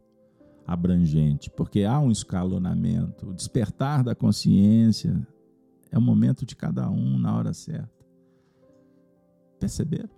abrangente, 0.65 1.49
porque 1.49 1.83
há 1.83 1.99
um 1.99 2.11
escalonamento. 2.11 3.29
O 3.29 3.33
despertar 3.33 4.03
da 4.03 4.15
consciência 4.15 5.27
é 5.91 5.97
o 5.97 6.01
momento 6.01 6.45
de 6.45 6.55
cada 6.55 6.89
um 6.89 7.17
na 7.17 7.35
hora 7.35 7.53
certa. 7.53 8.05
Perceberam? 9.59 10.09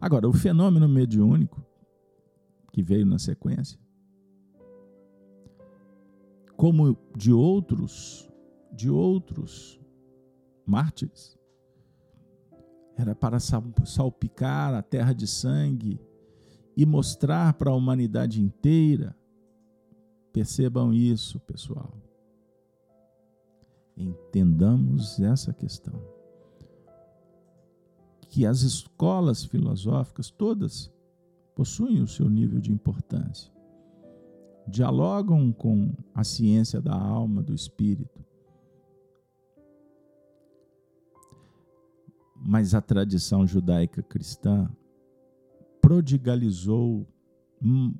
Agora, 0.00 0.28
o 0.28 0.32
fenômeno 0.32 0.88
mediúnico 0.88 1.64
que 2.72 2.82
veio 2.82 3.06
na 3.06 3.18
sequência, 3.18 3.78
como 6.56 6.96
de 7.16 7.32
outros, 7.32 8.28
de 8.72 8.90
outros 8.90 9.80
mártires. 10.66 11.38
Era 12.96 13.14
para 13.14 13.38
salpicar 13.40 14.74
a 14.74 14.82
terra 14.82 15.12
de 15.12 15.26
sangue 15.26 16.00
e 16.78 16.86
mostrar 16.86 17.54
para 17.54 17.72
a 17.72 17.74
humanidade 17.74 18.40
inteira. 18.40 19.16
Percebam 20.32 20.94
isso, 20.94 21.40
pessoal. 21.40 21.92
Entendamos 23.96 25.18
essa 25.18 25.52
questão. 25.52 26.00
Que 28.28 28.46
as 28.46 28.62
escolas 28.62 29.44
filosóficas 29.44 30.30
todas 30.30 30.88
possuem 31.52 32.00
o 32.00 32.06
seu 32.06 32.30
nível 32.30 32.60
de 32.60 32.70
importância. 32.70 33.52
Dialogam 34.64 35.50
com 35.50 35.92
a 36.14 36.22
ciência 36.22 36.80
da 36.80 36.94
alma, 36.94 37.42
do 37.42 37.52
espírito. 37.52 38.24
Mas 42.36 42.72
a 42.72 42.80
tradição 42.80 43.44
judaica 43.44 44.00
cristã 44.00 44.70
prodigalizou, 45.88 47.08
hum, 47.62 47.94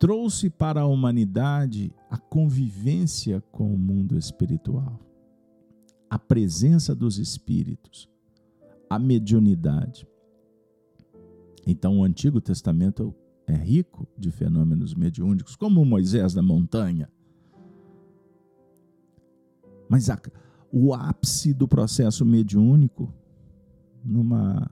trouxe 0.00 0.50
para 0.50 0.80
a 0.80 0.86
humanidade 0.86 1.94
a 2.10 2.18
convivência 2.18 3.40
com 3.52 3.72
o 3.72 3.78
mundo 3.78 4.18
espiritual, 4.18 4.98
a 6.10 6.18
presença 6.18 6.92
dos 6.92 7.18
espíritos, 7.18 8.10
a 8.90 8.98
mediunidade. 8.98 10.08
Então, 11.64 12.00
o 12.00 12.04
Antigo 12.04 12.40
Testamento 12.40 13.14
é 13.46 13.54
rico 13.54 14.04
de 14.18 14.32
fenômenos 14.32 14.92
mediúnicos, 14.92 15.54
como 15.54 15.84
Moisés 15.84 16.34
da 16.34 16.42
montanha. 16.42 17.08
Mas 19.88 20.10
a, 20.10 20.20
o 20.72 20.92
ápice 20.92 21.54
do 21.54 21.68
processo 21.68 22.26
mediúnico, 22.26 23.14
numa, 24.04 24.68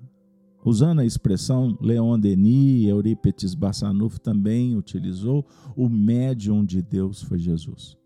usando 0.65 1.01
a 1.01 1.05
expressão 1.05 1.77
Leon 1.81 2.19
Denis, 2.19 2.87
Eurípides 2.87 3.55
Bassanufo 3.55 4.21
também 4.21 4.77
utilizou, 4.77 5.47
o 5.77 5.89
médium 5.89 6.65
de 6.65 6.83
Deus 6.83 7.23
foi 7.23 7.39
Jesus. 7.39 7.97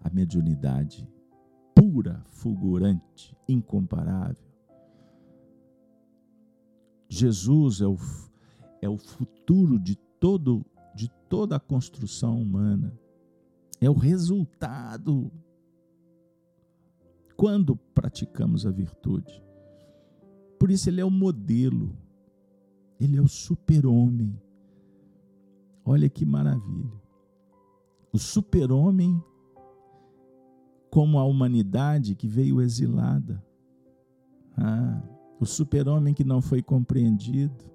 A 0.00 0.10
mediunidade 0.10 1.08
pura, 1.74 2.22
fulgurante, 2.30 3.36
incomparável 3.48 4.54
Jesus 7.14 7.80
é 7.80 7.86
o, 7.86 7.96
é 8.82 8.88
o 8.88 8.96
futuro 8.96 9.78
de, 9.78 9.94
todo, 10.18 10.66
de 10.94 11.08
toda 11.28 11.54
a 11.54 11.60
construção 11.60 12.40
humana. 12.40 12.92
É 13.80 13.88
o 13.88 13.94
resultado 13.94 15.30
quando 17.36 17.76
praticamos 17.76 18.66
a 18.66 18.70
virtude. 18.70 19.42
Por 20.64 20.70
isso, 20.70 20.88
ele 20.88 20.98
é 20.98 21.04
o 21.04 21.10
modelo, 21.10 21.94
ele 22.98 23.18
é 23.18 23.20
o 23.20 23.28
super-homem. 23.28 24.34
Olha 25.84 26.08
que 26.08 26.24
maravilha. 26.24 26.90
O 28.10 28.18
super-homem, 28.18 29.22
como 30.90 31.18
a 31.18 31.24
humanidade 31.26 32.14
que 32.14 32.26
veio 32.26 32.62
exilada. 32.62 33.44
Ah, 34.56 35.02
o 35.38 35.44
super-homem 35.44 36.14
que 36.14 36.24
não 36.24 36.40
foi 36.40 36.62
compreendido. 36.62 37.70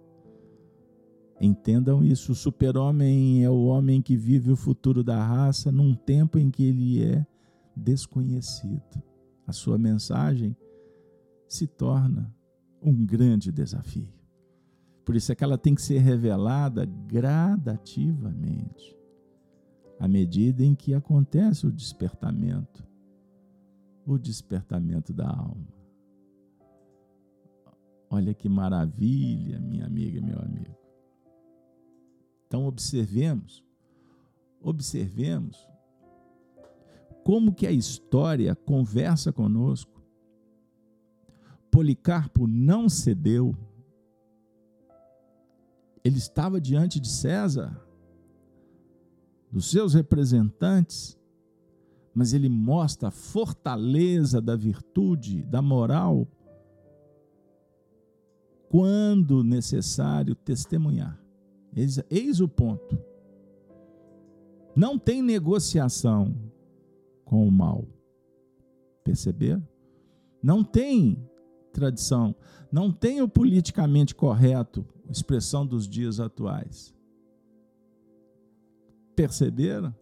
Entendam 1.40 2.04
isso: 2.04 2.32
o 2.32 2.36
super-homem 2.36 3.44
é 3.44 3.50
o 3.52 3.66
homem 3.66 4.02
que 4.02 4.18
vive 4.18 4.52
o 4.52 4.56
futuro 4.56 5.04
da 5.04 5.24
raça 5.24 5.72
num 5.72 5.94
tempo 5.94 6.40
em 6.40 6.50
que 6.50 6.64
ele 6.64 7.04
é 7.04 7.24
desconhecido. 7.76 9.00
A 9.46 9.52
sua 9.52 9.78
mensagem 9.78 10.58
se 11.48 11.68
torna 11.68 12.39
um 12.82 13.06
grande 13.06 13.52
desafio. 13.52 14.14
Por 15.06 15.16
isso 15.16 15.32
é 15.32 15.36
que 15.36 15.44
ela 15.44 15.58
tem 15.58 15.74
que 15.74 15.82
ser 15.82 16.00
revelada 16.00 16.86
gradativamente, 16.86 18.96
à 20.00 20.08
medida 20.08 20.64
em 20.64 20.76
que 20.76 20.94
acontece 20.94 21.66
o 21.66 21.72
despertamento 21.72 22.88
o 24.14 24.18
despertamento 24.18 25.14
da 25.14 25.30
alma. 25.30 25.68
Olha 28.10 28.34
que 28.34 28.50
maravilha, 28.50 29.60
minha 29.60 29.86
amiga 29.86 30.18
e 30.18 30.22
meu 30.22 30.40
amigo. 30.40 30.76
Então 32.48 32.66
observemos, 32.66 33.64
observemos 34.60 35.68
como 37.24 37.54
que 37.54 37.68
a 37.68 37.72
história 37.72 38.56
conversa 38.56 39.32
conosco. 39.32 39.89
Policarpo 41.72 42.48
não 42.48 42.90
cedeu. 42.90 43.56
Ele 46.04 46.18
estava 46.18 46.60
diante 46.60 47.00
de 47.00 47.10
César, 47.10 47.80
dos 49.52 49.70
seus 49.70 49.94
representantes, 49.94 51.18
mas 52.14 52.34
ele 52.34 52.50
mostra 52.50 53.10
a 53.10 53.12
fortaleza 53.12 54.42
da 54.42 54.56
virtude, 54.56 55.44
da 55.44 55.62
moral 55.62 56.28
quando 58.70 59.44
necessário, 59.44 60.36
testemunhar. 60.36 61.20
Eis, 61.76 62.00
eis 62.10 62.40
o 62.40 62.48
ponto. 62.48 62.98
Não 64.76 64.98
tem 64.98 65.22
negociação 65.24 66.36
com 67.26 67.48
o 67.48 67.52
mal. 67.52 67.88
Perceberam? 69.04 69.68
Não 70.42 70.64
tem 70.64 71.29
tradição, 71.80 72.36
não 72.72 72.92
tem 72.92 73.22
o 73.22 73.28
politicamente 73.28 74.14
correto, 74.14 74.86
expressão 75.10 75.66
dos 75.66 75.88
dias 75.88 76.20
atuais. 76.20 76.94
Perceberam? 79.16 79.96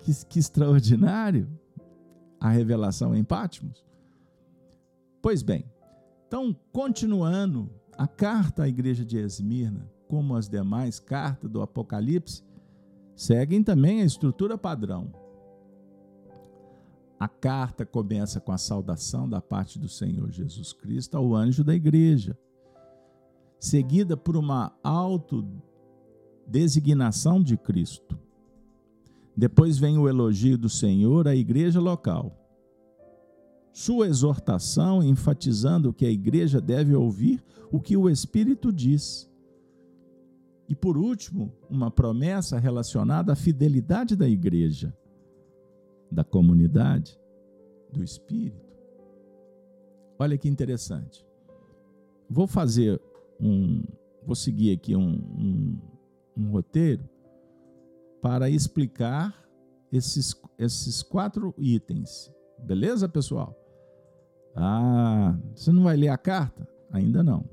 Que, 0.00 0.24
que 0.26 0.38
extraordinário 0.38 1.48
a 2.40 2.48
revelação 2.48 3.14
em 3.14 3.24
Pátimos. 3.24 3.84
Pois 5.20 5.42
bem, 5.42 5.64
então, 6.26 6.56
continuando, 6.72 7.70
a 7.96 8.06
carta 8.06 8.64
à 8.64 8.68
igreja 8.68 9.04
de 9.04 9.16
Esmirna, 9.16 9.90
como 10.08 10.36
as 10.36 10.48
demais 10.48 11.00
cartas 11.00 11.50
do 11.50 11.62
Apocalipse, 11.62 12.42
seguem 13.14 13.62
também 13.62 14.02
a 14.02 14.04
estrutura 14.04 14.58
padrão. 14.58 15.12
A 17.18 17.26
carta 17.28 17.86
começa 17.86 18.40
com 18.40 18.52
a 18.52 18.58
saudação 18.58 19.26
da 19.28 19.40
parte 19.40 19.78
do 19.78 19.88
Senhor 19.88 20.30
Jesus 20.30 20.72
Cristo 20.72 21.16
ao 21.16 21.34
anjo 21.34 21.64
da 21.64 21.74
igreja, 21.74 22.38
seguida 23.58 24.16
por 24.16 24.36
uma 24.36 24.72
autodesignação 24.82 27.42
de 27.42 27.56
Cristo. 27.56 28.18
Depois 29.36 29.78
vem 29.78 29.98
o 29.98 30.08
elogio 30.08 30.58
do 30.58 30.68
Senhor 30.68 31.26
à 31.26 31.34
igreja 31.34 31.80
local 31.80 32.46
sua 33.76 34.06
exortação 34.06 35.02
enfatizando 35.02 35.92
que 35.92 36.06
a 36.06 36.10
igreja 36.10 36.62
deve 36.62 36.94
ouvir 36.94 37.44
o 37.70 37.78
que 37.78 37.94
o 37.94 38.08
Espírito 38.08 38.72
diz. 38.72 39.30
E 40.66 40.74
por 40.74 40.96
último, 40.96 41.52
uma 41.68 41.90
promessa 41.90 42.58
relacionada 42.58 43.34
à 43.34 43.36
fidelidade 43.36 44.16
da 44.16 44.26
igreja, 44.26 44.96
da 46.16 46.24
comunidade, 46.24 47.20
do 47.92 48.02
Espírito. 48.02 48.74
Olha 50.18 50.38
que 50.38 50.48
interessante. 50.48 51.26
Vou 52.28 52.46
fazer 52.46 52.98
um, 53.38 53.82
vou 54.24 54.34
seguir 54.34 54.72
aqui 54.72 54.96
um, 54.96 55.10
um, 55.10 55.78
um 56.34 56.50
roteiro 56.50 57.06
para 58.22 58.48
explicar 58.48 59.46
esses, 59.92 60.34
esses 60.58 61.02
quatro 61.02 61.54
itens. 61.58 62.32
Beleza, 62.60 63.06
pessoal? 63.06 63.54
Ah, 64.54 65.38
você 65.54 65.70
não 65.70 65.82
vai 65.82 65.98
ler 65.98 66.08
a 66.08 66.16
carta? 66.16 66.66
Ainda 66.90 67.22
não. 67.22 67.44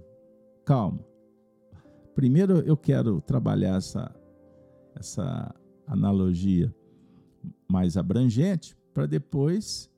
Calma. 0.63 1.05
Primeiro 2.15 2.59
eu 2.59 2.77
quero 2.77 3.19
trabalhar 3.19 3.75
essa, 3.75 4.09
essa 4.95 5.53
analogia 5.85 6.73
mais 7.67 7.97
abrangente 7.97 8.77
para 8.93 9.05
depois, 9.05 9.89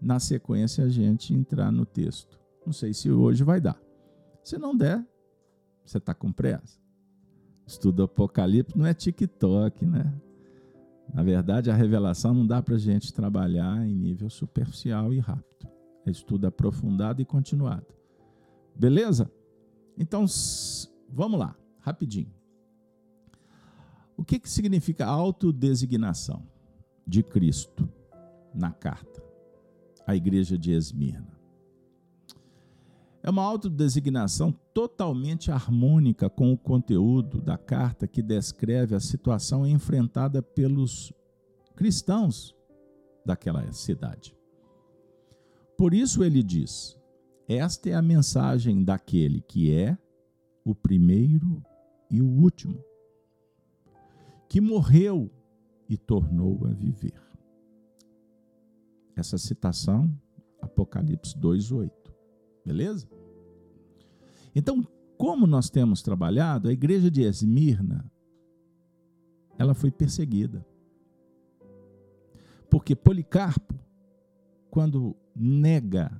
na 0.00 0.20
sequência, 0.20 0.84
a 0.84 0.88
gente 0.88 1.34
entrar 1.34 1.72
no 1.72 1.84
texto. 1.84 2.38
Não 2.64 2.72
sei 2.72 2.94
se 2.94 3.10
hoje 3.10 3.42
vai 3.42 3.60
dar. 3.60 3.80
Se 4.42 4.56
não 4.58 4.76
der, 4.76 5.04
você 5.84 5.98
está 5.98 6.14
com 6.14 6.32
pressa. 6.32 6.78
Estudo 7.66 8.02
Apocalipse 8.02 8.76
não 8.76 8.86
é 8.86 8.94
TikTok, 8.94 9.84
né? 9.86 10.14
Na 11.12 11.22
verdade, 11.22 11.70
a 11.70 11.74
revelação 11.74 12.34
não 12.34 12.46
dá 12.46 12.62
para 12.62 12.74
a 12.74 12.78
gente 12.78 13.12
trabalhar 13.12 13.86
em 13.86 13.94
nível 13.94 14.30
superficial 14.30 15.12
e 15.12 15.18
rápido. 15.18 15.68
É 16.06 16.10
estudo 16.10 16.46
aprofundado 16.46 17.20
e 17.22 17.24
continuado. 17.24 17.86
Beleza? 18.74 19.30
Então, 19.96 20.24
vamos 21.08 21.38
lá, 21.38 21.56
rapidinho. 21.80 22.32
O 24.16 24.24
que, 24.24 24.38
que 24.38 24.48
significa 24.48 25.06
autodesignação 25.06 26.53
de 27.06 27.22
Cristo 27.22 27.88
na 28.54 28.70
carta 28.72 29.22
à 30.06 30.14
igreja 30.14 30.58
de 30.58 30.72
Esmirna? 30.72 31.34
É 33.22 33.30
uma 33.30 33.42
autodesignação 33.42 34.52
totalmente 34.74 35.50
harmônica 35.50 36.28
com 36.28 36.52
o 36.52 36.58
conteúdo 36.58 37.40
da 37.40 37.56
carta 37.56 38.06
que 38.06 38.20
descreve 38.20 38.94
a 38.94 39.00
situação 39.00 39.66
enfrentada 39.66 40.42
pelos 40.42 41.10
cristãos 41.74 42.54
daquela 43.24 43.72
cidade. 43.72 44.36
Por 45.78 45.94
isso 45.94 46.22
ele 46.22 46.42
diz: 46.42 46.98
Esta 47.48 47.88
é 47.88 47.94
a 47.94 48.02
mensagem 48.02 48.84
daquele 48.84 49.40
que 49.40 49.72
é 49.72 49.96
o 50.62 50.74
primeiro 50.74 51.64
e 52.10 52.20
o 52.20 52.28
último, 52.28 52.84
que 54.48 54.60
morreu 54.60 55.30
e 55.88 55.96
tornou 55.96 56.66
a 56.66 56.70
viver. 56.70 57.20
Essa 59.16 59.38
citação, 59.38 60.12
Apocalipse 60.60 61.38
2:8. 61.38 62.12
Beleza? 62.64 63.08
Então, 64.54 64.86
como 65.16 65.46
nós 65.46 65.68
temos 65.68 66.02
trabalhado, 66.02 66.68
a 66.68 66.72
igreja 66.72 67.10
de 67.10 67.22
Esmirna 67.22 68.10
ela 69.58 69.74
foi 69.74 69.90
perseguida. 69.90 70.66
Porque 72.68 72.96
Policarpo, 72.96 73.74
quando 74.70 75.16
nega, 75.34 76.10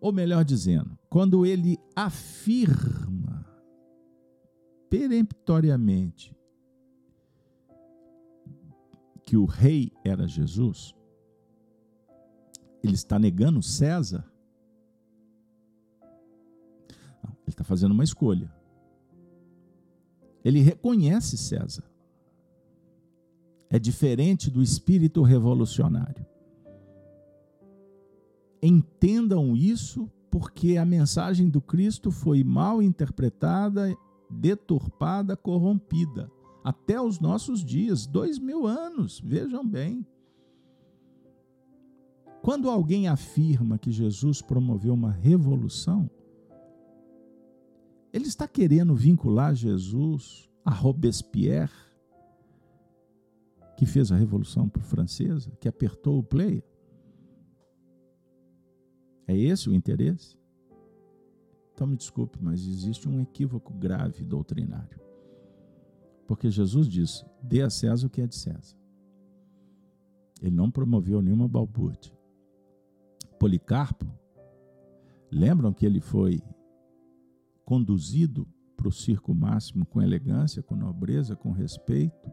ou 0.00 0.12
melhor 0.12 0.44
dizendo, 0.44 0.98
quando 1.08 1.44
ele 1.44 1.78
afirma 1.94 3.46
peremptoriamente 4.88 6.35
que 9.26 9.36
o 9.36 9.44
rei 9.44 9.92
era 10.04 10.28
Jesus, 10.28 10.94
ele 12.82 12.94
está 12.94 13.18
negando 13.18 13.60
César. 13.60 14.24
Ele 17.24 17.48
está 17.48 17.64
fazendo 17.64 17.90
uma 17.90 18.04
escolha. 18.04 18.52
Ele 20.44 20.60
reconhece 20.60 21.36
César. 21.36 21.82
É 23.68 23.80
diferente 23.80 24.48
do 24.48 24.62
espírito 24.62 25.22
revolucionário. 25.22 26.24
Entendam 28.62 29.56
isso 29.56 30.08
porque 30.30 30.76
a 30.76 30.84
mensagem 30.84 31.48
do 31.48 31.60
Cristo 31.60 32.12
foi 32.12 32.44
mal 32.44 32.80
interpretada, 32.80 33.92
deturpada, 34.30 35.36
corrompida 35.36 36.30
até 36.66 37.00
os 37.00 37.20
nossos 37.20 37.64
dias, 37.64 38.08
dois 38.08 38.40
mil 38.40 38.66
anos, 38.66 39.20
vejam 39.20 39.64
bem. 39.64 40.04
Quando 42.42 42.68
alguém 42.68 43.06
afirma 43.06 43.78
que 43.78 43.92
Jesus 43.92 44.42
promoveu 44.42 44.92
uma 44.92 45.12
revolução, 45.12 46.10
ele 48.12 48.26
está 48.26 48.48
querendo 48.48 48.96
vincular 48.96 49.54
Jesus 49.54 50.50
a 50.64 50.72
Robespierre, 50.72 51.70
que 53.76 53.86
fez 53.86 54.10
a 54.10 54.16
Revolução 54.16 54.68
Francesa, 54.80 55.52
que 55.60 55.68
apertou 55.68 56.18
o 56.18 56.24
player? 56.24 56.64
É 59.28 59.36
esse 59.38 59.68
o 59.68 59.72
interesse? 59.72 60.36
Então 61.72 61.86
me 61.86 61.96
desculpe, 61.96 62.40
mas 62.42 62.66
existe 62.66 63.08
um 63.08 63.20
equívoco 63.20 63.72
grave 63.72 64.24
doutrinário. 64.24 65.06
Porque 66.26 66.50
Jesus 66.50 66.88
disse: 66.88 67.24
dê 67.42 67.62
a 67.62 67.70
César 67.70 68.06
o 68.06 68.10
que 68.10 68.20
é 68.20 68.26
de 68.26 68.34
César. 68.34 68.76
Ele 70.40 70.54
não 70.54 70.70
promoveu 70.70 71.22
nenhuma 71.22 71.48
balbúrdia. 71.48 72.12
Policarpo, 73.38 74.06
lembram 75.30 75.72
que 75.72 75.86
ele 75.86 76.00
foi 76.00 76.42
conduzido 77.64 78.46
para 78.76 78.88
o 78.88 78.92
circo 78.92 79.34
máximo 79.34 79.86
com 79.86 80.02
elegância, 80.02 80.62
com 80.62 80.76
nobreza, 80.76 81.34
com 81.34 81.52
respeito? 81.52 82.30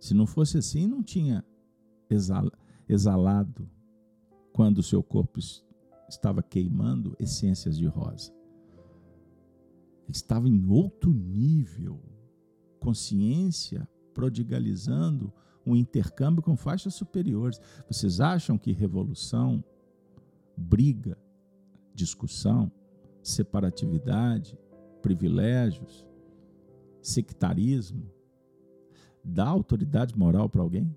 Se 0.00 0.14
não 0.14 0.26
fosse 0.26 0.58
assim, 0.58 0.86
não 0.86 1.02
tinha 1.02 1.44
exalado 2.88 3.68
quando 4.52 4.82
seu 4.82 5.02
corpo 5.02 5.38
estava 6.08 6.42
queimando 6.42 7.16
essências 7.18 7.76
de 7.76 7.86
rosa. 7.86 8.32
Ele 10.04 10.12
estava 10.12 10.48
em 10.48 10.66
outro 10.66 11.12
nível, 11.12 12.00
consciência 12.78 13.88
prodigalizando 14.12 15.32
um 15.66 15.74
intercâmbio 15.74 16.42
com 16.42 16.56
faixas 16.56 16.94
superiores. 16.94 17.60
Vocês 17.88 18.20
acham 18.20 18.58
que 18.58 18.72
revolução, 18.72 19.64
briga, 20.56 21.18
discussão, 21.94 22.70
separatividade, 23.22 24.58
privilégios, 25.00 26.04
sectarismo, 27.00 28.10
dá 29.22 29.46
autoridade 29.46 30.16
moral 30.18 30.48
para 30.48 30.62
alguém? 30.62 30.94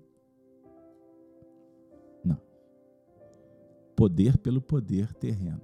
Não. 2.24 2.40
Poder 3.96 4.36
pelo 4.38 4.60
poder 4.60 5.14
terreno. 5.14 5.62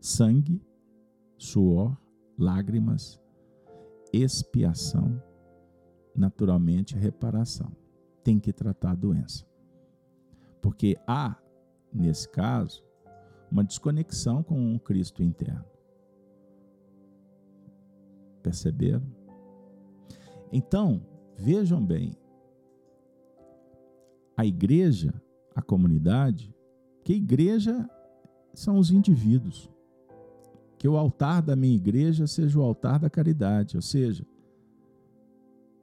Sangue, 0.00 0.60
suor, 1.38 1.96
lágrimas, 2.38 3.20
expiação, 4.12 5.22
naturalmente 6.14 6.96
reparação. 6.96 7.70
Tem 8.22 8.38
que 8.38 8.52
tratar 8.52 8.92
a 8.92 8.96
doença. 8.96 9.46
Porque 10.60 10.96
há, 11.06 11.36
nesse 11.92 12.28
caso, 12.28 12.84
uma 13.50 13.64
desconexão 13.64 14.42
com 14.42 14.74
o 14.74 14.80
Cristo 14.80 15.22
interno. 15.22 15.64
Perceberam? 18.42 19.06
Então, 20.50 21.04
vejam 21.36 21.84
bem, 21.84 22.16
a 24.36 24.44
igreja, 24.44 25.12
a 25.54 25.62
comunidade, 25.62 26.54
que 27.04 27.12
igreja 27.14 27.88
são 28.54 28.78
os 28.78 28.90
indivíduos 28.90 29.70
que 30.82 30.88
o 30.88 30.96
altar 30.96 31.40
da 31.40 31.54
minha 31.54 31.76
igreja 31.76 32.26
seja 32.26 32.58
o 32.58 32.62
altar 32.62 32.98
da 32.98 33.08
caridade, 33.08 33.76
ou 33.76 33.80
seja, 33.80 34.26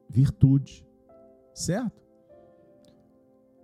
virtude, 0.09 0.85
certo? 1.53 2.03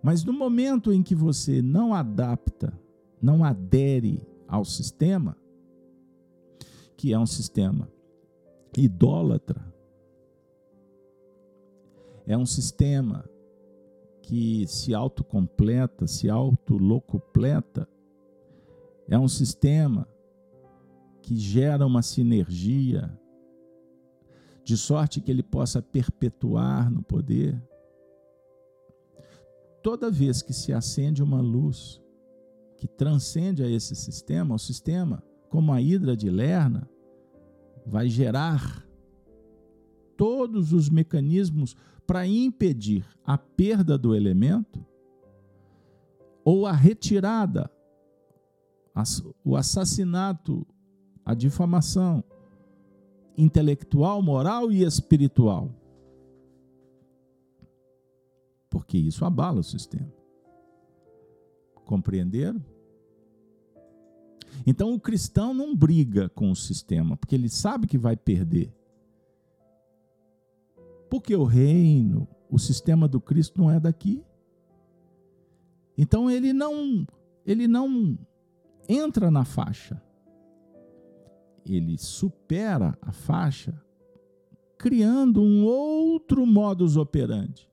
Mas 0.02 0.24
no 0.24 0.32
momento 0.32 0.94
em 0.94 1.04
que 1.04 1.14
você 1.14 1.62
não 1.62 1.94
adapta, 1.94 2.72
não 3.22 3.44
adere 3.44 4.26
ao 4.48 4.64
sistema, 4.64 5.36
que 6.96 7.12
é 7.12 7.20
um 7.20 7.26
sistema 7.26 7.92
idólatra, 8.78 9.62
é 12.26 12.38
um 12.38 12.46
sistema 12.46 13.30
que 14.22 14.66
se 14.68 14.94
autocompleta, 14.94 16.08
se 16.08 16.30
autolocupleta, 16.30 17.90
é 19.10 19.20
um 19.20 19.28
sistema 19.28 20.08
que 21.26 21.36
gera 21.36 21.88
uma 21.88 22.04
sinergia, 22.04 23.12
de 24.64 24.78
sorte 24.78 25.20
que 25.20 25.32
ele 25.32 25.42
possa 25.42 25.82
perpetuar 25.82 26.92
no 26.92 27.02
poder. 27.02 27.60
Toda 29.82 30.12
vez 30.12 30.44
que 30.44 30.54
se 30.54 30.72
acende 30.72 31.24
uma 31.24 31.42
luz 31.42 32.00
que 32.78 32.88
transcende 32.88 33.64
a 33.64 33.68
esse 33.68 33.96
sistema, 33.96 34.54
o 34.54 34.60
sistema, 34.60 35.24
como 35.50 35.74
a 35.74 35.82
hidra 35.82 36.16
de 36.16 36.30
Lerna, 36.30 36.88
vai 37.88 38.08
gerar 38.08 38.88
todos 40.16 40.74
os 40.74 40.92
mecanismos 40.92 41.76
para 42.06 42.28
impedir 42.28 43.04
a 43.26 43.36
perda 43.36 43.98
do 43.98 44.14
elemento 44.14 44.86
ou 46.44 46.68
a 46.68 46.72
retirada, 46.72 47.68
o 49.44 49.56
assassinato 49.58 50.68
a 51.26 51.34
difamação 51.34 52.24
intelectual, 53.36 54.22
moral 54.22 54.72
e 54.72 54.84
espiritual. 54.84 55.72
Porque 58.70 58.98
isso 58.98 59.26
abala 59.26 59.60
o 59.60 59.64
sistema. 59.64 60.14
Compreenderam? 61.84 62.64
Então 64.66 64.94
o 64.94 65.00
cristão 65.00 65.54
não 65.54 65.76
briga 65.76 66.30
com 66.30 66.52
o 66.52 66.56
sistema, 66.56 67.18
porque 67.18 67.36
ele 67.36 67.50
sabe 67.50 67.88
que 67.88 67.98
vai 67.98 68.16
perder. 68.16 68.74
Porque 71.10 71.36
o 71.36 71.44
reino, 71.44 72.28
o 72.50 72.60
sistema 72.60 73.08
do 73.08 73.20
Cristo 73.20 73.60
não 73.60 73.72
é 73.72 73.80
daqui. 73.80 74.24
Então 75.98 76.30
ele 76.30 76.54
não 76.54 77.08
ele 77.46 77.68
não 77.68 78.18
entra 78.88 79.30
na 79.30 79.46
faixa 79.46 80.02
ele 81.66 81.98
supera 81.98 82.98
a 83.02 83.12
faixa 83.12 83.80
criando 84.78 85.42
um 85.42 85.66
outro 85.66 86.46
modus 86.46 86.98
operandi. 86.98 87.70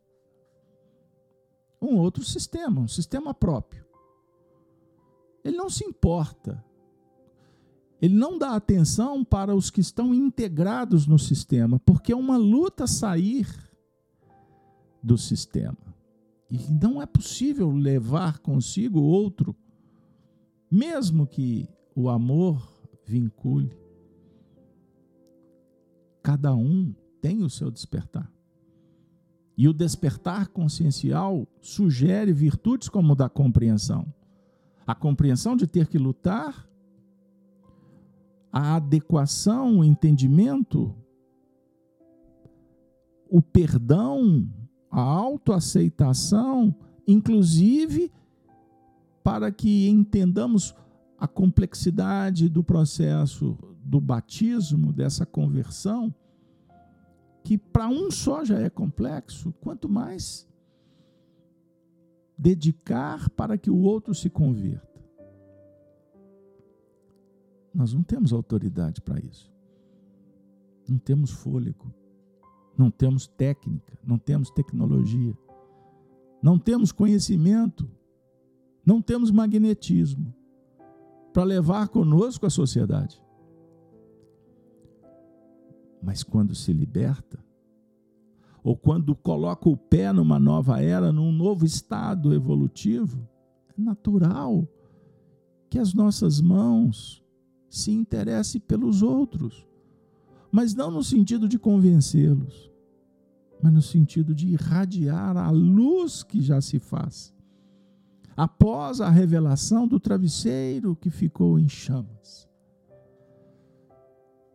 Um 1.80 1.99
outro 1.99 2.24
sistema, 2.24 2.80
um 2.80 2.88
sistema 2.88 3.34
próprio. 3.34 3.84
Ele 5.45 5.57
não 5.57 5.68
se 5.68 5.84
importa. 5.84 6.64
Ele 8.01 8.14
não 8.14 8.38
dá 8.38 8.55
atenção 8.55 9.24
para 9.24 9.55
os 9.55 9.70
que 9.70 9.80
estão 9.80 10.14
integrados 10.14 11.07
no 11.07 11.18
sistema, 11.18 11.78
porque 11.80 12.12
é 12.12 12.16
uma 12.16 12.36
luta 12.36 12.86
sair 12.86 13.47
do 15.03 15.18
sistema. 15.18 15.95
E 16.51 16.59
não 16.70 17.01
é 17.03 17.07
possível 17.07 17.70
levar 17.70 18.38
consigo 18.38 19.01
outro, 19.01 19.57
mesmo 20.70 21.26
que 21.26 21.68
o 21.95 22.09
amor 22.09 22.72
vincule. 23.05 23.82
Cada 26.23 26.55
um 26.55 26.95
tem 27.20 27.43
o 27.43 27.51
seu 27.51 27.70
despertar. 27.70 28.31
E 29.57 29.68
o 29.68 29.73
despertar 29.73 30.49
consciencial 30.49 31.47
sugere 31.61 32.33
virtudes 32.33 32.89
como 32.89 33.12
o 33.12 33.16
da 33.16 33.29
compreensão. 33.29 34.12
A 34.87 34.95
compreensão 34.95 35.57
de 35.57 35.66
ter 35.66 35.89
que 35.89 35.99
lutar, 35.99 36.68
a 38.53 38.77
adequação, 38.77 39.79
o 39.79 39.85
entendimento, 39.85 40.95
o 43.29 43.41
perdão, 43.41 44.47
a 44.91 45.01
autoaceitação, 45.01 46.75
inclusive 47.07 48.12
para 49.25 49.51
que 49.51 49.89
entendamos 49.89 50.75
a 51.18 51.29
complexidade 51.29 52.49
do 52.49 52.62
processo 52.62 53.57
do 53.93 54.01
batismo, 54.01 54.90
dessa 54.90 55.26
conversão, 55.26 56.14
que 57.45 57.59
para 57.59 57.90
um 57.90 58.11
só 58.11 58.43
já 58.43 58.59
é 58.59 58.70
complexo, 58.70 59.53
quanto 59.61 59.86
mais 59.86 60.49
dedicar 62.38 63.28
para 63.28 63.59
que 63.59 63.70
o 63.70 63.76
outro 63.76 64.14
se 64.14 64.30
converta. 64.30 65.05
Nós 67.74 67.93
não 67.93 68.03
temos 68.03 68.32
autoridade 68.32 69.03
para 69.03 69.20
isso. 69.20 69.53
Não 70.88 70.97
temos 70.97 71.30
fôlego. 71.30 71.93
Não 72.78 72.90
temos 72.90 73.26
técnica. 73.26 73.99
Não 74.03 74.16
temos 74.16 74.51
tecnologia. 74.51 75.36
Não 76.43 76.59
temos 76.59 76.93
conhecimento. 76.93 77.86
Não 78.86 79.03
temos 79.03 79.30
magnetismo 79.30 80.34
para 81.30 81.45
levar 81.45 81.88
conosco 81.88 82.47
a 82.47 82.51
sociedade. 82.51 83.22
Mas 86.03 86.23
quando 86.23 86.55
se 86.55 86.73
liberta, 86.73 87.39
ou 88.63 88.77
quando 88.77 89.15
coloca 89.15 89.69
o 89.69 89.77
pé 89.77 90.13
numa 90.13 90.39
nova 90.39 90.81
era, 90.83 91.13
num 91.13 91.33
novo 91.33 91.65
estado 91.65 92.35
evolutivo, 92.35 93.29
é 93.77 93.81
natural 93.81 94.69
que 95.71 95.79
as 95.79 95.95
nossas 95.95 96.41
mãos 96.41 97.25
se 97.69 97.91
interessem 97.91 98.61
pelos 98.61 99.03
outros, 99.03 99.67
mas 100.51 100.75
não 100.75 100.91
no 100.91 101.03
sentido 101.03 101.49
de 101.49 101.59
convencê-los, 101.59 102.71
mas 103.63 103.73
no 103.73 103.81
sentido 103.81 104.35
de 104.35 104.49
irradiar 104.49 105.37
a 105.37 105.51
luz 105.51 106.23
que 106.23 106.43
já 106.43 106.61
se 106.61 106.79
faz. 106.79 107.33
Após 108.37 109.01
a 109.01 109.09
revelação 109.09 109.87
do 109.89 109.99
travesseiro 109.99 110.97
que 110.97 111.11
ficou 111.11 111.59
em 111.59 111.69
chamas, 111.69 112.49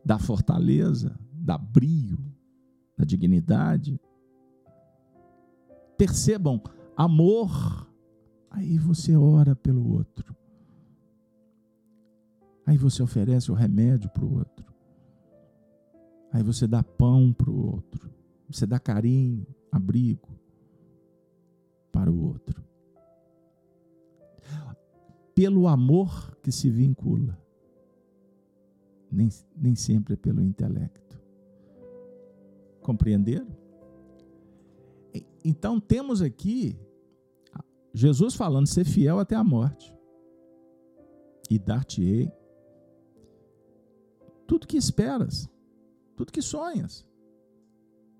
da 0.05 0.17
fortaleza, 0.17 1.17
da 1.47 1.57
brio, 1.57 2.19
da 2.97 3.05
dignidade. 3.05 3.97
Percebam, 5.97 6.61
amor, 6.93 7.89
aí 8.51 8.77
você 8.77 9.15
ora 9.15 9.55
pelo 9.55 9.93
outro. 9.93 10.35
Aí 12.65 12.75
você 12.75 13.01
oferece 13.01 13.49
o 13.49 13.55
remédio 13.55 14.09
para 14.09 14.25
o 14.25 14.33
outro. 14.39 14.65
Aí 16.33 16.43
você 16.43 16.67
dá 16.67 16.83
pão 16.83 17.31
para 17.31 17.49
o 17.49 17.65
outro. 17.65 18.11
Você 18.49 18.65
dá 18.65 18.77
carinho, 18.77 19.47
abrigo 19.71 20.27
para 21.93 22.11
o 22.11 22.25
outro. 22.25 22.61
Pelo 25.33 25.65
amor 25.69 26.35
que 26.41 26.51
se 26.51 26.69
vincula, 26.69 27.41
nem, 29.09 29.29
nem 29.55 29.75
sempre 29.75 30.15
é 30.15 30.17
pelo 30.17 30.41
intelecto. 30.41 31.06
Compreenderam? 32.87 33.47
Então 35.43 35.77
temos 35.77 36.21
aqui 36.21 36.79
Jesus 37.93 38.33
falando 38.33 38.65
ser 38.65 38.85
fiel 38.85 39.19
até 39.19 39.35
a 39.35 39.43
morte. 39.43 39.93
E 41.49 41.59
dar-te-ei 41.59 42.31
tudo 44.47 44.65
que 44.65 44.77
esperas, 44.77 45.49
tudo 46.15 46.31
que 46.31 46.41
sonhas. 46.41 47.05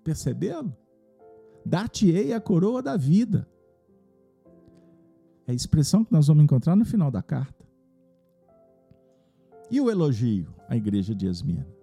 Percebê-lo? 0.04 0.76
Dar-te-ei 1.64 2.34
a 2.34 2.40
coroa 2.40 2.82
da 2.82 2.94
vida. 2.94 3.48
É 5.46 5.52
a 5.52 5.54
expressão 5.54 6.04
que 6.04 6.12
nós 6.12 6.26
vamos 6.26 6.44
encontrar 6.44 6.76
no 6.76 6.84
final 6.84 7.10
da 7.10 7.22
carta. 7.22 7.66
E 9.70 9.80
o 9.80 9.90
elogio 9.90 10.54
à 10.68 10.76
igreja 10.76 11.14
de 11.14 11.26
Esmirna? 11.26 11.77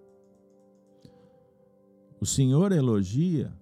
O 2.20 2.26
Senhor 2.26 2.72
elogia 2.72 3.52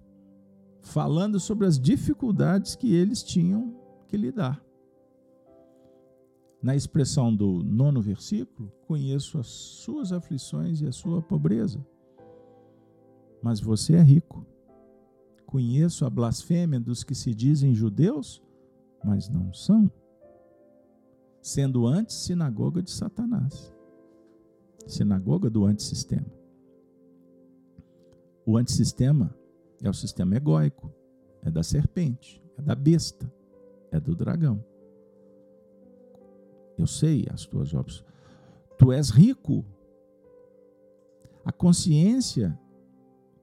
falando 0.80 1.40
sobre 1.40 1.66
as 1.66 1.78
dificuldades 1.78 2.76
que 2.76 2.94
eles 2.94 3.22
tinham 3.22 3.74
que 4.06 4.16
lidar. 4.16 4.62
Na 6.62 6.76
expressão 6.76 7.34
do 7.34 7.62
nono 7.64 8.00
versículo, 8.00 8.72
conheço 8.86 9.38
as 9.38 9.46
suas 9.46 10.12
aflições 10.12 10.80
e 10.80 10.86
a 10.86 10.92
sua 10.92 11.20
pobreza, 11.20 11.84
mas 13.42 13.60
você 13.60 13.94
é 13.94 14.02
rico. 14.02 14.46
Conheço 15.46 16.04
a 16.06 16.10
blasfêmia 16.10 16.80
dos 16.80 17.04
que 17.04 17.14
se 17.14 17.34
dizem 17.34 17.74
judeus, 17.74 18.42
mas 19.04 19.28
não 19.28 19.52
são, 19.52 19.90
sendo 21.42 21.86
antes 21.86 22.16
sinagoga 22.16 22.82
de 22.82 22.90
Satanás, 22.90 23.72
sinagoga 24.86 25.50
do 25.50 25.64
antissistema. 25.66 26.43
O 28.46 28.56
antissistema 28.56 29.34
é 29.82 29.88
o 29.88 29.94
sistema 29.94 30.36
egóico, 30.36 30.92
é 31.42 31.50
da 31.50 31.62
serpente, 31.62 32.42
é 32.58 32.62
da 32.62 32.74
besta, 32.74 33.30
é 33.90 33.98
do 33.98 34.14
dragão. 34.14 34.64
Eu 36.76 36.86
sei 36.86 37.26
as 37.30 37.46
tuas 37.46 37.72
obras. 37.72 38.04
Tu 38.78 38.92
és 38.92 39.10
rico. 39.10 39.64
A 41.44 41.52
consciência 41.52 42.58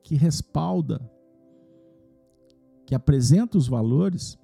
que 0.04 0.16
respalda, 0.16 1.00
que 2.86 2.96
apresenta 2.96 3.58
os 3.58 3.68
valores, 3.68 4.38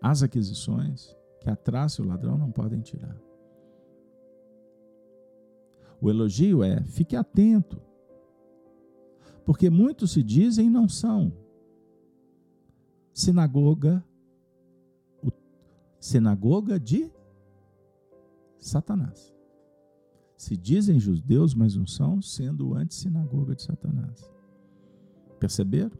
as 0.00 0.22
aquisições, 0.22 1.16
que 1.40 1.48
a 1.48 1.56
traça 1.56 2.00
e 2.00 2.04
o 2.04 2.08
ladrão 2.08 2.36
não 2.36 2.52
podem 2.52 2.80
tirar. 2.80 3.16
O 6.00 6.10
elogio 6.10 6.62
é: 6.62 6.82
fique 6.84 7.16
atento 7.16 7.89
porque 9.44 9.68
muitos 9.70 10.12
se 10.12 10.22
dizem 10.22 10.68
não 10.68 10.88
são. 10.88 11.32
Sinagoga, 13.12 14.04
sinagoga 15.98 16.78
de 16.78 17.10
Satanás. 18.58 19.34
Se 20.36 20.56
dizem 20.56 20.98
judeus, 20.98 21.54
mas 21.54 21.76
não 21.76 21.86
são, 21.86 22.22
sendo 22.22 22.74
anti-sinagoga 22.74 23.54
de 23.54 23.62
Satanás. 23.62 24.30
Perceberam? 25.38 25.98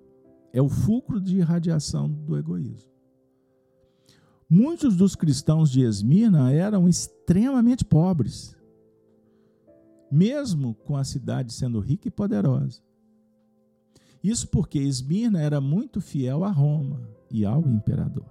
É 0.52 0.60
o 0.62 0.68
fulcro 0.68 1.20
de 1.20 1.36
irradiação 1.36 2.10
do 2.10 2.36
egoísmo. 2.36 2.90
Muitos 4.48 4.96
dos 4.96 5.14
cristãos 5.14 5.70
de 5.70 5.82
Esmirna 5.82 6.52
eram 6.52 6.88
extremamente 6.88 7.84
pobres, 7.84 8.56
mesmo 10.10 10.74
com 10.74 10.96
a 10.96 11.04
cidade 11.04 11.52
sendo 11.52 11.78
rica 11.78 12.08
e 12.08 12.10
poderosa. 12.10 12.82
Isso 14.22 14.48
porque 14.48 14.78
Esmirna 14.78 15.40
era 15.40 15.60
muito 15.60 16.00
fiel 16.00 16.44
a 16.44 16.50
Roma 16.50 17.00
e 17.30 17.44
ao 17.44 17.62
imperador. 17.66 18.26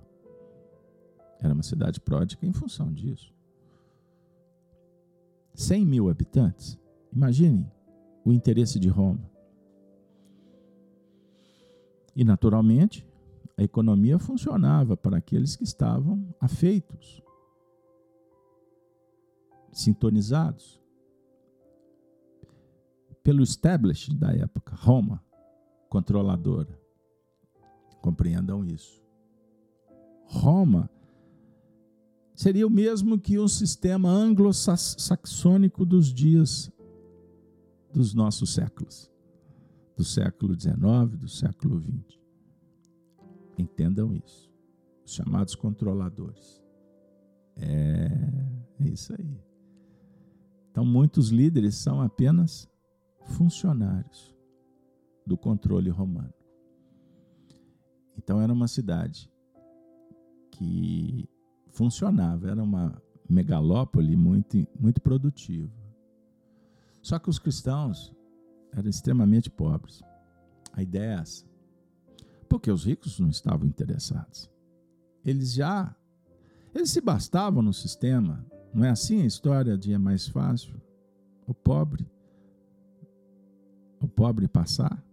Era 1.40 1.54
uma 1.54 1.64
cidade 1.64 2.00
pródiga 2.00 2.46
em 2.46 2.54
função 2.54 2.94
disso. 2.94 3.34
100 5.56 5.86
mil 5.86 6.10
habitantes. 6.10 6.78
Imaginem 7.12 7.70
o 8.24 8.32
interesse 8.32 8.80
de 8.80 8.88
Roma. 8.88 9.30
E, 12.16 12.24
naturalmente, 12.24 13.08
a 13.58 13.64
economia 13.64 14.20
funcionava 14.20 14.96
para 14.96 15.18
aqueles 15.18 15.56
que 15.56 15.64
estavam 15.64 16.34
afeitos, 16.40 17.24
sintonizados. 19.72 20.80
pelo 23.22 23.44
establishment 23.44 24.18
da 24.18 24.32
época, 24.32 24.76
Roma, 24.76 25.24
controladora. 25.90 26.80
Compreendam 28.02 28.64
isso. 28.64 29.04
Roma 30.26 30.90
seria 32.36 32.66
o 32.66 32.70
mesmo 32.70 33.20
que 33.20 33.40
um 33.40 33.48
sistema 33.48 34.10
anglo-saxônico 34.10 35.86
dos 35.86 36.14
dias 36.14 36.72
dos 37.92 38.14
nossos 38.14 38.54
séculos, 38.54 39.12
do 39.98 40.04
século 40.04 40.58
XIX, 40.58 41.20
do 41.20 41.28
século 41.28 41.82
XX. 41.82 42.20
Entendam 43.58 44.14
isso. 44.14 44.50
Os 45.04 45.14
chamados 45.14 45.56
controladores. 45.56 46.64
É, 47.58 48.08
é 48.80 48.88
isso 48.88 49.14
aí. 49.20 49.38
Então, 50.72 50.86
muitos 50.86 51.30
líderes 51.30 51.76
são 51.76 52.00
apenas 52.00 52.70
funcionários 53.26 54.39
do 55.30 55.38
controle 55.38 55.90
romano. 55.90 56.34
Então, 58.18 58.42
era 58.42 58.52
uma 58.52 58.68
cidade 58.68 59.32
que 60.52 61.30
funcionava, 61.70 62.50
era 62.50 62.62
uma 62.62 63.02
megalópole 63.30 64.16
muito, 64.18 64.68
muito 64.78 65.00
produtiva. 65.00 65.72
Só 67.02 67.20
que 67.20 67.30
os 67.30 67.40
cristãos 67.40 68.14
eram 68.74 68.90
extremamente 68.90 69.50
pobres. 69.50 70.02
A 70.74 70.82
ideia 70.82 71.12
é 71.12 71.22
essa. 71.22 71.46
Porque 72.50 72.72
os 72.72 72.86
ricos 72.86 73.20
não 73.20 73.30
estavam 73.30 73.68
interessados. 73.68 74.50
Eles 75.24 75.54
já 75.54 75.96
eles 76.74 76.90
se 76.92 77.02
bastavam 77.02 77.62
no 77.62 77.74
sistema. 77.74 78.46
Não 78.74 78.84
é 78.84 78.90
assim 78.90 79.22
a 79.22 79.26
história 79.26 79.78
de 79.78 79.94
é 79.94 79.98
mais 79.98 80.28
fácil 80.28 80.80
o 81.48 81.54
pobre 81.54 82.08
o 84.00 84.08
pobre 84.08 84.48
passar 84.48 85.04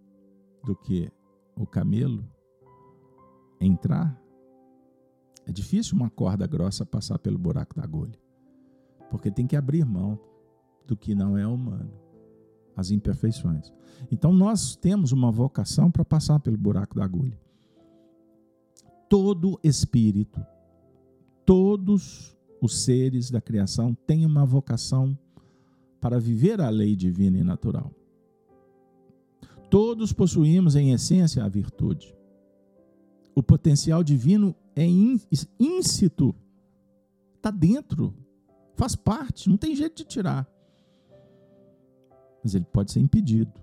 do 0.67 0.75
que 0.75 1.09
o 1.55 1.65
camelo 1.65 2.29
entrar? 3.59 4.21
É 5.45 5.51
difícil 5.51 5.95
uma 5.95 6.09
corda 6.09 6.45
grossa 6.45 6.85
passar 6.85 7.17
pelo 7.17 7.37
buraco 7.37 7.73
da 7.73 7.83
agulha, 7.83 8.19
porque 9.09 9.31
tem 9.31 9.47
que 9.47 9.55
abrir 9.55 9.85
mão 9.85 10.19
do 10.85 10.97
que 10.97 11.15
não 11.15 11.37
é 11.37 11.47
humano, 11.47 11.93
as 12.75 12.91
imperfeições. 12.91 13.71
Então 14.11 14.33
nós 14.33 14.75
temos 14.75 15.13
uma 15.13 15.31
vocação 15.31 15.89
para 15.89 16.03
passar 16.03 16.37
pelo 16.41 16.57
buraco 16.57 16.95
da 16.95 17.05
agulha. 17.05 17.39
Todo 19.09 19.57
espírito, 19.63 20.45
todos 21.45 22.35
os 22.61 22.83
seres 22.83 23.31
da 23.31 23.39
criação 23.39 23.93
têm 24.05 24.25
uma 24.25 24.45
vocação 24.45 25.17
para 26.01 26.19
viver 26.19 26.59
a 26.59 26.69
lei 26.69 26.93
divina 26.93 27.37
e 27.37 27.43
natural. 27.43 27.89
Todos 29.69 30.13
possuímos 30.13 30.75
em 30.75 30.91
essência 30.91 31.43
a 31.43 31.49
virtude. 31.49 32.15
O 33.35 33.43
potencial 33.43 34.03
divino 34.03 34.55
é 34.75 34.85
íncito, 35.59 36.33
está 37.35 37.51
dentro, 37.51 38.13
faz 38.75 38.95
parte, 38.95 39.49
não 39.49 39.57
tem 39.57 39.75
jeito 39.75 39.97
de 39.97 40.05
tirar. 40.05 40.47
Mas 42.43 42.55
ele 42.55 42.65
pode 42.65 42.91
ser 42.91 42.99
impedido. 42.99 43.53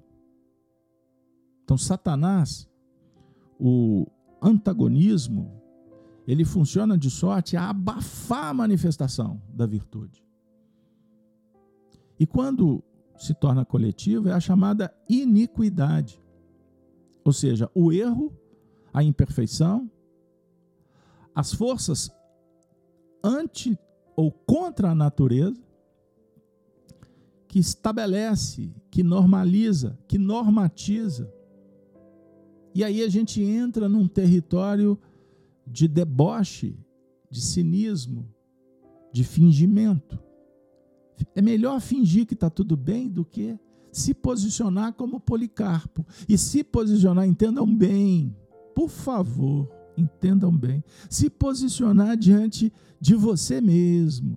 Então, 1.64 1.78
Satanás, 1.78 2.68
o 3.58 4.06
antagonismo, 4.42 5.50
ele 6.26 6.44
funciona 6.44 6.98
de 6.98 7.10
sorte 7.10 7.56
a 7.56 7.70
abafar 7.70 8.48
a 8.48 8.54
manifestação 8.54 9.40
da 9.48 9.66
virtude. 9.66 10.22
E 12.18 12.26
quando 12.26 12.82
se 13.16 13.34
torna 13.34 13.64
coletivo 13.64 14.28
é 14.28 14.32
a 14.32 14.40
chamada 14.40 14.94
iniquidade. 15.08 16.20
Ou 17.24 17.32
seja, 17.32 17.70
o 17.74 17.92
erro, 17.92 18.32
a 18.92 19.02
imperfeição, 19.02 19.90
as 21.34 21.52
forças 21.52 22.10
anti 23.22 23.78
ou 24.14 24.30
contra 24.30 24.90
a 24.90 24.94
natureza 24.94 25.62
que 27.48 27.58
estabelece, 27.58 28.72
que 28.90 29.02
normaliza, 29.02 29.98
que 30.08 30.18
normatiza. 30.18 31.32
E 32.74 32.82
aí 32.82 33.02
a 33.02 33.08
gente 33.08 33.40
entra 33.40 33.88
num 33.88 34.08
território 34.08 34.98
de 35.66 35.86
deboche, 35.86 36.76
de 37.30 37.40
cinismo, 37.40 38.28
de 39.12 39.22
fingimento. 39.22 40.23
É 41.34 41.42
melhor 41.42 41.80
fingir 41.80 42.26
que 42.26 42.34
está 42.34 42.50
tudo 42.50 42.76
bem 42.76 43.08
do 43.08 43.24
que 43.24 43.58
se 43.92 44.12
posicionar 44.12 44.92
como 44.94 45.20
Policarpo. 45.20 46.04
E 46.28 46.36
se 46.36 46.64
posicionar, 46.64 47.26
entendam 47.26 47.66
bem, 47.66 48.36
por 48.74 48.88
favor, 48.88 49.70
entendam 49.96 50.56
bem. 50.56 50.82
Se 51.08 51.30
posicionar 51.30 52.16
diante 52.16 52.72
de 53.00 53.14
você 53.14 53.60
mesmo. 53.60 54.36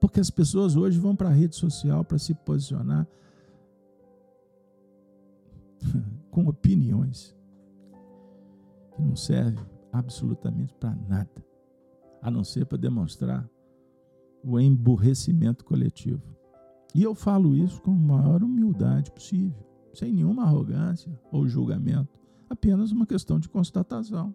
Porque 0.00 0.20
as 0.20 0.30
pessoas 0.30 0.76
hoje 0.76 0.98
vão 0.98 1.16
para 1.16 1.30
a 1.30 1.32
rede 1.32 1.56
social 1.56 2.04
para 2.04 2.18
se 2.18 2.34
posicionar 2.34 3.06
com 6.30 6.46
opiniões 6.46 7.34
que 8.94 9.02
não 9.02 9.16
servem 9.16 9.64
absolutamente 9.92 10.74
para 10.74 10.94
nada, 11.08 11.44
a 12.20 12.30
não 12.30 12.44
ser 12.44 12.66
para 12.66 12.78
demonstrar 12.78 13.48
o 14.44 14.60
emburrecimento 14.60 15.64
coletivo. 15.64 16.22
E 16.94 17.02
eu 17.02 17.14
falo 17.14 17.56
isso 17.56 17.80
com 17.80 17.90
a 17.90 17.94
maior 17.94 18.42
humildade 18.42 19.10
possível, 19.10 19.66
sem 19.92 20.12
nenhuma 20.12 20.44
arrogância 20.44 21.10
ou 21.32 21.48
julgamento, 21.48 22.20
apenas 22.48 22.92
uma 22.92 23.06
questão 23.06 23.40
de 23.40 23.48
constatação. 23.48 24.34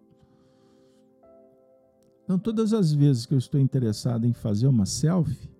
Então, 2.24 2.38
todas 2.38 2.72
as 2.72 2.92
vezes 2.92 3.24
que 3.24 3.34
eu 3.34 3.38
estou 3.38 3.60
interessado 3.60 4.26
em 4.26 4.32
fazer 4.32 4.66
uma 4.66 4.86
selfie, 4.86 5.50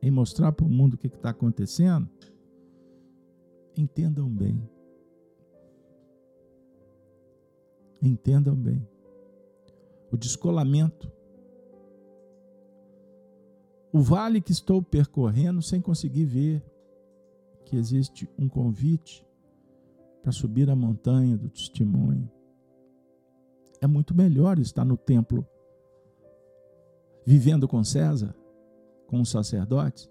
em 0.00 0.10
mostrar 0.10 0.52
para 0.52 0.64
o 0.64 0.70
mundo 0.70 0.94
o 0.94 0.98
que 0.98 1.08
está 1.08 1.30
acontecendo, 1.30 2.08
entendam 3.76 4.28
bem. 4.28 4.62
Entendam 8.02 8.54
bem. 8.54 8.86
O 10.10 10.16
descolamento 10.16 11.10
o 13.92 14.00
vale 14.00 14.40
que 14.40 14.52
estou 14.52 14.82
percorrendo 14.82 15.60
sem 15.60 15.80
conseguir 15.80 16.24
ver 16.24 16.64
que 17.64 17.76
existe 17.76 18.28
um 18.38 18.48
convite 18.48 19.26
para 20.22 20.32
subir 20.32 20.68
a 20.70 20.76
montanha 20.76 21.36
do 21.36 21.48
testemunho. 21.48 22.30
É 23.80 23.86
muito 23.86 24.14
melhor 24.14 24.58
estar 24.58 24.84
no 24.84 24.96
templo, 24.96 25.46
vivendo 27.24 27.66
com 27.66 27.82
César, 27.82 28.34
com 29.06 29.20
os 29.20 29.30
sacerdotes, 29.30 30.10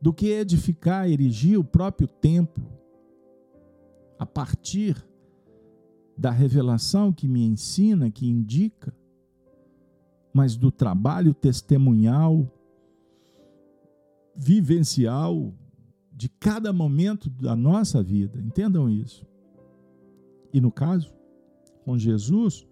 do 0.00 0.12
que 0.12 0.26
edificar, 0.26 1.08
erigir 1.08 1.58
o 1.58 1.64
próprio 1.64 2.06
templo 2.06 2.64
a 4.18 4.26
partir 4.26 4.96
da 6.16 6.30
revelação 6.30 7.12
que 7.12 7.26
me 7.26 7.44
ensina, 7.44 8.10
que 8.10 8.28
indica, 8.28 8.94
mas 10.32 10.56
do 10.56 10.70
trabalho 10.70 11.32
testemunhal 11.32 12.46
vivencial 14.34 15.54
de 16.12 16.28
cada 16.28 16.72
momento 16.72 17.28
da 17.28 17.56
nossa 17.56 18.02
vida. 18.02 18.40
Entendam 18.40 18.88
isso. 18.88 19.26
E 20.52 20.60
no 20.60 20.70
caso, 20.70 21.12
com 21.84 21.98
Jesus, 21.98 22.66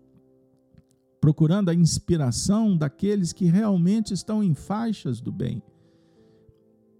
procurando 1.20 1.68
a 1.68 1.74
inspiração 1.74 2.76
daqueles 2.76 3.32
que 3.32 3.46
realmente 3.46 4.14
estão 4.14 4.42
em 4.42 4.54
faixas 4.54 5.20
do 5.20 5.32
bem. 5.32 5.62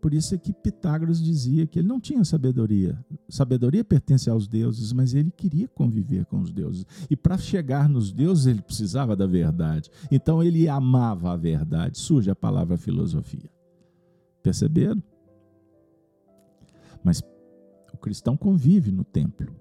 Por 0.00 0.14
isso 0.14 0.34
é 0.34 0.38
que 0.38 0.52
Pitágoras 0.52 1.22
dizia 1.22 1.66
que 1.66 1.78
ele 1.78 1.88
não 1.88 2.00
tinha 2.00 2.24
sabedoria. 2.24 2.98
Sabedoria 3.28 3.84
pertence 3.84 4.30
aos 4.30 4.48
deuses, 4.48 4.94
mas 4.94 5.14
ele 5.14 5.30
queria 5.30 5.68
conviver 5.68 6.24
com 6.24 6.40
os 6.40 6.50
deuses. 6.50 6.86
E 7.10 7.14
para 7.14 7.36
chegar 7.36 7.86
nos 7.86 8.10
deuses, 8.10 8.46
ele 8.46 8.62
precisava 8.62 9.14
da 9.14 9.26
verdade. 9.26 9.90
Então 10.10 10.42
ele 10.42 10.68
amava 10.68 11.32
a 11.32 11.36
verdade. 11.36 11.98
Surge 11.98 12.30
a 12.30 12.34
palavra 12.34 12.78
filosofia. 12.78 13.50
Perceberam? 14.42 15.02
Mas 17.02 17.22
o 17.92 17.96
cristão 17.96 18.36
convive 18.36 18.90
no 18.90 19.04
templo. 19.04 19.54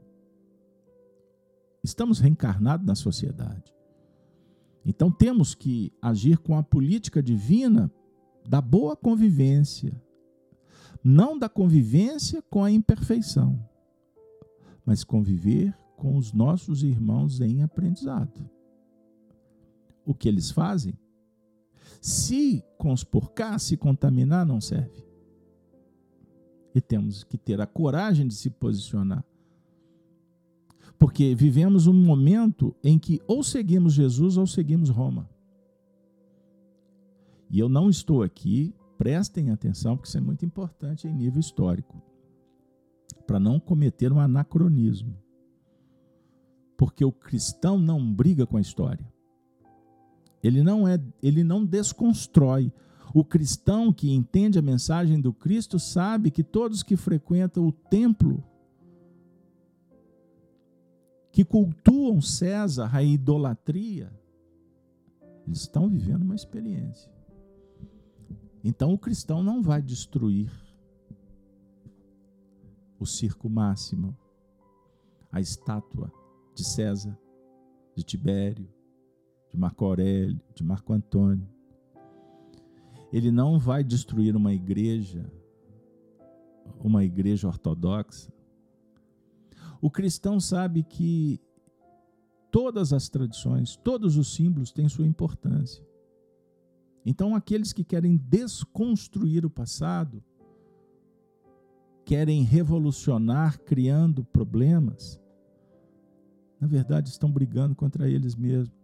Estamos 1.84 2.20
reencarnados 2.20 2.86
na 2.86 2.96
sociedade. 2.96 3.74
Então 4.86 5.12
temos 5.12 5.54
que 5.54 5.94
agir 6.02 6.38
com 6.38 6.58
a 6.58 6.64
política 6.64 7.22
divina 7.22 7.92
da 8.48 8.62
boa 8.62 8.96
convivência, 8.96 9.94
não 11.04 11.38
da 11.38 11.48
convivência 11.48 12.42
com 12.42 12.64
a 12.64 12.72
imperfeição, 12.72 13.64
mas 14.86 15.04
conviver 15.04 15.78
com 15.96 16.16
os 16.16 16.34
nossos 16.34 16.82
irmãos 16.82 17.42
em 17.42 17.62
aprendizado. 17.62 18.50
O 20.06 20.14
que 20.14 20.28
eles 20.28 20.50
fazem? 20.50 20.98
Se 22.02 22.64
conspurcar, 22.78 23.60
se 23.60 23.76
contaminar, 23.76 24.46
não 24.46 24.62
serve. 24.62 25.04
E 26.74 26.80
temos 26.80 27.24
que 27.24 27.38
ter 27.38 27.60
a 27.60 27.68
coragem 27.68 28.28
de 28.28 28.36
se 28.36 28.50
posicionar. 28.50 29.24
Porque 30.98 31.34
vivemos 31.34 31.88
um 31.88 31.94
momento 31.94 32.76
em 32.84 33.00
que 33.00 33.22
ou 33.28 33.44
seguimos 33.44 33.94
Jesus 33.94 34.38
ou 34.38 34.46
seguimos 34.46 34.90
Roma. 34.90 35.30
E 37.50 37.58
eu 37.58 37.68
não 37.68 37.90
estou 37.90 38.22
aqui, 38.22 38.76
prestem 38.98 39.50
atenção, 39.50 39.96
porque 39.96 40.08
isso 40.08 40.18
é 40.18 40.22
muito 40.22 40.46
importante 40.46 41.08
em 41.08 41.14
nível 41.14 41.40
histórico, 41.40 42.02
para 43.26 43.40
não 43.40 43.60
cometer 43.60 44.12
um 44.14 44.20
anacronismo. 44.20 45.18
Porque 46.78 47.04
o 47.04 47.12
cristão 47.12 47.78
não 47.78 48.14
briga 48.14 48.46
com 48.46 48.58
a 48.58 48.62
história. 48.62 49.06
Ele 50.44 50.64
não 50.64 50.88
é, 50.88 51.00
ele 51.22 51.44
não 51.44 51.66
desconstrói. 51.66 52.72
O 53.14 53.24
cristão 53.24 53.92
que 53.92 54.12
entende 54.12 54.60
a 54.60 54.62
mensagem 54.62 55.20
do 55.20 55.34
Cristo 55.34 55.80
sabe 55.80 56.32
que 56.32 56.44
todos 56.44 56.84
que 56.84 56.96
frequentam 56.96 57.68
o 57.68 57.72
templo 57.72 58.44
que 61.32 61.46
cultuam 61.46 62.22
César, 62.22 62.90
a 62.94 63.04
idolatria, 63.04 64.12
eles 65.46 65.62
estão 65.62 65.88
vivendo 65.88 66.24
uma 66.24 66.36
experiência. 66.36 67.12
Então 68.64 68.94
o 68.94 68.98
cristão 68.98 69.42
não 69.42 69.62
vai 69.62 69.82
destruir 69.82 70.52
o 73.00 73.06
circo 73.06 73.50
máximo, 73.50 74.18
a 75.32 75.40
estátua 75.40 76.12
de 76.54 76.64
César, 76.66 77.18
de 77.96 78.04
Tibério, 78.04 78.68
de 79.52 79.58
Marco 79.58 79.86
Aurélio, 79.86 80.40
de 80.54 80.64
Marco 80.64 80.94
Antônio. 80.94 81.48
Ele 83.12 83.32
não 83.32 83.58
vai 83.58 83.84
destruir 83.84 84.36
uma 84.36 84.54
igreja, 84.54 85.32
uma 86.84 87.04
igreja 87.04 87.48
ortodoxa, 87.48 88.32
o 89.82 89.90
cristão 89.90 90.40
sabe 90.40 90.84
que 90.84 91.40
todas 92.52 92.92
as 92.92 93.08
tradições, 93.08 93.78
todos 93.78 94.18
os 94.18 94.34
símbolos 94.34 94.72
têm 94.72 94.90
sua 94.90 95.08
importância. 95.08 95.86
Então, 97.06 97.34
aqueles 97.34 97.72
que 97.72 97.84
querem 97.84 98.18
desconstruir 98.18 99.46
o 99.46 99.50
passado, 99.50 100.22
querem 102.04 102.44
revolucionar 102.44 103.60
criando 103.62 104.24
problemas, 104.26 105.20
na 106.60 106.68
verdade 106.68 107.10
estão 107.10 107.32
brigando 107.32 107.74
contra 107.74 108.10
eles 108.10 108.36
mesmos. 108.36 108.78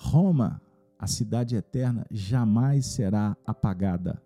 Roma, 0.00 0.62
a 0.96 1.08
cidade 1.08 1.56
eterna, 1.56 2.06
jamais 2.08 2.86
será 2.86 3.36
apagada, 3.44 4.22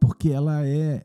porque 0.00 0.30
ela 0.30 0.64
é 0.64 1.04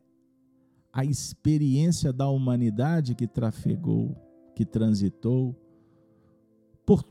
a 0.94 1.04
experiência 1.04 2.14
da 2.14 2.30
humanidade 2.30 3.16
que 3.16 3.26
trafegou, 3.26 4.16
que 4.56 4.66
transitou 4.66 5.56
por, 6.86 7.04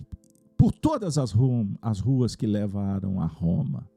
por 0.57 0.73
todas 0.73 1.19
as, 1.19 1.33
rum, 1.33 1.75
as 1.83 1.99
ruas 1.99 2.37
que 2.37 2.47
levaram 2.47 3.21
a 3.21 3.27
Roma. 3.27 3.89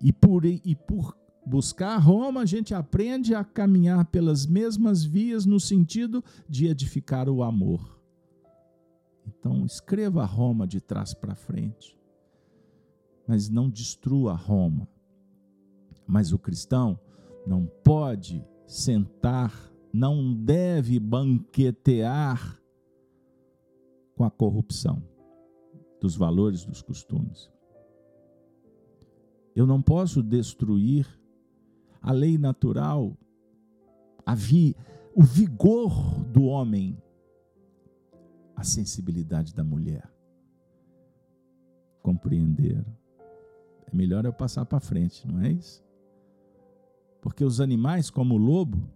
E 0.00 0.12
por, 0.12 0.44
e 0.44 0.74
por 0.74 1.16
buscar 1.44 1.98
Roma, 1.98 2.40
a 2.40 2.46
gente 2.46 2.72
aprende 2.72 3.34
a 3.34 3.44
caminhar 3.44 4.06
pelas 4.06 4.46
mesmas 4.46 5.04
vias 5.04 5.44
no 5.44 5.60
sentido 5.60 6.24
de 6.48 6.66
edificar 6.66 7.28
o 7.28 7.42
amor. 7.42 7.95
Então, 9.46 9.64
escreva 9.64 10.24
Roma 10.24 10.66
de 10.66 10.80
trás 10.80 11.14
para 11.14 11.36
frente, 11.36 11.96
mas 13.28 13.48
não 13.48 13.70
destrua 13.70 14.34
Roma. 14.34 14.88
Mas 16.04 16.32
o 16.32 16.38
cristão 16.38 16.98
não 17.46 17.64
pode 17.84 18.44
sentar, 18.66 19.52
não 19.92 20.34
deve 20.34 20.98
banquetear 20.98 22.60
com 24.16 24.24
a 24.24 24.30
corrupção 24.32 25.00
dos 26.00 26.16
valores, 26.16 26.64
dos 26.64 26.82
costumes. 26.82 27.48
Eu 29.54 29.64
não 29.64 29.80
posso 29.80 30.24
destruir 30.24 31.06
a 32.02 32.10
lei 32.10 32.36
natural, 32.36 33.16
a 34.26 34.34
vi, 34.34 34.74
o 35.14 35.22
vigor 35.22 36.24
do 36.24 36.46
homem, 36.46 37.00
a 38.56 38.64
sensibilidade 38.64 39.54
da 39.54 39.62
mulher. 39.62 40.10
Compreender. 42.02 42.84
É 43.86 43.94
melhor 43.94 44.24
eu 44.24 44.32
passar 44.32 44.64
para 44.64 44.80
frente, 44.80 45.26
não 45.26 45.40
é 45.40 45.52
isso? 45.52 45.84
Porque 47.20 47.44
os 47.44 47.60
animais, 47.60 48.10
como 48.10 48.34
o 48.34 48.38
lobo, 48.38 48.88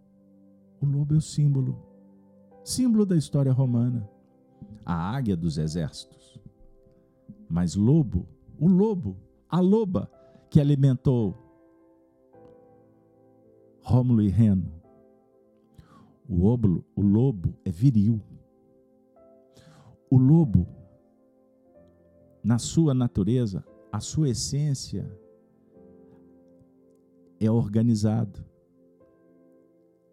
o 0.80 0.86
lobo 0.86 1.14
é 1.14 1.18
o 1.18 1.20
símbolo, 1.20 1.78
símbolo 2.64 3.04
da 3.04 3.16
história 3.16 3.52
romana, 3.52 4.08
a 4.84 4.94
águia 4.94 5.36
dos 5.36 5.58
exércitos. 5.58 6.40
Mas 7.48 7.74
lobo, 7.74 8.26
o 8.58 8.66
lobo, 8.66 9.16
a 9.48 9.60
loba 9.60 10.10
que 10.48 10.60
alimentou 10.60 11.36
Rômulo 13.82 14.22
e 14.22 14.28
Reno. 14.28 14.70
O, 16.28 16.44
óbulo, 16.44 16.84
o 16.94 17.02
lobo 17.02 17.56
é 17.64 17.72
viril. 17.72 18.22
O 20.12 20.18
lobo, 20.18 20.66
na 22.42 22.58
sua 22.58 22.92
natureza, 22.92 23.64
a 23.92 24.00
sua 24.00 24.28
essência, 24.28 25.08
é 27.38 27.48
organizado. 27.48 28.44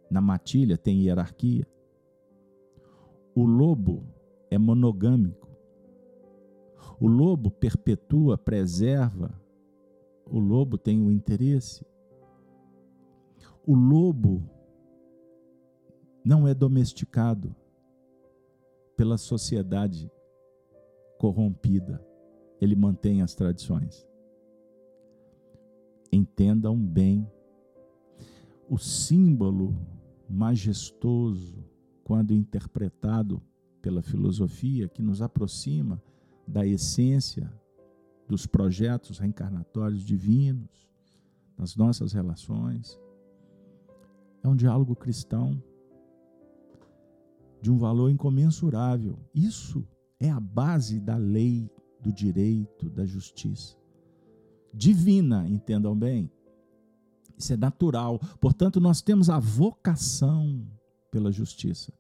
Na 0.07 0.21
matilha 0.21 0.77
tem 0.77 1.01
hierarquia. 1.01 1.67
O 3.33 3.43
lobo 3.43 4.03
é 4.51 4.57
monogâmico. 4.59 5.49
O 6.99 7.07
lobo 7.07 7.49
perpetua, 7.49 8.37
preserva. 8.37 9.33
O 10.29 10.37
lobo 10.37 10.77
tem 10.77 11.01
o 11.01 11.11
interesse. 11.11 11.83
O 13.65 13.73
lobo 13.73 14.47
não 16.23 16.47
é 16.47 16.53
domesticado 16.53 17.55
pela 18.97 19.17
sociedade 19.17 20.11
corrompida. 21.19 22.03
Ele 22.59 22.75
mantém 22.75 23.21
as 23.21 23.35
tradições. 23.35 24.07
Entendam 26.11 26.75
bem. 26.75 27.29
O 28.67 28.77
símbolo 28.77 29.77
majestoso, 30.27 31.63
quando 32.03 32.33
interpretado 32.33 33.41
pela 33.81 34.01
filosofia, 34.01 34.89
que 34.89 35.01
nos 35.01 35.21
aproxima 35.21 36.01
da 36.45 36.65
essência 36.65 37.53
dos 38.27 38.45
projetos 38.45 39.19
reencarnatórios 39.19 40.03
divinos, 40.03 40.89
das 41.57 41.75
nossas 41.75 42.13
relações, 42.13 42.99
é 44.43 44.47
um 44.47 44.55
diálogo 44.55 44.95
cristão 44.95 45.61
de 47.61 47.71
um 47.71 47.77
valor 47.77 48.09
incomensurável. 48.09 49.19
Isso 49.34 49.88
é 50.19 50.29
a 50.29 50.39
base 50.39 50.99
da 50.99 51.17
lei, 51.17 51.69
do 52.01 52.11
direito, 52.11 52.89
da 52.89 53.05
justiça 53.05 53.77
divina, 54.77 55.47
entendam 55.49 55.97
bem. 55.97 56.31
Isso 57.38 57.53
é 57.53 57.57
natural. 57.57 58.19
Portanto, 58.39 58.79
nós 58.79 59.01
temos 59.01 59.29
a 59.29 59.39
vocação 59.39 60.65
pela 61.11 61.31
justiça. 61.31 61.91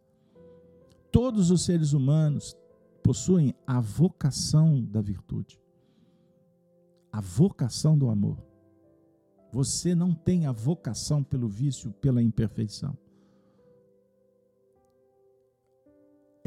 Todos 1.11 1.51
os 1.51 1.63
seres 1.63 1.93
humanos 1.93 2.55
possuem 3.03 3.53
a 3.65 3.79
vocação 3.79 4.83
da 4.83 5.01
virtude, 5.01 5.59
a 7.11 7.21
vocação 7.21 7.97
do 7.97 8.09
amor. 8.09 8.37
Você 9.51 9.95
não 9.95 10.13
tem 10.13 10.45
a 10.45 10.51
vocação 10.51 11.23
pelo 11.23 11.47
vício, 11.47 11.91
pela 11.93 12.21
imperfeição. 12.21 12.97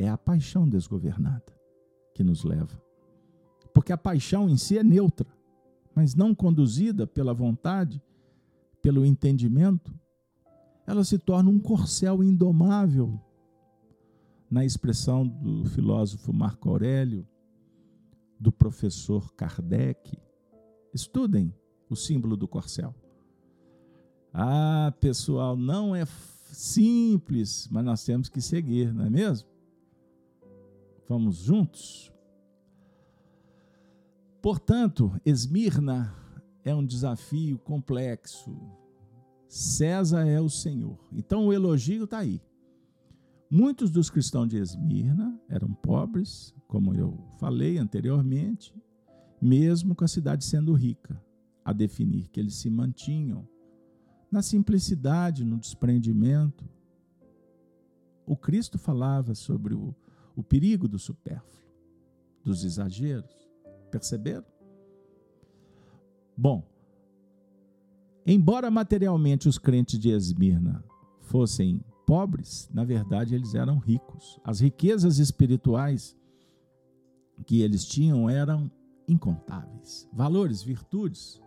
É 0.01 0.09
a 0.09 0.16
paixão 0.16 0.68
desgovernada 0.68 1.52
que 2.14 2.24
nos 2.24 2.44
leva. 2.44 2.81
Porque 3.74 3.93
a 3.93 3.98
paixão 3.98 4.48
em 4.48 4.56
si 4.56 4.78
é 4.78 4.85
neutra 4.85 5.27
mas 5.94 6.14
não 6.14 6.35
conduzida 6.35 7.06
pela 7.06 7.35
vontade, 7.35 8.02
pelo 8.81 9.05
entendimento, 9.05 9.94
ela 10.86 11.05
se 11.05 11.18
torna 11.18 11.51
um 11.51 11.59
corcel 11.59 12.22
indomável. 12.22 13.20
Na 14.51 14.64
expressão 14.64 15.27
do 15.27 15.64
filósofo 15.66 16.32
Marco 16.32 16.70
Aurélio, 16.70 17.27
do 18.39 18.51
professor 18.51 19.32
Kardec, 19.35 20.18
estudem 20.93 21.55
o 21.89 21.94
símbolo 21.94 22.36
do 22.36 22.48
corcel. 22.48 22.94
Ah, 24.32 24.94
pessoal, 25.01 25.56
não 25.56 25.94
é 25.94 26.05
simples, 26.51 27.68
mas 27.70 27.85
nós 27.85 28.02
temos 28.05 28.28
que 28.28 28.40
seguir, 28.40 28.93
não 28.93 29.05
é 29.05 29.10
mesmo? 29.10 29.48
Vamos 31.11 31.39
juntos? 31.39 32.12
Portanto, 34.41 35.12
Esmirna 35.27 36.15
é 36.62 36.73
um 36.73 36.87
desafio 36.87 37.59
complexo, 37.59 38.57
César 39.49 40.24
é 40.24 40.41
o 40.41 40.49
Senhor. 40.49 40.97
Então 41.11 41.49
o 41.49 41.53
elogio 41.53 42.05
está 42.05 42.19
aí. 42.19 42.41
Muitos 43.51 43.91
dos 43.91 44.09
cristãos 44.09 44.47
de 44.51 44.59
Esmirna 44.59 45.37
eram 45.49 45.74
pobres, 45.74 46.55
como 46.69 46.95
eu 46.95 47.19
falei 47.41 47.77
anteriormente, 47.77 48.73
mesmo 49.43 49.97
com 49.97 50.05
a 50.05 50.09
cidade 50.09 50.45
sendo 50.45 50.73
rica, 50.74 51.20
a 51.65 51.73
definir 51.73 52.28
que 52.28 52.39
eles 52.39 52.55
se 52.55 52.70
mantinham 52.70 53.49
na 54.31 54.43
simplicidade, 54.43 55.45
no 55.45 55.59
desprendimento. 55.59 56.65
O 58.24 58.37
Cristo 58.37 58.78
falava 58.78 59.35
sobre 59.35 59.74
o, 59.74 59.93
o 60.36 60.43
perigo 60.43 60.89
do 60.89 60.98
supérfluo, 60.98 61.62
dos 62.44 62.65
exageros. 62.65 63.48
Perceberam? 63.90 64.47
Bom, 66.36 66.65
embora 68.27 68.70
materialmente 68.70 69.48
os 69.48 69.59
crentes 69.59 69.98
de 69.98 70.11
Esmirna 70.11 70.85
fossem 71.20 71.85
pobres, 72.07 72.69
na 72.73 72.85
verdade 72.85 73.35
eles 73.35 73.55
eram 73.55 73.78
ricos. 73.78 74.40
As 74.43 74.61
riquezas 74.61 75.19
espirituais 75.19 76.16
que 77.47 77.61
eles 77.62 77.85
tinham 77.85 78.28
eram 78.28 78.70
incontáveis. 79.07 80.09
Valores, 80.12 80.62
virtudes. 80.62 81.40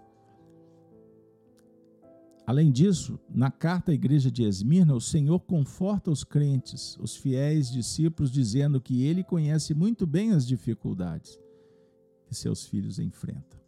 Além 2.46 2.72
disso, 2.72 3.18
na 3.30 3.50
carta 3.50 3.92
à 3.92 3.96
igreja 3.96 4.30
de 4.30 4.44
Esmirna, 4.44 4.94
o 4.94 5.00
Senhor 5.00 5.40
conforta 5.40 6.12
os 6.12 6.26
crentes, 6.26 6.98
os 7.00 7.16
fiéis 7.16 7.72
discípulos, 7.72 8.30
dizendo 8.30 8.82
que 8.82 9.04
ele 9.04 9.24
conhece 9.24 9.74
muito 9.74 10.06
bem 10.06 10.32
as 10.32 10.46
dificuldades 10.46 11.40
que 12.28 12.36
seus 12.36 12.66
filhos 12.66 13.00
enfrentam. 13.00 13.60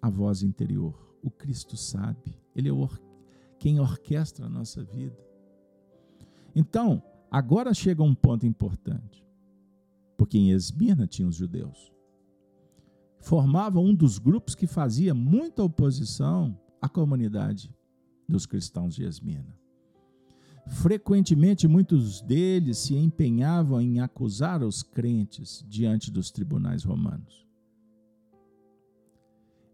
A 0.00 0.08
voz 0.08 0.42
interior, 0.42 1.14
o 1.22 1.30
Cristo 1.30 1.76
sabe, 1.76 2.40
ele 2.56 2.70
é 2.70 2.72
quem 3.58 3.78
orquestra 3.78 4.46
a 4.46 4.48
nossa 4.48 4.82
vida. 4.82 5.18
Então, 6.56 7.02
agora 7.30 7.74
chega 7.74 8.02
um 8.02 8.14
ponto 8.14 8.46
importante, 8.46 9.22
porque 10.16 10.38
em 10.38 10.50
Esmirna 10.50 11.06
tinha 11.06 11.28
os 11.28 11.36
judeus. 11.36 11.92
Formavam 13.20 13.84
um 13.84 13.94
dos 13.94 14.18
grupos 14.18 14.54
que 14.54 14.66
fazia 14.66 15.12
muita 15.12 15.62
oposição 15.62 16.58
à 16.80 16.88
comunidade 16.88 17.74
dos 18.28 18.46
cristãos 18.46 18.94
de 18.94 19.04
Esmirna. 19.04 19.58
Frequentemente, 20.66 21.66
muitos 21.66 22.20
deles 22.22 22.78
se 22.78 22.94
empenhavam 22.94 23.80
em 23.80 24.00
acusar 24.00 24.62
os 24.62 24.82
crentes 24.82 25.64
diante 25.68 26.10
dos 26.10 26.30
tribunais 26.30 26.84
romanos. 26.84 27.46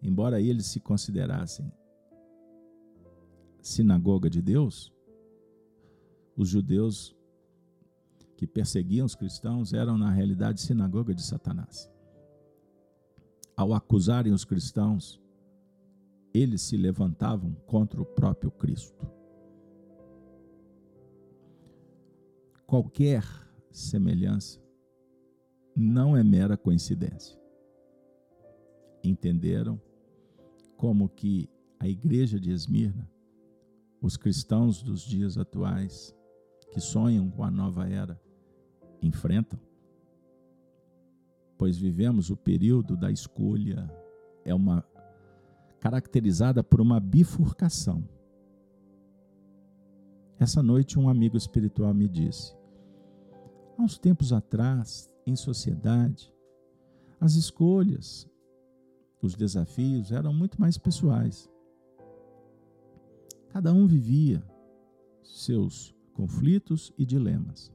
Embora 0.03 0.41
eles 0.41 0.67
se 0.67 0.81
considerassem 0.81 1.71
sinagoga 3.61 4.31
de 4.31 4.41
Deus, 4.41 4.93
os 6.37 6.49
judeus 6.49 7.17
que 8.37 8.47
perseguiam 8.47 9.07
os 9.07 9.15
cristãos 9.15 9.73
eram, 9.73 9.99
na 9.99 10.11
realidade, 10.11 10.61
sinagoga 10.61 11.15
de 11.15 11.23
Satanás. 11.23 11.91
Ao 13.57 13.73
acusarem 13.73 14.33
os 14.33 14.45
cristãos, 14.45 15.21
eles 16.37 16.61
se 16.61 16.77
levantavam 16.77 17.55
contra 17.67 18.01
o 18.01 18.05
próprio 18.05 18.51
Cristo. 18.51 19.11
Qualquer 22.67 23.25
semelhança 23.71 24.61
não 25.75 26.17
é 26.17 26.23
mera 26.23 26.57
coincidência. 26.57 27.41
Entenderam 29.03 29.81
como 30.77 31.09
que 31.09 31.49
a 31.79 31.89
igreja 31.89 32.39
de 32.39 32.51
Esmirna, 32.51 33.11
os 34.01 34.17
cristãos 34.17 34.83
dos 34.83 35.03
dias 35.03 35.39
atuais 35.39 36.15
que 36.71 36.81
sonham 36.81 37.31
com 37.31 37.45
a 37.45 37.51
nova 37.51 37.89
era, 37.89 38.21
enfrentam? 39.01 39.59
Pois 41.57 41.79
vivemos 41.79 42.29
o 42.29 42.37
período 42.37 42.97
da 42.97 43.11
escolha, 43.11 43.91
é 44.45 44.55
uma 44.55 44.85
caracterizada 45.87 46.65
por 46.65 46.81
uma 46.81 46.99
bifurcação. 46.99 48.03
Essa 50.37 50.61
noite 50.61 50.99
um 50.99 51.09
amigo 51.09 51.37
espiritual 51.37 51.95
me 51.95 52.09
disse: 52.09 52.57
Há 53.79 53.83
uns 53.83 53.97
tempos 53.97 54.33
atrás, 54.33 55.09
em 55.25 55.37
sociedade, 55.37 56.35
as 57.21 57.35
escolhas, 57.35 58.29
os 59.23 59.37
desafios 59.37 60.11
eram 60.11 60.35
muito 60.35 60.61
mais 60.61 60.77
pessoais. 60.77 61.49
Cada 63.51 63.73
um 63.73 63.87
vivia 63.87 64.43
seus 65.23 65.95
conflitos 66.13 66.93
e 66.99 67.07
dilemas. 67.07 67.73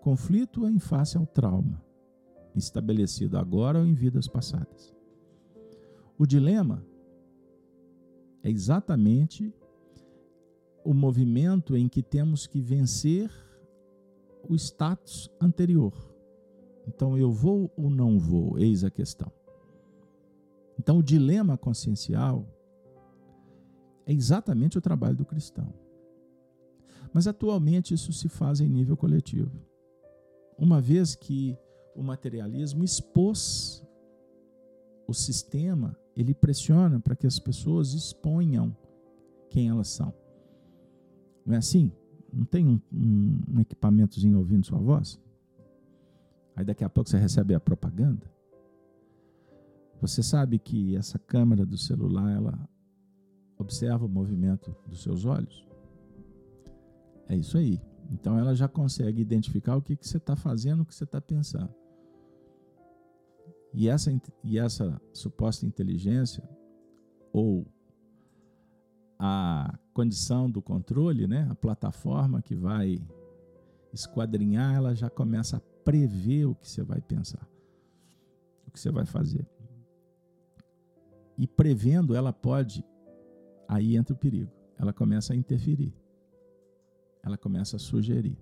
Conflito 0.00 0.66
em 0.66 0.80
face 0.80 1.16
ao 1.16 1.26
trauma, 1.26 1.80
estabelecido 2.56 3.38
agora 3.38 3.78
ou 3.78 3.86
em 3.86 3.94
vidas 3.94 4.26
passadas. 4.26 4.92
O 6.22 6.26
dilema 6.26 6.86
é 8.44 8.48
exatamente 8.48 9.52
o 10.84 10.94
movimento 10.94 11.76
em 11.76 11.88
que 11.88 12.00
temos 12.00 12.46
que 12.46 12.60
vencer 12.60 13.28
o 14.48 14.54
status 14.54 15.28
anterior. 15.40 15.92
Então, 16.86 17.18
eu 17.18 17.32
vou 17.32 17.72
ou 17.76 17.90
não 17.90 18.20
vou? 18.20 18.56
Eis 18.56 18.84
a 18.84 18.90
questão. 18.90 19.32
Então, 20.78 20.98
o 20.98 21.02
dilema 21.02 21.58
consciencial 21.58 22.46
é 24.06 24.12
exatamente 24.12 24.78
o 24.78 24.80
trabalho 24.80 25.16
do 25.16 25.26
cristão. 25.26 25.74
Mas, 27.12 27.26
atualmente, 27.26 27.94
isso 27.94 28.12
se 28.12 28.28
faz 28.28 28.60
em 28.60 28.68
nível 28.68 28.96
coletivo. 28.96 29.60
Uma 30.56 30.80
vez 30.80 31.16
que 31.16 31.58
o 31.96 32.02
materialismo 32.04 32.84
expôs 32.84 33.84
o 35.04 35.12
sistema, 35.12 35.98
ele 36.16 36.34
pressiona 36.34 37.00
para 37.00 37.16
que 37.16 37.26
as 37.26 37.38
pessoas 37.38 37.94
exponham 37.94 38.76
quem 39.48 39.68
elas 39.68 39.88
são. 39.88 40.12
Não 41.44 41.54
é 41.54 41.58
assim? 41.58 41.90
Não 42.32 42.44
tem 42.44 42.66
um, 42.66 42.80
um, 42.92 43.40
um 43.56 43.60
equipamentozinho 43.60 44.38
ouvindo 44.38 44.66
sua 44.66 44.78
voz? 44.78 45.20
Aí 46.54 46.64
daqui 46.64 46.84
a 46.84 46.88
pouco 46.88 47.08
você 47.08 47.18
recebe 47.18 47.54
a 47.54 47.60
propaganda. 47.60 48.30
Você 50.00 50.22
sabe 50.22 50.58
que 50.58 50.96
essa 50.96 51.18
câmera 51.18 51.64
do 51.64 51.78
celular, 51.78 52.30
ela 52.32 52.68
observa 53.58 54.04
o 54.04 54.08
movimento 54.08 54.74
dos 54.86 55.02
seus 55.02 55.24
olhos? 55.24 55.66
É 57.28 57.36
isso 57.36 57.56
aí. 57.56 57.80
Então 58.10 58.38
ela 58.38 58.54
já 58.54 58.68
consegue 58.68 59.22
identificar 59.22 59.76
o 59.76 59.82
que, 59.82 59.96
que 59.96 60.06
você 60.06 60.16
está 60.16 60.34
fazendo, 60.36 60.82
o 60.82 60.84
que 60.84 60.94
você 60.94 61.04
está 61.04 61.20
pensando. 61.20 61.72
E 63.74 63.88
essa, 63.88 64.12
e 64.44 64.58
essa 64.58 65.00
suposta 65.12 65.64
inteligência, 65.64 66.46
ou 67.32 67.66
a 69.18 69.78
condição 69.94 70.50
do 70.50 70.60
controle, 70.60 71.26
né, 71.26 71.48
a 71.50 71.54
plataforma 71.54 72.42
que 72.42 72.54
vai 72.54 73.00
esquadrinhar, 73.92 74.74
ela 74.74 74.94
já 74.94 75.08
começa 75.08 75.56
a 75.56 75.60
prever 75.84 76.46
o 76.46 76.54
que 76.54 76.68
você 76.68 76.82
vai 76.82 77.00
pensar, 77.00 77.48
o 78.66 78.70
que 78.70 78.78
você 78.78 78.90
vai 78.90 79.06
fazer. 79.06 79.46
E 81.38 81.46
prevendo, 81.46 82.14
ela 82.14 82.32
pode, 82.32 82.84
aí 83.66 83.96
entra 83.96 84.14
o 84.14 84.18
perigo, 84.18 84.50
ela 84.78 84.92
começa 84.92 85.32
a 85.32 85.36
interferir, 85.36 85.94
ela 87.22 87.38
começa 87.38 87.76
a 87.76 87.78
sugerir. 87.78 88.36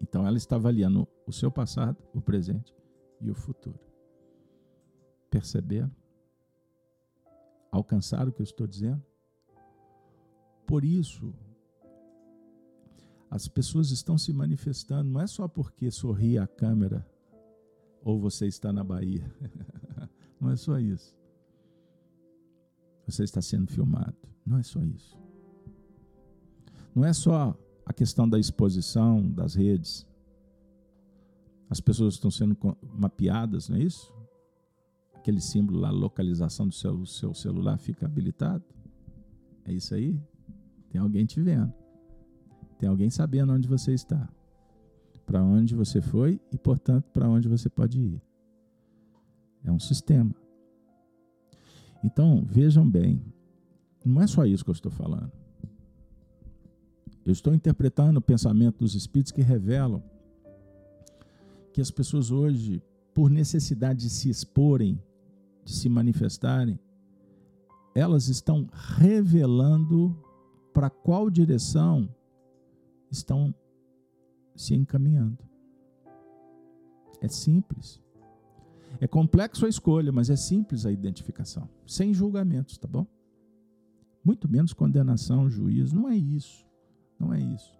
Então 0.00 0.26
ela 0.26 0.36
está 0.36 0.56
avaliando 0.56 1.08
o 1.26 1.32
seu 1.32 1.50
passado, 1.50 1.96
o 2.12 2.20
presente 2.20 2.77
e 3.20 3.30
o 3.30 3.34
futuro. 3.34 3.80
Perceberam? 5.30 5.90
Alcançaram 7.70 8.30
o 8.30 8.32
que 8.32 8.40
eu 8.40 8.44
estou 8.44 8.66
dizendo? 8.66 9.02
Por 10.66 10.84
isso, 10.84 11.34
as 13.30 13.46
pessoas 13.46 13.90
estão 13.90 14.16
se 14.16 14.32
manifestando, 14.32 15.10
não 15.10 15.20
é 15.20 15.26
só 15.26 15.46
porque 15.46 15.90
sorri 15.90 16.38
a 16.38 16.46
câmera 16.46 17.06
ou 18.02 18.18
você 18.18 18.46
está 18.46 18.72
na 18.72 18.82
Bahia. 18.82 19.30
Não 20.40 20.50
é 20.50 20.56
só 20.56 20.78
isso. 20.78 21.16
Você 23.06 23.24
está 23.24 23.42
sendo 23.42 23.70
filmado. 23.70 24.16
Não 24.46 24.58
é 24.58 24.62
só 24.62 24.80
isso. 24.82 25.18
Não 26.94 27.04
é 27.04 27.12
só 27.12 27.58
a 27.84 27.92
questão 27.92 28.28
da 28.28 28.38
exposição 28.38 29.28
das 29.30 29.54
redes. 29.54 30.06
As 31.70 31.80
pessoas 31.80 32.14
estão 32.14 32.30
sendo 32.30 32.56
mapeadas, 32.94 33.68
não 33.68 33.76
é 33.76 33.82
isso? 33.82 34.12
Aquele 35.14 35.40
símbolo 35.40 35.78
lá, 35.78 35.90
localização 35.90 36.66
do 36.66 36.74
seu, 36.74 37.04
seu 37.04 37.34
celular 37.34 37.76
fica 37.78 38.06
habilitado. 38.06 38.64
É 39.64 39.72
isso 39.72 39.94
aí? 39.94 40.18
Tem 40.88 41.00
alguém 41.00 41.26
te 41.26 41.40
vendo. 41.40 41.72
Tem 42.78 42.88
alguém 42.88 43.10
sabendo 43.10 43.52
onde 43.52 43.68
você 43.68 43.92
está. 43.92 44.28
Para 45.26 45.42
onde 45.42 45.74
você 45.74 46.00
foi 46.00 46.40
e, 46.50 46.56
portanto, 46.56 47.10
para 47.12 47.28
onde 47.28 47.48
você 47.48 47.68
pode 47.68 48.00
ir. 48.00 48.22
É 49.62 49.70
um 49.70 49.78
sistema. 49.78 50.34
Então, 52.02 52.44
vejam 52.44 52.88
bem 52.88 53.20
Não 54.04 54.22
é 54.22 54.26
só 54.26 54.46
isso 54.46 54.64
que 54.64 54.70
eu 54.70 54.74
estou 54.74 54.92
falando. 54.92 55.32
Eu 57.26 57.32
estou 57.32 57.52
interpretando 57.52 58.16
o 58.16 58.22
pensamento 58.22 58.78
dos 58.78 58.94
espíritos 58.94 59.32
que 59.32 59.42
revelam 59.42 60.02
que 61.78 61.82
as 61.82 61.92
pessoas 61.92 62.32
hoje, 62.32 62.82
por 63.14 63.30
necessidade 63.30 64.00
de 64.00 64.10
se 64.10 64.28
exporem, 64.28 65.00
de 65.64 65.72
se 65.72 65.88
manifestarem, 65.88 66.76
elas 67.94 68.26
estão 68.26 68.68
revelando 68.72 70.20
para 70.74 70.90
qual 70.90 71.30
direção 71.30 72.12
estão 73.08 73.54
se 74.56 74.74
encaminhando. 74.74 75.38
É 77.20 77.28
simples. 77.28 78.02
É 79.00 79.06
complexo 79.06 79.64
a 79.64 79.68
escolha, 79.68 80.10
mas 80.10 80.30
é 80.30 80.36
simples 80.36 80.84
a 80.84 80.90
identificação, 80.90 81.68
sem 81.86 82.12
julgamentos, 82.12 82.76
tá 82.76 82.88
bom? 82.88 83.06
Muito 84.24 84.48
menos 84.50 84.72
condenação, 84.72 85.48
juízo, 85.48 85.94
não 85.94 86.08
é 86.08 86.16
isso. 86.16 86.66
Não 87.20 87.32
é 87.32 87.40
isso. 87.40 87.78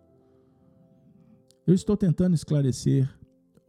Eu 1.67 1.75
estou 1.75 1.97
tentando 1.97 2.37
esclarecer 2.37 3.18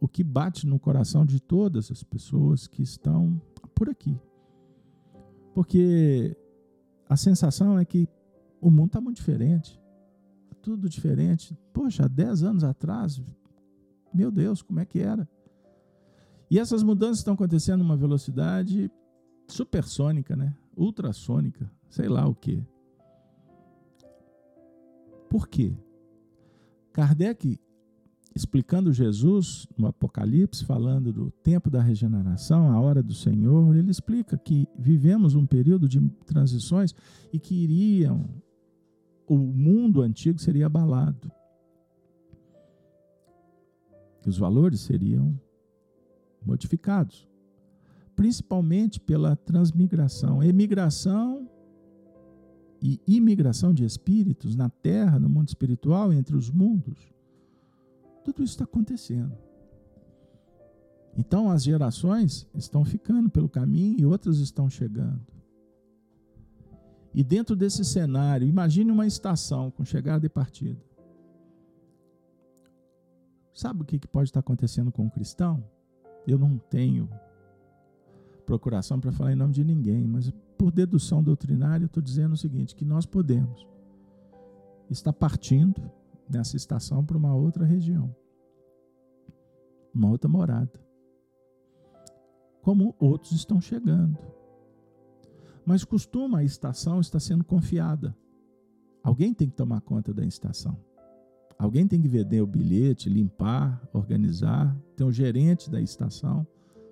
o 0.00 0.08
que 0.08 0.24
bate 0.24 0.66
no 0.66 0.78
coração 0.78 1.26
de 1.26 1.38
todas 1.38 1.90
as 1.90 2.02
pessoas 2.02 2.66
que 2.66 2.82
estão 2.82 3.40
por 3.74 3.88
aqui. 3.88 4.18
Porque 5.54 6.36
a 7.08 7.16
sensação 7.16 7.78
é 7.78 7.84
que 7.84 8.08
o 8.60 8.70
mundo 8.70 8.86
está 8.86 9.00
muito 9.00 9.16
diferente. 9.16 9.78
Tudo 10.62 10.88
diferente. 10.88 11.56
Poxa, 11.72 12.04
há 12.04 12.08
10 12.08 12.42
anos 12.42 12.64
atrás, 12.64 13.22
meu 14.12 14.30
Deus, 14.30 14.62
como 14.62 14.80
é 14.80 14.84
que 14.84 15.00
era? 15.00 15.28
E 16.50 16.58
essas 16.58 16.82
mudanças 16.82 17.18
estão 17.18 17.34
acontecendo 17.34 17.80
numa 17.82 17.96
velocidade 17.96 18.90
supersônica, 19.46 20.34
né? 20.34 20.56
Ultrassônica, 20.76 21.70
sei 21.88 22.08
lá 22.08 22.26
o 22.26 22.34
quê. 22.34 22.64
Por 25.28 25.46
quê? 25.46 25.76
Kardec, 26.92 27.60
explicando 28.34 28.92
Jesus 28.92 29.66
no 29.76 29.86
Apocalipse, 29.86 30.64
falando 30.64 31.12
do 31.12 31.30
tempo 31.30 31.68
da 31.68 31.82
regeneração, 31.82 32.70
a 32.70 32.80
hora 32.80 33.02
do 33.02 33.14
Senhor, 33.14 33.74
ele 33.76 33.90
explica 33.90 34.38
que 34.38 34.68
vivemos 34.78 35.34
um 35.34 35.44
período 35.44 35.88
de 35.88 36.00
transições 36.24 36.94
e 37.32 37.38
que 37.38 37.54
iriam, 37.54 38.28
o 39.26 39.36
mundo 39.36 40.00
antigo 40.02 40.40
seria 40.40 40.66
abalado. 40.66 41.30
Que 44.22 44.28
os 44.28 44.38
valores 44.38 44.80
seriam 44.80 45.38
modificados, 46.44 47.28
principalmente 48.14 49.00
pela 49.00 49.34
transmigração. 49.34 50.42
Emigração 50.42 51.48
e 52.82 53.00
imigração 53.06 53.74
de 53.74 53.84
espíritos 53.84 54.54
na 54.54 54.68
terra, 54.68 55.18
no 55.18 55.28
mundo 55.28 55.48
espiritual, 55.48 56.12
entre 56.12 56.36
os 56.36 56.50
mundos. 56.50 57.12
Tudo 58.32 58.44
isso 58.44 58.54
está 58.54 58.64
acontecendo. 58.64 59.36
Então 61.16 61.50
as 61.50 61.64
gerações 61.64 62.48
estão 62.54 62.84
ficando 62.84 63.28
pelo 63.28 63.48
caminho 63.48 63.98
e 63.98 64.06
outras 64.06 64.38
estão 64.38 64.70
chegando. 64.70 65.26
E 67.12 67.24
dentro 67.24 67.56
desse 67.56 67.84
cenário, 67.84 68.46
imagine 68.46 68.92
uma 68.92 69.04
estação 69.04 69.68
com 69.72 69.84
chegada 69.84 70.24
e 70.24 70.28
partida. 70.28 70.80
Sabe 73.52 73.82
o 73.82 73.84
que 73.84 73.98
pode 74.06 74.28
estar 74.28 74.40
acontecendo 74.40 74.92
com 74.92 75.06
o 75.06 75.10
cristão? 75.10 75.64
Eu 76.24 76.38
não 76.38 76.56
tenho 76.56 77.10
procuração 78.46 79.00
para 79.00 79.10
falar 79.10 79.32
em 79.32 79.36
nome 79.36 79.52
de 79.52 79.64
ninguém, 79.64 80.06
mas 80.06 80.32
por 80.56 80.70
dedução 80.70 81.20
doutrinária, 81.20 81.82
eu 81.82 81.88
estou 81.88 82.02
dizendo 82.02 82.34
o 82.34 82.38
seguinte: 82.38 82.76
que 82.76 82.84
nós 82.84 83.04
podemos 83.04 83.66
estar 84.88 85.12
partindo 85.12 85.90
nessa 86.30 86.56
estação 86.56 87.04
para 87.04 87.16
uma 87.16 87.34
outra 87.34 87.64
região, 87.64 88.14
uma 89.92 90.08
outra 90.08 90.28
morada, 90.28 90.80
como 92.62 92.94
outros 92.98 93.32
estão 93.32 93.60
chegando. 93.60 94.18
Mas 95.64 95.84
costuma 95.84 96.38
a 96.38 96.44
estação 96.44 97.00
estar 97.00 97.20
sendo 97.20 97.44
confiada. 97.44 98.16
Alguém 99.02 99.32
tem 99.32 99.48
que 99.48 99.56
tomar 99.56 99.80
conta 99.80 100.12
da 100.12 100.24
estação. 100.24 100.76
Alguém 101.58 101.86
tem 101.86 102.00
que 102.00 102.08
vender 102.08 102.40
o 102.40 102.46
bilhete, 102.46 103.10
limpar, 103.10 103.86
organizar. 103.92 104.74
Tem 104.96 105.06
o 105.06 105.12
gerente 105.12 105.70
da 105.70 105.80
estação, 105.80 106.46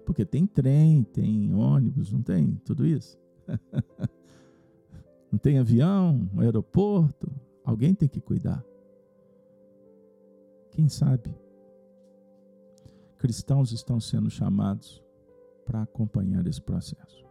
porque 0.04 0.24
tem 0.24 0.46
trem, 0.46 1.02
tem 1.02 1.54
ônibus, 1.54 2.12
não 2.12 2.22
tem 2.22 2.54
tudo 2.64 2.86
isso. 2.86 3.18
Não 5.30 5.38
tem 5.38 5.58
avião, 5.58 6.26
aeroporto, 6.38 7.30
alguém 7.62 7.94
tem 7.94 8.08
que 8.08 8.18
cuidar. 8.18 8.64
Quem 10.78 10.88
sabe? 10.88 11.34
Cristãos 13.18 13.72
estão 13.72 13.98
sendo 13.98 14.30
chamados 14.30 15.02
para 15.66 15.82
acompanhar 15.82 16.46
esse 16.46 16.62
processo. 16.62 17.26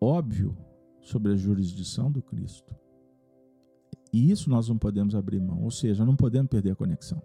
Óbvio 0.00 0.58
sobre 1.00 1.30
a 1.30 1.36
jurisdição 1.36 2.10
do 2.10 2.20
Cristo. 2.20 2.74
E 4.12 4.32
isso 4.32 4.50
nós 4.50 4.68
não 4.68 4.76
podemos 4.76 5.14
abrir 5.14 5.40
mão, 5.40 5.62
ou 5.62 5.70
seja, 5.70 6.04
não 6.04 6.16
podemos 6.16 6.50
perder 6.50 6.72
a 6.72 6.74
conexão. 6.74 7.22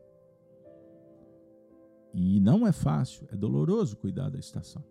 E 2.14 2.40
não 2.40 2.68
é 2.68 2.72
fácil, 2.72 3.28
é 3.32 3.36
doloroso 3.36 3.98
cuidar 3.98 4.30
da 4.30 4.38
estação. 4.38 4.84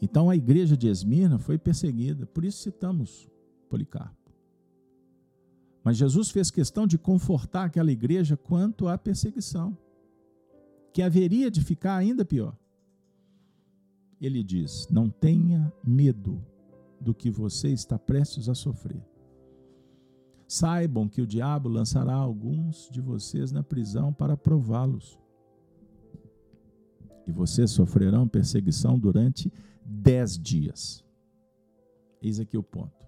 Então 0.00 0.30
a 0.30 0.36
igreja 0.36 0.74
de 0.74 0.88
Esmirna 0.88 1.38
foi 1.38 1.58
perseguida, 1.58 2.24
por 2.24 2.46
isso 2.46 2.62
citamos 2.62 3.28
Policarpo. 3.68 4.21
Mas 5.84 5.96
Jesus 5.96 6.30
fez 6.30 6.50
questão 6.50 6.86
de 6.86 6.96
confortar 6.96 7.64
aquela 7.64 7.90
igreja 7.90 8.36
quanto 8.36 8.86
à 8.86 8.96
perseguição, 8.96 9.76
que 10.92 11.02
haveria 11.02 11.50
de 11.50 11.62
ficar 11.62 11.96
ainda 11.96 12.24
pior. 12.24 12.56
Ele 14.20 14.42
diz: 14.44 14.86
Não 14.88 15.10
tenha 15.10 15.72
medo 15.82 16.44
do 17.00 17.12
que 17.12 17.30
você 17.30 17.68
está 17.68 17.98
prestes 17.98 18.48
a 18.48 18.54
sofrer. 18.54 19.04
Saibam 20.46 21.08
que 21.08 21.20
o 21.20 21.26
diabo 21.26 21.68
lançará 21.68 22.14
alguns 22.14 22.88
de 22.90 23.00
vocês 23.00 23.50
na 23.50 23.62
prisão 23.62 24.12
para 24.12 24.36
prová-los. 24.36 25.18
E 27.26 27.32
vocês 27.32 27.70
sofrerão 27.70 28.28
perseguição 28.28 28.98
durante 28.98 29.52
dez 29.84 30.38
dias. 30.38 31.04
Eis 32.20 32.38
aqui 32.38 32.56
o 32.56 32.62
ponto. 32.62 33.04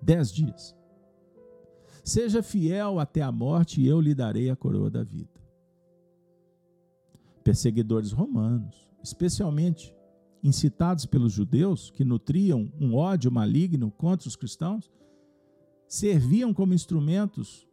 Dez 0.00 0.32
dias. 0.32 0.79
Seja 2.02 2.42
fiel 2.42 2.98
até 2.98 3.22
a 3.22 3.30
morte 3.30 3.80
e 3.80 3.86
eu 3.86 4.00
lhe 4.00 4.14
darei 4.14 4.50
a 4.50 4.56
coroa 4.56 4.90
da 4.90 5.02
vida. 5.02 5.40
Perseguidores 7.44 8.12
romanos, 8.12 8.88
especialmente 9.02 9.94
incitados 10.42 11.06
pelos 11.06 11.32
judeus 11.32 11.90
que 11.90 12.04
nutriam 12.04 12.72
um 12.80 12.94
ódio 12.94 13.30
maligno 13.30 13.90
contra 13.90 14.28
os 14.28 14.36
cristãos, 14.36 14.90
serviam 15.86 16.54
como 16.54 16.72
instrumentos 16.72 17.66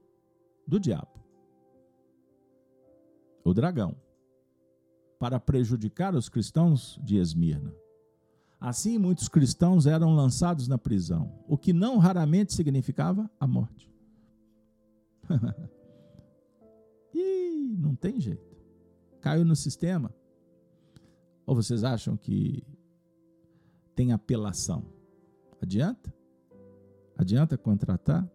do 0.67 0.79
diabo, 0.79 1.23
o 3.43 3.53
dragão 3.53 3.95
para 5.19 5.39
prejudicar 5.39 6.13
os 6.15 6.27
cristãos 6.27 6.99
de 7.03 7.17
Esmirna. 7.17 7.73
Assim, 8.59 8.97
muitos 8.97 9.27
cristãos 9.29 9.85
eram 9.85 10.15
lançados 10.15 10.67
na 10.67 10.77
prisão, 10.77 11.31
o 11.47 11.57
que 11.57 11.71
não 11.71 11.97
raramente 11.97 12.53
significava 12.53 13.29
a 13.39 13.47
morte. 13.47 13.96
e 17.13 17.75
não 17.77 17.95
tem 17.95 18.19
jeito. 18.19 18.55
Caiu 19.21 19.45
no 19.45 19.55
sistema. 19.55 20.13
Ou 21.45 21.55
vocês 21.55 21.83
acham 21.83 22.17
que 22.17 22.63
tem 23.95 24.11
apelação? 24.11 24.85
Adianta? 25.61 26.13
Adianta 27.17 27.57
contratar? 27.57 28.29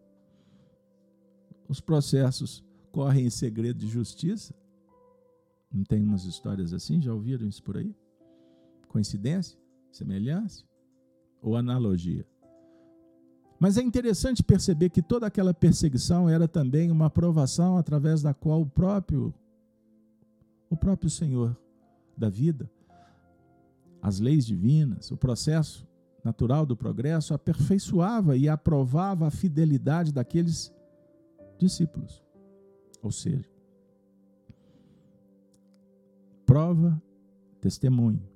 Os 1.68 1.80
processos 1.80 2.64
correm 2.90 3.26
em 3.26 3.30
segredo 3.30 3.78
de 3.78 3.86
justiça? 3.86 4.54
Não 5.72 5.84
tem 5.84 6.02
umas 6.02 6.24
histórias 6.24 6.72
assim? 6.72 7.00
Já 7.00 7.14
ouviram 7.14 7.46
isso 7.46 7.62
por 7.62 7.76
aí? 7.76 7.96
Coincidência? 8.88 9.58
Semelhança? 9.90 10.64
Ou 11.40 11.56
analogia? 11.56 12.26
Mas 13.62 13.78
é 13.78 13.80
interessante 13.80 14.42
perceber 14.42 14.90
que 14.90 15.00
toda 15.00 15.24
aquela 15.24 15.54
perseguição 15.54 16.28
era 16.28 16.48
também 16.48 16.90
uma 16.90 17.08
provação 17.08 17.76
através 17.76 18.20
da 18.20 18.34
qual 18.34 18.62
o 18.62 18.66
próprio 18.66 19.32
o 20.68 20.76
próprio 20.76 21.08
Senhor 21.08 21.56
da 22.16 22.28
vida, 22.28 22.68
as 24.02 24.18
leis 24.18 24.44
divinas, 24.44 25.12
o 25.12 25.16
processo 25.16 25.86
natural 26.24 26.66
do 26.66 26.76
progresso 26.76 27.34
aperfeiçoava 27.34 28.36
e 28.36 28.48
aprovava 28.48 29.28
a 29.28 29.30
fidelidade 29.30 30.12
daqueles 30.12 30.74
discípulos. 31.56 32.20
Ou 33.00 33.12
seja, 33.12 33.48
prova, 36.44 37.00
testemunho. 37.60 38.28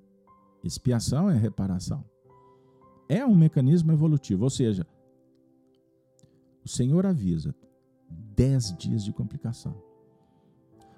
Expiação 0.62 1.28
é 1.28 1.36
reparação. 1.36 2.04
é 3.08 3.26
um 3.26 3.34
mecanismo 3.34 3.90
evolutivo, 3.90 4.44
ou 4.44 4.50
seja, 4.50 4.86
o 6.66 6.68
Senhor 6.68 7.06
avisa 7.06 7.54
dez 8.10 8.76
dias 8.76 9.04
de 9.04 9.12
complicação. 9.12 9.80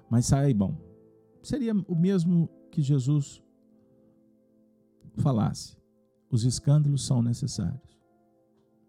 Mas 0.09 0.25
saibam, 0.25 0.75
seria 1.43 1.73
o 1.87 1.95
mesmo 1.95 2.49
que 2.71 2.81
Jesus 2.81 3.39
falasse: 5.17 5.77
os 6.27 6.43
escândalos 6.43 7.05
são 7.05 7.21
necessários. 7.21 8.01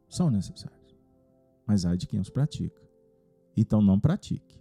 São 0.09 0.31
necessários. 0.31 0.98
Mas 1.66 1.85
há 1.85 1.94
de 1.94 2.07
quem 2.07 2.19
os 2.19 2.31
pratica. 2.31 2.81
Então 3.55 3.82
não 3.82 4.01
pratique. 4.01 4.59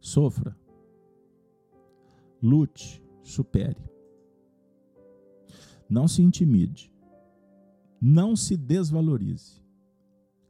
Sofra. 0.00 0.58
Lute, 2.42 3.00
supere. 3.22 3.88
Não 5.88 6.08
se 6.08 6.20
intimide. 6.20 6.92
Não 8.00 8.34
se 8.34 8.56
desvalorize. 8.56 9.64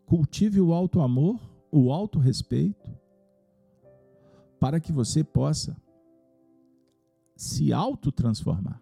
Cultive 0.06 0.60
o 0.60 0.72
alto 0.72 1.00
amor, 1.00 1.40
o 1.70 1.92
alto 1.92 2.18
respeito, 2.18 2.88
para 4.58 4.80
que 4.80 4.92
você 4.92 5.22
possa 5.22 5.76
se 7.36 7.72
autotransformar. 7.72 8.80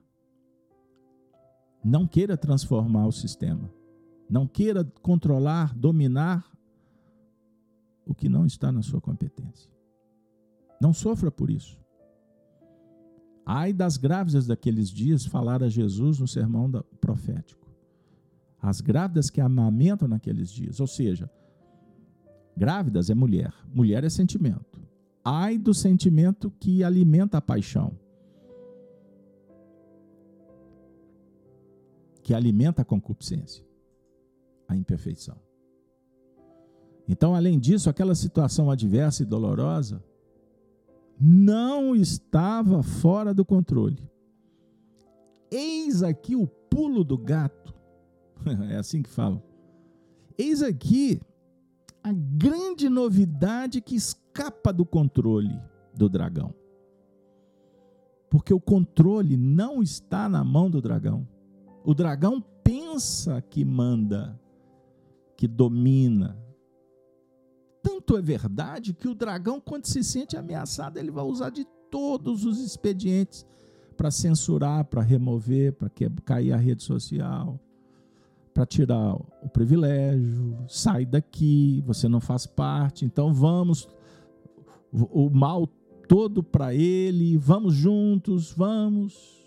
Não 1.83 2.07
queira 2.07 2.37
transformar 2.37 3.07
o 3.07 3.13
sistema. 3.13 3.71
Não 4.29 4.47
queira 4.47 4.85
controlar, 5.03 5.75
dominar 5.75 6.47
o 8.07 8.15
que 8.15 8.29
não 8.29 8.47
está 8.47 8.71
na 8.71 8.83
sua 8.83 9.01
competência. 9.01 9.71
Não 10.81 10.93
sofra 10.93 11.31
por 11.31 11.51
isso. 11.51 11.79
Ai 13.45 13.73
das 13.73 13.97
grávidas 13.97 14.47
daqueles 14.47 14.91
dias, 14.91 15.27
falara 15.27 15.69
Jesus 15.69 16.19
no 16.19 16.27
sermão 16.27 16.71
profético. 17.01 17.64
As 18.65 18.81
grávidas 18.81 19.29
que 19.29 19.43
amamentam 19.43 20.09
naqueles 20.09 20.51
dias, 20.51 20.81
ou 20.81 20.87
seja, 20.87 21.31
grávidas 22.57 23.11
é 23.11 23.15
mulher, 23.15 23.53
mulher 23.67 24.05
é 24.05 24.09
sentimento. 24.09 24.81
Ai 25.23 25.59
do 25.59 25.75
sentimento 25.75 26.51
que 26.59 26.83
alimenta 26.83 27.37
a 27.37 27.43
paixão, 27.43 27.93
que 32.23 32.33
alimenta 32.33 32.81
a 32.81 32.85
concupiscência, 32.87 33.63
a 34.67 34.75
imperfeição. 34.75 35.37
Então, 37.07 37.35
além 37.35 37.61
disso, 37.61 37.91
aquela 37.91 38.15
situação 38.15 38.71
adversa 38.71 39.23
e 39.23 39.27
dolorosa 39.27 40.03
não 41.21 41.95
estava 41.95 42.83
fora 42.83 43.35
do 43.35 43.45
controle. 43.45 44.11
Eis 45.51 46.03
aqui 46.03 46.35
o 46.35 46.47
pulo 46.47 47.05
do 47.05 47.19
gato. 47.19 47.64
é 48.71 48.77
assim 48.77 49.03
que 49.03 49.11
falam. 49.11 49.43
Eis 50.37 50.63
aqui 50.63 51.21
a 52.03 52.13
grande 52.13 52.89
novidade 52.89 53.81
que 53.81 53.95
escapa 53.95 54.73
do 54.73 54.85
controle 54.85 55.59
do 55.95 56.09
dragão. 56.09 56.55
Porque 58.29 58.53
o 58.53 58.61
controle 58.61 59.37
não 59.37 59.83
está 59.83 60.29
na 60.29 60.43
mão 60.43 60.69
do 60.69 60.83
dragão. 60.83 61.27
O 61.85 61.95
dragão 61.95 62.45
pensa 62.63 63.41
que 63.43 63.65
manda, 63.65 64.39
que 65.37 65.47
domina, 65.47 66.37
tanto 67.85 68.17
é 68.17 68.23
verdade 68.23 68.95
que 68.95 69.07
o 69.07 69.15
dragão, 69.15 69.61
quando 69.61 69.87
se 69.87 70.03
sente 70.03 70.37
ameaçado, 70.37 70.99
ele 70.99 71.11
vai 71.11 71.25
usar 71.25 71.51
de 71.51 71.67
todos 71.91 72.47
os 72.47 72.59
expedientes 72.59 73.47
para 73.95 74.11
censurar, 74.11 74.87
para 74.87 75.03
remover, 75.03 75.75
para 75.75 75.91
cair 76.25 76.53
a 76.53 76.57
rede 76.57 76.83
social, 76.83 77.61
para 78.55 78.65
tirar 78.65 79.17
o 79.17 79.49
privilégio, 79.49 80.57
sai 80.69 81.05
daqui, 81.05 81.83
você 81.85 82.09
não 82.09 82.21
faz 82.21 82.47
parte, 82.47 83.05
então 83.05 83.35
vamos 83.35 83.89
o 84.93 85.29
mal 85.29 85.67
todo 86.09 86.41
para 86.41 86.73
ele, 86.73 87.37
vamos 87.37 87.75
juntos, 87.75 88.53
vamos. 88.53 89.45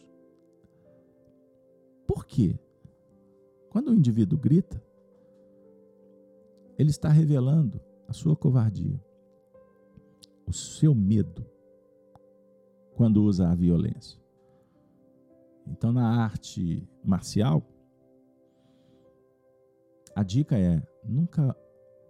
Por 2.05 2.25
quê? 2.25 2.59
Quando 3.69 3.89
o 3.89 3.93
indivíduo 3.93 4.37
grita, 4.37 4.83
ele 6.77 6.89
está 6.89 7.07
revelando 7.09 7.79
a 8.09 8.13
sua 8.13 8.35
covardia, 8.35 9.01
o 10.45 10.51
seu 10.51 10.93
medo 10.93 11.45
quando 12.95 13.23
usa 13.23 13.49
a 13.49 13.55
violência. 13.55 14.19
Então, 15.65 15.93
na 15.93 16.23
arte 16.23 16.87
marcial, 17.03 17.63
a 20.17 20.23
dica 20.23 20.57
é: 20.57 20.81
nunca 21.03 21.55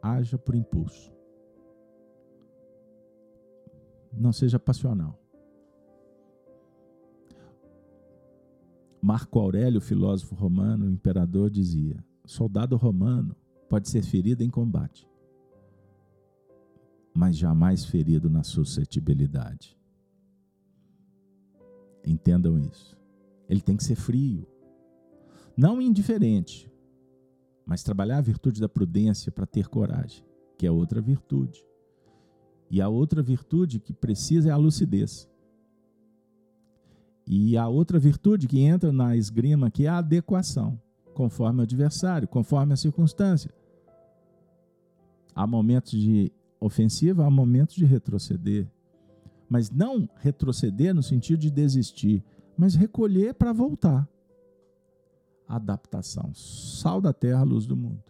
haja 0.02 0.38
por 0.38 0.56
impulso. 0.56 1.14
Não 4.14 4.32
seja 4.32 4.58
passional. 4.58 5.20
Marco 9.02 9.38
Aurélio, 9.38 9.82
filósofo 9.82 10.36
romano, 10.36 10.90
imperador, 10.90 11.50
dizia: 11.50 12.02
soldado 12.26 12.78
romano 12.78 13.36
pode 13.68 13.90
ser 13.90 14.02
ferido 14.04 14.42
em 14.42 14.50
combate, 14.50 15.06
mas 17.14 17.36
jamais 17.36 17.84
ferido 17.84 18.30
na 18.30 18.42
suscetibilidade. 18.42 19.78
Entendam 22.06 22.58
isso. 22.58 22.98
Ele 23.50 23.60
tem 23.60 23.76
que 23.76 23.84
ser 23.84 23.96
frio, 23.96 24.48
não 25.58 25.82
indiferente, 25.82 26.72
mas 27.68 27.84
trabalhar 27.84 28.20
a 28.20 28.22
virtude 28.22 28.62
da 28.62 28.70
prudência 28.70 29.30
para 29.30 29.46
ter 29.46 29.68
coragem, 29.68 30.24
que 30.58 30.66
é 30.66 30.72
outra 30.72 31.02
virtude. 31.02 31.62
E 32.72 32.82
a 32.82 32.88
outra 32.88 33.22
virtude 33.22 33.78
que 33.78 33.92
precisa 33.92 34.48
é 34.48 34.52
a 34.54 34.58
lucidez. 34.58 35.30
E 37.28 37.58
a 37.58 37.68
outra 37.68 38.00
virtude 38.00 38.48
que 38.48 38.62
entra 38.62 38.94
na 38.94 39.18
esgrima 39.18 39.70
que 39.70 39.86
é 39.86 39.90
a 39.90 39.98
adequação, 39.98 40.82
conforme 41.14 41.60
o 41.60 41.64
adversário, 41.64 42.26
conforme 42.26 42.72
a 42.72 42.78
circunstância. 42.78 43.54
Há 45.36 45.46
momentos 45.46 45.92
de 45.92 46.32
ofensiva, 46.62 47.26
há 47.26 47.30
momentos 47.30 47.76
de 47.76 47.84
retroceder. 47.84 48.72
Mas 49.50 49.70
não 49.70 50.10
retroceder 50.16 50.96
no 50.96 51.04
sentido 51.04 51.40
de 51.40 51.52
desistir, 51.52 52.24
mas 52.58 52.76
recolher 52.76 53.34
para 53.34 53.52
voltar. 53.52 54.08
Adaptação. 55.48 56.34
Sal 56.34 57.00
da 57.00 57.14
terra, 57.14 57.44
luz 57.44 57.66
do 57.66 57.76
mundo. 57.76 58.04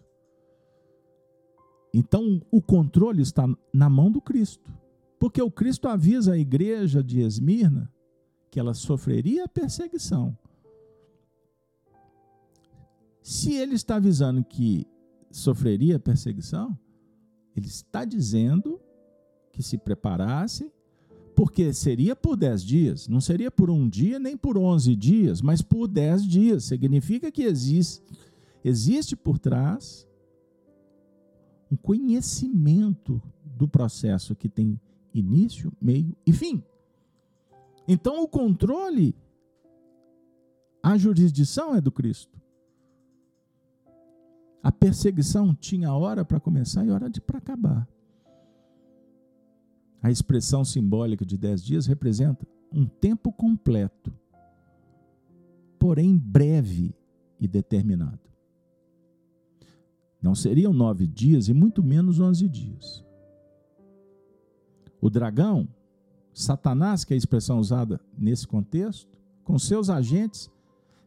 Então, 1.92 2.42
o 2.50 2.60
controle 2.60 3.22
está 3.22 3.46
na 3.72 3.88
mão 3.88 4.10
do 4.10 4.20
Cristo. 4.20 4.70
Porque 5.18 5.42
o 5.42 5.50
Cristo 5.50 5.88
avisa 5.88 6.34
a 6.34 6.38
igreja 6.38 7.02
de 7.02 7.20
Esmirna 7.20 7.92
que 8.50 8.58
ela 8.58 8.74
sofreria 8.74 9.48
perseguição. 9.48 10.36
Se 13.22 13.54
ele 13.54 13.74
está 13.74 13.96
avisando 13.96 14.42
que 14.42 14.86
sofreria 15.30 15.98
perseguição, 15.98 16.78
ele 17.54 17.66
está 17.66 18.04
dizendo 18.04 18.80
que 19.52 19.62
se 19.62 19.76
preparasse, 19.76 20.72
porque 21.38 21.72
seria 21.72 22.16
por 22.16 22.36
dez 22.36 22.64
dias, 22.64 23.06
não 23.06 23.20
seria 23.20 23.48
por 23.48 23.70
um 23.70 23.88
dia 23.88 24.18
nem 24.18 24.36
por 24.36 24.58
onze 24.58 24.96
dias, 24.96 25.40
mas 25.40 25.62
por 25.62 25.86
dez 25.86 26.26
dias. 26.26 26.64
Significa 26.64 27.30
que 27.30 27.44
existe, 27.44 28.04
existe 28.64 29.14
por 29.14 29.38
trás 29.38 30.04
um 31.70 31.76
conhecimento 31.76 33.22
do 33.44 33.68
processo 33.68 34.34
que 34.34 34.48
tem 34.48 34.80
início, 35.14 35.72
meio 35.80 36.16
e 36.26 36.32
fim. 36.32 36.60
Então 37.86 38.20
o 38.20 38.26
controle, 38.26 39.14
a 40.82 40.98
jurisdição 40.98 41.72
é 41.72 41.80
do 41.80 41.92
Cristo. 41.92 42.36
A 44.60 44.72
perseguição 44.72 45.54
tinha 45.54 45.94
hora 45.94 46.24
para 46.24 46.40
começar 46.40 46.84
e 46.84 46.90
hora 46.90 47.08
para 47.24 47.38
acabar. 47.38 47.88
A 50.02 50.10
expressão 50.10 50.64
simbólica 50.64 51.24
de 51.24 51.36
dez 51.36 51.62
dias 51.62 51.86
representa 51.86 52.46
um 52.72 52.86
tempo 52.86 53.32
completo, 53.32 54.12
porém 55.78 56.16
breve 56.16 56.94
e 57.40 57.48
determinado. 57.48 58.20
Não 60.20 60.34
seriam 60.34 60.72
nove 60.72 61.06
dias 61.06 61.48
e 61.48 61.54
muito 61.54 61.82
menos 61.82 62.20
onze 62.20 62.48
dias. 62.48 63.04
O 65.00 65.08
dragão, 65.08 65.68
Satanás, 66.32 67.04
que 67.04 67.12
é 67.12 67.16
a 67.16 67.18
expressão 67.18 67.58
usada 67.58 68.00
nesse 68.16 68.46
contexto, 68.46 69.18
com 69.44 69.58
seus 69.58 69.88
agentes, 69.88 70.50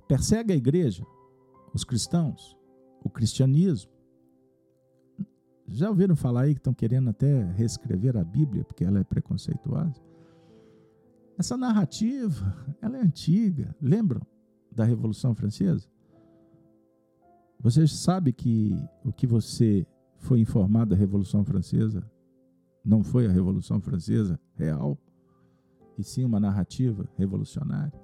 persegue 0.08 0.54
a 0.54 0.56
igreja, 0.56 1.06
os 1.74 1.84
cristãos, 1.84 2.58
o 3.04 3.10
cristianismo. 3.10 3.91
Já 5.72 5.90
ouviram 5.90 6.18
falar 6.18 6.42
aí 6.42 6.54
que 6.54 6.60
estão 6.60 6.74
querendo 6.74 7.10
até 7.10 7.44
reescrever 7.54 8.18
a 8.18 8.24
Bíblia 8.26 8.66
porque 8.66 8.84
ela 8.84 9.00
é 9.00 9.04
preconceituosa? 9.06 10.02
Essa 11.38 11.56
narrativa, 11.56 12.54
ela 12.82 12.98
é 12.98 13.02
antiga. 13.02 13.74
Lembram 13.82 14.22
da 14.70 14.84
Revolução 14.84 15.34
Francesa? 15.34 15.88
Você 17.58 17.88
sabe 17.88 18.34
que 18.34 18.78
o 19.06 19.14
que 19.14 19.26
você 19.26 19.88
foi 20.18 20.42
informado 20.42 20.90
da 20.90 20.96
Revolução 20.98 21.46
Francesa 21.46 22.04
não 22.84 23.02
foi 23.02 23.26
a 23.26 23.32
Revolução 23.32 23.80
Francesa 23.80 24.38
real, 24.56 25.00
e 25.98 26.04
sim 26.04 26.26
uma 26.26 26.40
narrativa 26.40 27.08
revolucionária? 27.18 27.98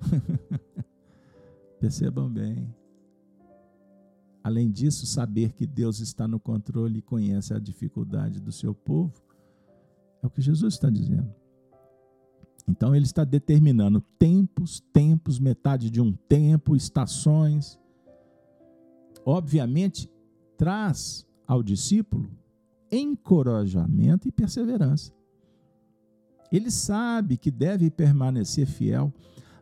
Percebam 1.78 2.32
bem. 2.32 2.74
Além 4.46 4.70
disso, 4.70 5.06
saber 5.06 5.54
que 5.54 5.66
Deus 5.66 5.98
está 5.98 6.28
no 6.28 6.38
controle 6.38 7.00
e 7.00 7.02
conhece 7.02 7.52
a 7.52 7.58
dificuldade 7.58 8.38
do 8.40 8.52
seu 8.52 8.72
povo, 8.72 9.20
é 10.22 10.26
o 10.28 10.30
que 10.30 10.40
Jesus 10.40 10.74
está 10.74 10.88
dizendo. 10.88 11.34
Então, 12.68 12.94
ele 12.94 13.06
está 13.06 13.24
determinando 13.24 14.00
tempos, 14.00 14.78
tempos, 14.92 15.40
metade 15.40 15.90
de 15.90 16.00
um 16.00 16.12
tempo, 16.12 16.76
estações. 16.76 17.76
Obviamente, 19.24 20.08
traz 20.56 21.26
ao 21.44 21.60
discípulo 21.60 22.30
encorajamento 22.88 24.28
e 24.28 24.30
perseverança. 24.30 25.12
Ele 26.52 26.70
sabe 26.70 27.36
que 27.36 27.50
deve 27.50 27.90
permanecer 27.90 28.68
fiel 28.68 29.12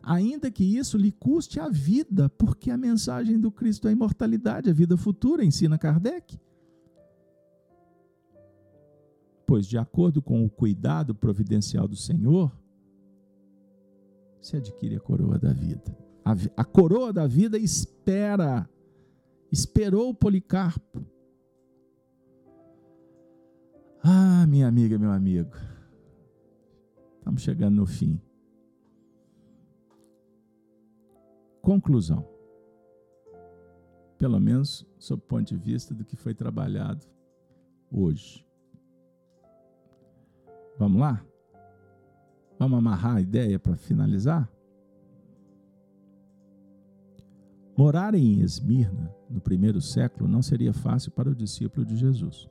ainda 0.05 0.51
que 0.51 0.63
isso 0.63 0.97
lhe 0.97 1.11
custe 1.11 1.59
a 1.59 1.67
vida, 1.67 2.29
porque 2.29 2.69
a 2.69 2.77
mensagem 2.77 3.39
do 3.39 3.51
Cristo 3.51 3.87
é 3.87 3.89
a 3.89 3.93
imortalidade, 3.93 4.69
a 4.69 4.73
vida 4.73 4.95
futura, 4.95 5.43
ensina 5.43 5.77
Kardec. 5.77 6.39
Pois, 9.47 9.65
de 9.65 9.77
acordo 9.77 10.21
com 10.21 10.45
o 10.45 10.49
cuidado 10.49 11.13
providencial 11.15 11.87
do 11.87 11.95
Senhor, 11.95 12.55
se 14.39 14.55
adquire 14.55 14.95
a 14.95 14.99
coroa 14.99 15.39
da 15.39 15.51
vida. 15.51 15.97
A, 16.23 16.33
a 16.57 16.63
coroa 16.63 17.11
da 17.11 17.25
vida 17.25 17.57
espera, 17.57 18.69
esperou 19.51 20.13
Policarpo. 20.13 21.03
Ah, 24.03 24.45
minha 24.47 24.67
amiga, 24.67 24.99
meu 24.99 25.11
amigo, 25.11 25.51
estamos 27.17 27.41
chegando 27.41 27.75
no 27.75 27.87
fim. 27.87 28.21
Conclusão. 31.65 32.23
Pelo 34.19 34.39
menos 34.39 34.85
sob 34.99 35.23
o 35.23 35.25
ponto 35.25 35.47
de 35.47 35.57
vista 35.57 35.95
do 35.95 36.05
que 36.05 36.15
foi 36.15 36.35
trabalhado 36.35 37.03
hoje. 37.91 38.45
Vamos 40.77 41.01
lá? 41.01 41.25
Vamos 42.59 42.77
amarrar 42.77 43.15
a 43.15 43.21
ideia 43.21 43.57
para 43.57 43.75
finalizar? 43.75 44.47
Morar 47.75 48.13
em 48.13 48.41
Esmirna, 48.41 49.13
no 49.27 49.41
primeiro 49.41 49.81
século, 49.81 50.29
não 50.29 50.43
seria 50.43 50.71
fácil 50.71 51.11
para 51.11 51.29
o 51.29 51.35
discípulo 51.35 51.83
de 51.83 51.97
Jesus. 51.97 52.47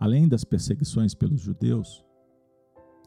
Além 0.00 0.28
das 0.28 0.42
perseguições 0.42 1.14
pelos 1.14 1.40
judeus, 1.40 2.04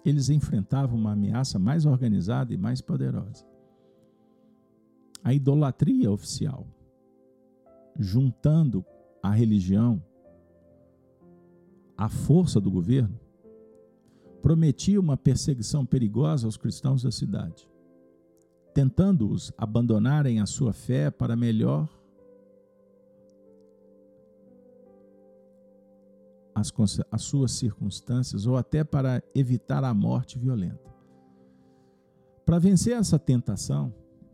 eles 0.05 0.29
enfrentavam 0.29 0.97
uma 0.97 1.11
ameaça 1.11 1.59
mais 1.59 1.85
organizada 1.85 2.53
e 2.53 2.57
mais 2.57 2.81
poderosa 2.81 3.50
a 5.23 5.33
idolatria 5.33 6.11
oficial, 6.11 6.67
juntando 7.97 8.85
a 9.21 9.29
religião 9.31 10.03
à 11.97 12.09
força 12.09 12.59
do 12.59 12.71
governo, 12.71 13.19
prometia 14.41 14.99
uma 14.99 15.15
perseguição 15.15 15.85
perigosa 15.85 16.47
aos 16.47 16.57
cristãos 16.57 17.03
da 17.03 17.11
cidade, 17.11 17.69
tentando-os 18.73 19.53
abandonarem 19.57 20.39
a 20.39 20.45
sua 20.45 20.73
fé 20.73 21.11
para 21.11 21.35
melhor 21.35 21.87
as, 26.55 26.71
as 27.11 27.21
suas 27.21 27.51
circunstâncias 27.51 28.45
ou 28.45 28.57
até 28.57 28.83
para 28.83 29.23
evitar 29.35 29.83
a 29.83 29.93
morte 29.93 30.39
violenta. 30.39 30.91
Para 32.45 32.59
vencer 32.59 32.97
essa 32.97 33.19
tentação, 33.19 33.93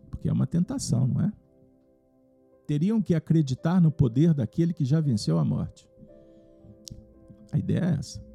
porque 0.09 0.29
é 0.29 0.33
uma 0.33 0.47
tentação, 0.47 1.07
não 1.07 1.21
é? 1.21 1.31
Teriam 2.65 3.01
que 3.01 3.15
acreditar 3.15 3.81
no 3.81 3.91
poder 3.91 4.33
daquele 4.33 4.73
que 4.73 4.83
já 4.83 4.99
venceu 4.99 5.37
a 5.39 5.45
morte. 5.45 5.87
A 7.51 7.57
ideia 7.57 7.79
é 7.79 7.99
essa. 7.99 8.27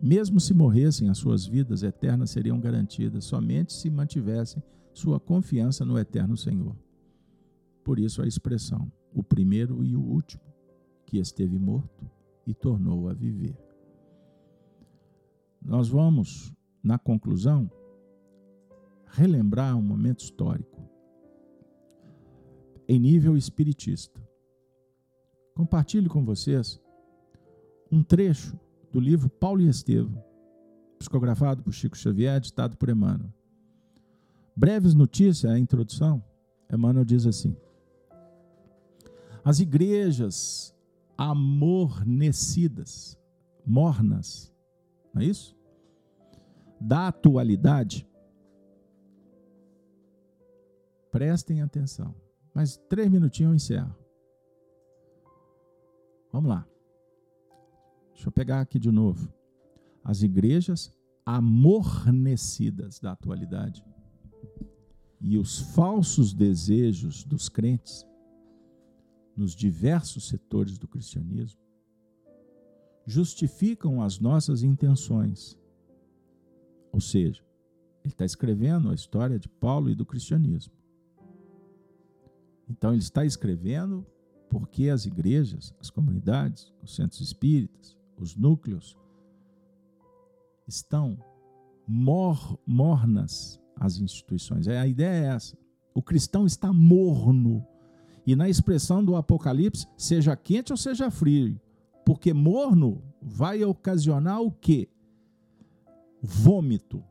Mesmo 0.00 0.40
se 0.40 0.54
morressem, 0.54 1.10
as 1.10 1.18
suas 1.18 1.46
vidas 1.46 1.82
eternas 1.82 2.30
seriam 2.30 2.58
garantidas 2.58 3.24
somente 3.24 3.72
se 3.74 3.90
mantivessem 3.90 4.62
sua 4.94 5.20
confiança 5.20 5.84
no 5.84 5.98
eterno 5.98 6.36
Senhor. 6.36 6.74
Por 7.84 7.98
isso 7.98 8.22
a 8.22 8.26
expressão, 8.26 8.90
o 9.14 9.22
primeiro 9.22 9.84
e 9.84 9.94
o 9.94 10.00
último, 10.00 10.42
que 11.04 11.18
esteve 11.18 11.58
morto 11.58 12.10
e 12.46 12.54
tornou 12.54 13.08
a 13.08 13.12
viver. 13.12 13.58
Nós 15.60 15.88
vamos, 15.88 16.54
na 16.82 16.98
conclusão, 16.98 17.70
relembrar 19.12 19.76
um 19.76 19.82
momento 19.82 20.20
histórico 20.20 20.88
em 22.88 22.98
nível 22.98 23.36
espiritista. 23.36 24.20
Compartilho 25.54 26.10
com 26.10 26.24
vocês 26.24 26.80
um 27.90 28.02
trecho 28.02 28.58
do 28.90 28.98
livro 28.98 29.28
Paulo 29.28 29.60
e 29.60 29.68
Estevam, 29.68 30.22
psicografado 30.98 31.62
por 31.62 31.72
Chico 31.72 31.96
Xavier, 31.96 32.40
ditado 32.40 32.76
por 32.76 32.88
Emmanuel. 32.88 33.32
Breves 34.56 34.94
notícias, 34.94 35.50
a 35.50 35.58
introdução, 35.58 36.22
Emmanuel 36.72 37.04
diz 37.04 37.26
assim: 37.26 37.56
As 39.44 39.60
igrejas 39.60 40.74
amornecidas, 41.16 43.18
mornas, 43.64 44.52
não 45.14 45.22
é 45.22 45.26
isso? 45.26 45.56
Da 46.80 47.08
atualidade, 47.08 48.08
Prestem 51.10 51.62
atenção. 51.62 52.14
Mais 52.54 52.76
três 52.88 53.08
minutinhos 53.08 53.50
eu 53.50 53.56
encerro. 53.56 53.96
Vamos 56.32 56.48
lá. 56.48 56.66
Deixa 58.12 58.28
eu 58.28 58.32
pegar 58.32 58.60
aqui 58.60 58.78
de 58.78 58.90
novo. 58.90 59.32
As 60.04 60.22
igrejas 60.22 60.92
amornecidas 61.24 62.98
da 62.98 63.12
atualidade 63.12 63.84
e 65.20 65.36
os 65.36 65.58
falsos 65.58 66.32
desejos 66.32 67.24
dos 67.24 67.48
crentes 67.48 68.06
nos 69.36 69.54
diversos 69.54 70.28
setores 70.28 70.78
do 70.78 70.88
cristianismo 70.88 71.60
justificam 73.06 74.02
as 74.02 74.18
nossas 74.18 74.62
intenções. 74.62 75.58
Ou 76.92 77.00
seja, 77.00 77.44
ele 78.04 78.12
está 78.12 78.24
escrevendo 78.24 78.90
a 78.90 78.94
história 78.94 79.38
de 79.38 79.48
Paulo 79.48 79.90
e 79.90 79.94
do 79.94 80.06
cristianismo. 80.06 80.79
Então 82.70 82.92
ele 82.92 83.02
está 83.02 83.24
escrevendo 83.24 84.06
porque 84.48 84.88
as 84.88 85.04
igrejas, 85.04 85.74
as 85.80 85.90
comunidades, 85.90 86.72
os 86.82 86.94
centros 86.94 87.20
espíritas, 87.20 87.98
os 88.16 88.36
núcleos 88.36 88.96
estão 90.66 91.18
mor 91.86 92.58
mornas 92.64 93.60
as 93.74 93.98
instituições. 93.98 94.68
A 94.68 94.86
ideia 94.86 95.24
é 95.24 95.34
essa. 95.34 95.58
O 95.92 96.02
cristão 96.02 96.46
está 96.46 96.72
morno. 96.72 97.66
E 98.24 98.36
na 98.36 98.48
expressão 98.48 99.04
do 99.04 99.16
Apocalipse, 99.16 99.86
seja 99.96 100.36
quente 100.36 100.72
ou 100.72 100.76
seja 100.76 101.10
frio, 101.10 101.60
porque 102.04 102.32
morno 102.32 103.02
vai 103.20 103.64
ocasionar 103.64 104.40
o 104.40 104.52
quê? 104.52 104.88
Vômito. 106.22 107.02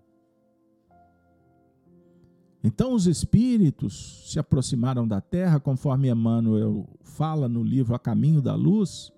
Então 2.64 2.94
os 2.94 3.08
espíritos 3.08 4.30
se 4.30 4.38
aproximaram 4.38 5.08
da 5.08 5.22
terra, 5.22 5.60
conforme 5.60 6.10
Emmanuel 6.10 6.88
fala 7.02 7.48
no 7.48 7.64
livro 7.64 7.96
A 7.96 8.00
Caminho 8.00 8.42
da 8.42 8.54
Luz. 8.54 9.14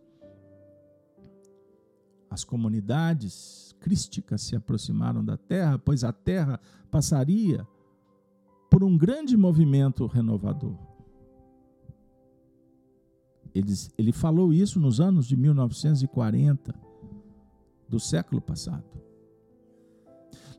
As 2.29 2.43
comunidades 2.43 3.75
crísticas 3.79 4.41
se 4.41 4.55
aproximaram 4.55 5.25
da 5.25 5.37
terra, 5.37 5.79
pois 5.79 6.03
a 6.03 6.13
terra 6.13 6.59
passaria 6.91 7.67
por 8.69 8.83
um 8.83 8.97
grande 8.97 9.35
movimento 9.35 10.05
renovador. 10.05 10.77
Ele, 13.53 13.73
ele 13.97 14.11
falou 14.13 14.53
isso 14.53 14.79
nos 14.79 15.01
anos 15.01 15.27
de 15.27 15.35
1940 15.35 16.73
do 17.89 17.99
século 17.99 18.39
passado. 18.39 19.10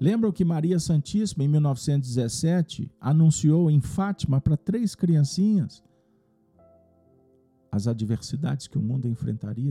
Lembram 0.02 0.32
que 0.32 0.44
Maria 0.44 0.80
Santíssima, 0.80 1.44
em 1.44 1.48
1917, 1.48 2.90
anunciou 3.00 3.70
em 3.70 3.80
Fátima 3.80 4.40
para 4.40 4.56
três 4.56 4.96
criancinhas 4.96 5.80
as 7.70 7.86
adversidades 7.86 8.66
que 8.66 8.76
o 8.76 8.82
mundo 8.82 9.06
enfrentaria 9.06 9.70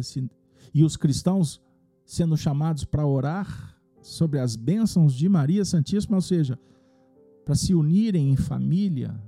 e 0.73 0.83
os 0.85 0.95
cristãos 0.95 1.61
sendo 2.05 2.37
chamados 2.37 2.85
para 2.85 3.05
orar 3.05 3.77
sobre 4.01 4.39
as 4.39 4.55
bênçãos 4.55 5.13
de 5.13 5.27
Maria 5.27 5.65
Santíssima, 5.65 6.15
ou 6.15 6.21
seja, 6.21 6.57
para 7.43 7.53
se 7.53 7.75
unirem 7.75 8.31
em 8.31 8.37
família 8.37 9.21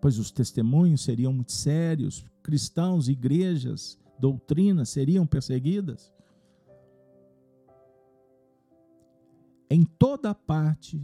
pois 0.00 0.18
os 0.18 0.30
testemunhos 0.30 1.00
seriam 1.02 1.32
muito 1.32 1.50
sérios, 1.50 2.24
cristãos, 2.40 3.08
igrejas, 3.08 3.98
doutrinas 4.20 4.88
seriam 4.88 5.26
perseguidas. 5.26 6.12
Em 9.68 9.84
toda 9.84 10.34
parte, 10.34 11.00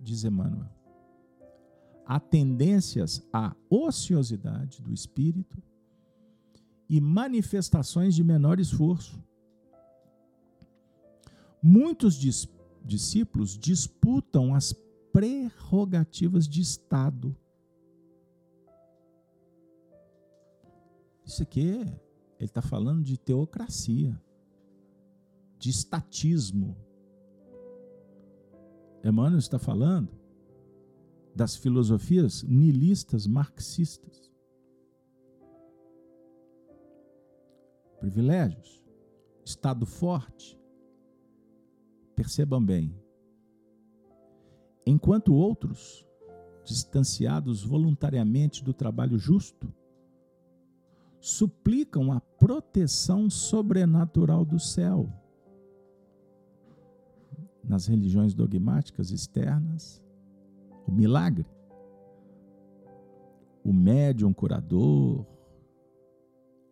diz 0.00 0.24
Emmanuel, 0.24 0.68
há 2.06 2.18
tendências 2.18 3.26
à 3.32 3.54
ociosidade 3.68 4.80
do 4.80 4.92
espírito 4.92 5.62
e 6.88 7.00
manifestações 7.00 8.14
de 8.14 8.22
menor 8.22 8.58
esforço. 8.58 9.22
Muitos 11.62 12.14
discípulos 12.84 13.58
disputam 13.58 14.54
as 14.54 14.74
prerrogativas 15.12 16.46
de 16.46 16.60
Estado. 16.60 17.36
Isso 21.24 21.42
aqui, 21.42 21.68
ele 21.68 21.94
está 22.40 22.60
falando 22.60 23.02
de 23.02 23.16
teocracia, 23.16 24.20
de 25.58 25.70
estatismo. 25.70 26.76
Emmanuel 29.04 29.38
está 29.38 29.58
falando 29.58 30.08
das 31.34 31.56
filosofias 31.56 32.42
nihilistas 32.42 33.26
marxistas. 33.26 34.32
Privilégios, 38.00 38.82
Estado 39.44 39.84
forte. 39.84 40.58
Percebam 42.16 42.64
bem, 42.64 42.94
enquanto 44.86 45.34
outros, 45.34 46.06
distanciados 46.64 47.64
voluntariamente 47.64 48.62
do 48.62 48.72
trabalho 48.72 49.18
justo, 49.18 49.74
suplicam 51.20 52.12
a 52.12 52.20
proteção 52.20 53.28
sobrenatural 53.28 54.44
do 54.44 54.60
céu. 54.60 55.12
Nas 57.74 57.88
religiões 57.88 58.34
dogmáticas 58.34 59.10
externas, 59.10 60.00
o 60.86 60.92
milagre, 60.92 61.44
o 63.64 63.72
médium 63.72 64.32
curador, 64.32 65.26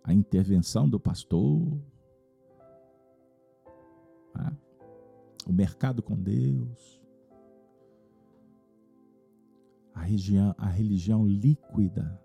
a 0.05 0.15
intervenção 0.15 0.89
do 0.89 1.01
pastor, 1.01 1.77
né? 4.33 4.57
o 5.45 5.53
mercado 5.53 6.05
com 6.05 6.15
Deus, 6.15 7.03
a 9.93 10.03
religião, 10.03 10.55
a 10.57 10.69
religião 10.69 11.27
líquida, 11.27 12.16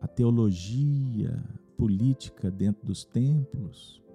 a 0.00 0.08
teologia 0.08 1.38
política 1.76 2.50
dentro 2.50 2.86
dos 2.86 3.04
templos. 3.04 4.07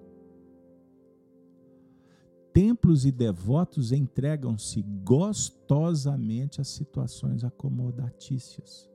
Templos 2.54 3.04
e 3.04 3.12
devotos 3.12 3.92
entregam-se 3.92 4.84
gostosamente 5.04 6.62
a 6.62 6.64
situações 6.64 7.44
acomodatícias, 7.44 8.88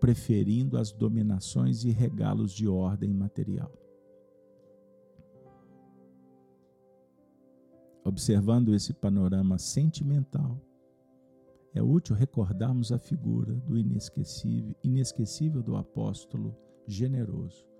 preferindo 0.00 0.76
as 0.76 0.90
dominações 0.90 1.84
e 1.84 1.90
regalos 1.90 2.52
de 2.52 2.66
ordem 2.66 3.14
material. 3.14 3.72
Observando 8.04 8.74
esse 8.74 8.92
panorama 8.92 9.56
sentimental, 9.56 10.60
é 11.72 11.82
útil 11.82 12.16
recordarmos 12.16 12.90
a 12.90 12.98
figura 12.98 13.54
do 13.54 13.78
inesquecível, 13.78 14.74
inesquecível 14.82 15.62
do 15.62 15.76
apóstolo 15.76 16.56
generoso. 16.88 17.75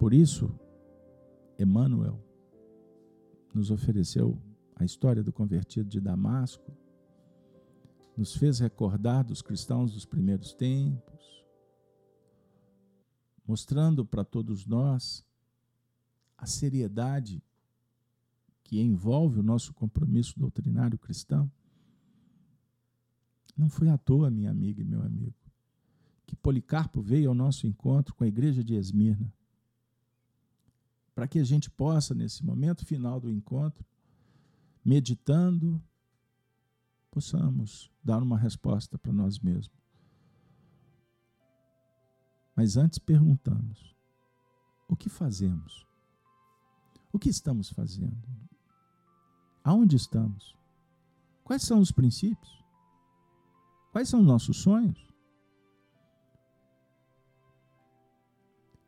Por 0.00 0.14
isso, 0.14 0.50
Emmanuel 1.58 2.18
nos 3.54 3.70
ofereceu 3.70 4.40
a 4.74 4.82
história 4.82 5.22
do 5.22 5.30
convertido 5.30 5.90
de 5.90 6.00
Damasco, 6.00 6.74
nos 8.16 8.34
fez 8.34 8.60
recordar 8.60 9.22
dos 9.22 9.42
cristãos 9.42 9.92
dos 9.92 10.06
primeiros 10.06 10.54
tempos, 10.54 11.44
mostrando 13.46 14.02
para 14.02 14.24
todos 14.24 14.64
nós 14.64 15.22
a 16.38 16.46
seriedade 16.46 17.42
que 18.64 18.80
envolve 18.80 19.40
o 19.40 19.42
nosso 19.42 19.74
compromisso 19.74 20.40
doutrinário 20.40 20.98
cristão, 20.98 21.52
não 23.54 23.68
foi 23.68 23.90
à 23.90 23.98
toa, 23.98 24.30
minha 24.30 24.50
amiga 24.50 24.80
e 24.80 24.84
meu 24.84 25.02
amigo, 25.02 25.36
que 26.26 26.34
Policarpo 26.34 27.02
veio 27.02 27.28
ao 27.28 27.34
nosso 27.34 27.66
encontro 27.66 28.14
com 28.14 28.24
a 28.24 28.28
igreja 28.28 28.64
de 28.64 28.74
Esmirna, 28.76 29.30
para 31.20 31.28
que 31.28 31.38
a 31.38 31.44
gente 31.44 31.70
possa, 31.70 32.14
nesse 32.14 32.42
momento 32.42 32.86
final 32.86 33.20
do 33.20 33.30
encontro, 33.30 33.84
meditando, 34.82 35.78
possamos 37.10 37.92
dar 38.02 38.22
uma 38.22 38.38
resposta 38.38 38.96
para 38.96 39.12
nós 39.12 39.38
mesmos. 39.38 39.78
Mas 42.56 42.78
antes 42.78 42.98
perguntamos: 42.98 43.94
o 44.88 44.96
que 44.96 45.10
fazemos? 45.10 45.86
O 47.12 47.18
que 47.18 47.28
estamos 47.28 47.68
fazendo? 47.68 48.26
Aonde 49.62 49.96
estamos? 49.96 50.56
Quais 51.44 51.64
são 51.64 51.80
os 51.80 51.92
princípios? 51.92 52.64
Quais 53.92 54.08
são 54.08 54.22
nossos 54.22 54.56
sonhos? 54.56 55.06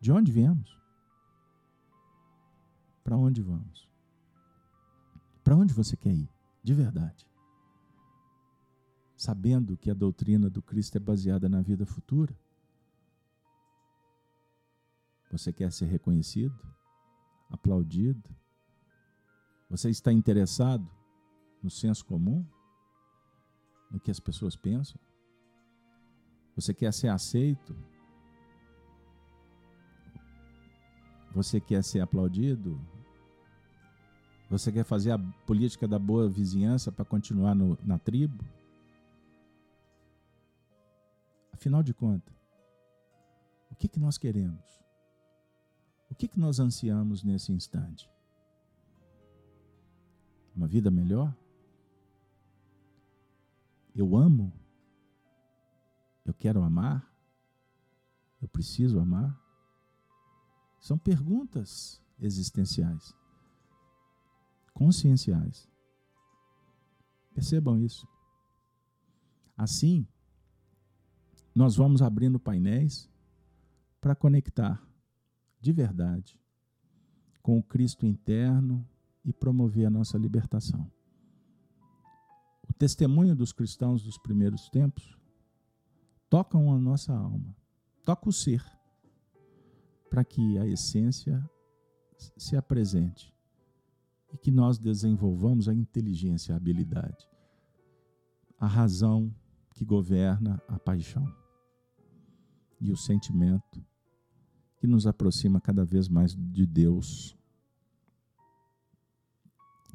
De 0.01 0.11
onde 0.11 0.33
viemos? 0.33 0.82
Para 3.03 3.17
onde 3.17 3.43
vamos? 3.43 3.89
Para 5.43 5.57
onde 5.57 5.75
você 5.75 5.97
quer 5.97 6.15
ir? 6.15 6.29
De 6.63 6.75
verdade. 6.75 7.27
Sabendo 9.17 9.77
que 9.77 9.91
a 9.91 9.95
doutrina 9.95 10.49
do 10.49 10.63
Cristo 10.63 10.97
é 10.97 11.01
baseada 11.01 11.49
na 11.49 11.61
vida 11.61 11.87
futura? 11.87 12.37
Você 15.31 15.53
quer 15.53 15.73
ser 15.73 15.87
reconhecido? 15.87 16.55
aplaudido? 17.53 18.35
Você 19.69 19.91
está 19.91 20.13
interessado 20.13 20.89
no 21.63 21.71
senso 21.71 22.05
comum? 22.05 22.45
No 23.91 24.01
que 24.01 24.11
as 24.11 24.19
pessoas 24.19 24.57
pensam? 24.57 24.99
Você 26.57 26.75
quer 26.75 26.93
ser 26.93 27.09
aceito? 27.09 27.77
Você 31.35 31.61
quer 31.61 31.83
ser 31.83 32.01
aplaudido? 32.01 32.79
Você 34.51 34.71
quer 34.71 34.85
fazer 34.85 35.13
a 35.13 35.19
política 35.47 35.89
da 35.89 35.99
boa 35.99 36.29
vizinhança 36.29 36.93
para 36.93 37.07
continuar 37.07 37.55
no, 37.55 37.79
na 37.83 37.99
tribo? 37.99 38.45
Afinal 41.53 41.83
de 41.83 41.95
contas, 41.95 42.35
o 43.71 43.75
que, 43.75 43.89
que 43.89 43.99
nós 43.99 44.19
queremos? 44.19 44.61
O 46.11 46.15
que, 46.15 46.29
que 46.29 46.39
nós 46.39 46.61
ansiamos 46.61 47.25
nesse 47.25 47.51
instante? 47.51 48.11
Uma 50.55 50.67
vida 50.67 50.91
melhor? 50.91 51.35
Eu 53.95 54.15
amo? 54.15 54.53
Eu 56.27 56.35
quero 56.35 56.63
amar? 56.63 57.11
Eu 58.43 58.49
preciso 58.49 59.01
amar? 59.01 59.42
São 60.83 60.99
perguntas 60.99 62.03
existenciais, 62.19 63.15
conscienciais. 64.75 65.71
Percebam 67.33 67.79
isso. 67.79 68.05
Assim, 69.57 70.05
nós 71.55 71.77
vamos 71.77 72.03
abrindo 72.03 72.41
painéis 72.41 73.09
para 74.01 74.17
conectar 74.17 74.85
de 75.61 75.73
verdade 75.73 76.37
com 77.41 77.57
o 77.59 77.63
Cristo 77.63 78.05
interno 78.05 78.85
e 79.25 79.33
promover 79.33 79.87
a 79.87 79.91
nossa 79.91 80.19
libertação. 80.19 80.91
O 82.69 82.73
testemunho 82.73 83.37
dos 83.37 83.53
cristãos 83.53 84.03
dos 84.03 84.19
primeiros 84.19 84.69
tempos 84.69 85.17
tocam 86.29 86.75
a 86.75 86.79
nossa 86.79 87.15
alma, 87.15 87.55
toca 88.05 88.29
o 88.29 88.33
ser, 88.33 88.65
para 90.13 90.27
que 90.27 90.59
a 90.59 90.67
essência 90.67 91.43
se 92.37 92.55
apresente 92.55 93.35
e 94.31 94.37
que 94.37 94.51
nós 94.51 94.79
desenvolvamos 94.79 95.71
a 95.71 95.75
inteligência, 95.75 96.53
a 96.53 96.59
habilidade, 96.59 97.27
a 98.61 98.67
razão 98.67 99.35
que 99.71 99.87
governa 99.87 100.63
a 100.69 100.79
paixão 100.79 101.27
e 102.79 102.93
o 102.93 102.97
sentimento 102.97 103.83
que 104.77 104.87
nos 104.87 105.07
aproxima 105.07 105.59
cada 105.59 105.83
vez 105.83 106.11
mais 106.11 106.37
de 106.37 106.67
Deus. 106.67 107.35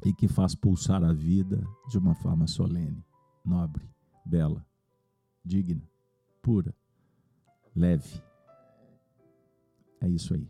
e 0.04 0.12
que 0.12 0.28
faz 0.28 0.54
pulsar 0.54 1.02
a 1.02 1.12
vida 1.12 1.60
de 1.88 1.98
uma 1.98 2.14
forma 2.14 2.46
solene, 2.46 3.04
nobre, 3.44 3.88
bela, 4.24 4.64
digna, 5.44 5.82
pura, 6.40 6.72
leve. 7.74 8.27
É 10.00 10.08
isso 10.08 10.34
aí. 10.34 10.48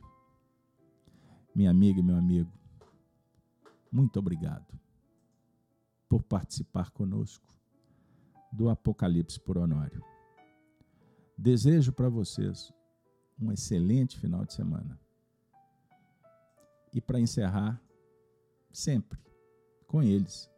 Minha 1.55 1.70
amiga 1.70 2.01
e 2.01 2.03
meu 2.03 2.16
amigo, 2.16 2.53
muito 3.91 4.19
obrigado 4.19 4.79
por 6.09 6.23
participar 6.23 6.91
conosco 6.91 7.47
do 8.53 8.69
Apocalipse 8.69 9.41
por 9.41 9.59
Honório. 9.59 10.03
Desejo 11.37 11.93
para 11.93 12.09
vocês 12.09 12.73
um 13.41 13.53
excelente 13.53 14.19
final 14.19 14.45
de 14.45 14.53
semana. 14.53 14.99
E 16.93 17.01
para 17.01 17.20
encerrar, 17.20 17.81
sempre 18.73 19.19
com 19.87 20.03
eles, 20.03 20.51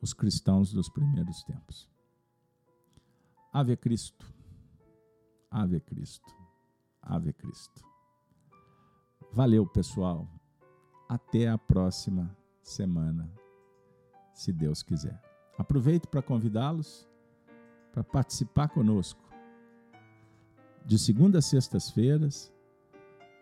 os 0.00 0.12
cristãos 0.12 0.72
dos 0.72 0.88
primeiros 0.88 1.42
tempos. 1.44 1.88
Ave 3.52 3.76
Cristo, 3.76 4.32
Ave 5.50 5.80
Cristo, 5.80 6.37
Ave 7.08 7.32
Cristo. 7.32 7.82
Valeu, 9.32 9.66
pessoal. 9.66 10.28
Até 11.08 11.48
a 11.48 11.56
próxima 11.56 12.36
semana, 12.62 13.32
se 14.34 14.52
Deus 14.52 14.82
quiser. 14.82 15.20
Aproveito 15.56 16.06
para 16.06 16.22
convidá-los 16.22 17.08
para 17.92 18.04
participar 18.04 18.68
conosco 18.68 19.28
de 20.84 20.98
segunda 20.98 21.38
a 21.38 21.42
sextas-feiras 21.42 22.52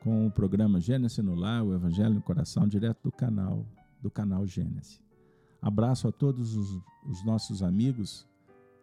com 0.02 0.26
o 0.26 0.30
programa 0.30 0.80
Gênesis 0.80 1.18
no 1.18 1.34
Lar, 1.34 1.64
o 1.64 1.74
Evangelho 1.74 2.14
no 2.14 2.22
Coração, 2.22 2.66
direto 2.66 3.02
do 3.02 3.12
canal, 3.12 3.66
do 4.00 4.10
canal 4.10 4.46
Gênesis. 4.46 5.02
Abraço 5.60 6.06
a 6.06 6.12
todos 6.12 6.56
os, 6.56 6.80
os 7.04 7.24
nossos 7.24 7.62
amigos 7.62 8.26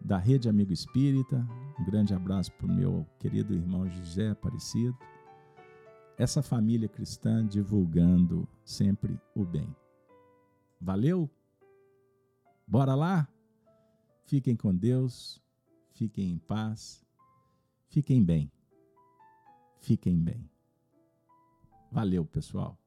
da 0.03 0.17
Rede 0.17 0.49
Amigo 0.49 0.73
Espírita. 0.73 1.47
Um 1.79 1.85
grande 1.85 2.13
abraço 2.13 2.51
para 2.53 2.67
o 2.67 2.73
meu 2.73 3.07
querido 3.19 3.53
irmão 3.53 3.89
José 3.89 4.29
Aparecido. 4.29 4.97
Essa 6.17 6.43
família 6.43 6.89
cristã 6.89 7.45
divulgando 7.45 8.47
sempre 8.63 9.19
o 9.33 9.45
bem. 9.45 9.73
Valeu? 10.79 11.29
Bora 12.67 12.93
lá? 12.93 13.27
Fiquem 14.25 14.55
com 14.55 14.75
Deus, 14.75 15.41
fiquem 15.93 16.31
em 16.31 16.37
paz, 16.37 17.05
fiquem 17.89 18.23
bem. 18.23 18.51
Fiquem 19.79 20.17
bem. 20.17 20.49
Valeu, 21.91 22.25
pessoal. 22.25 22.77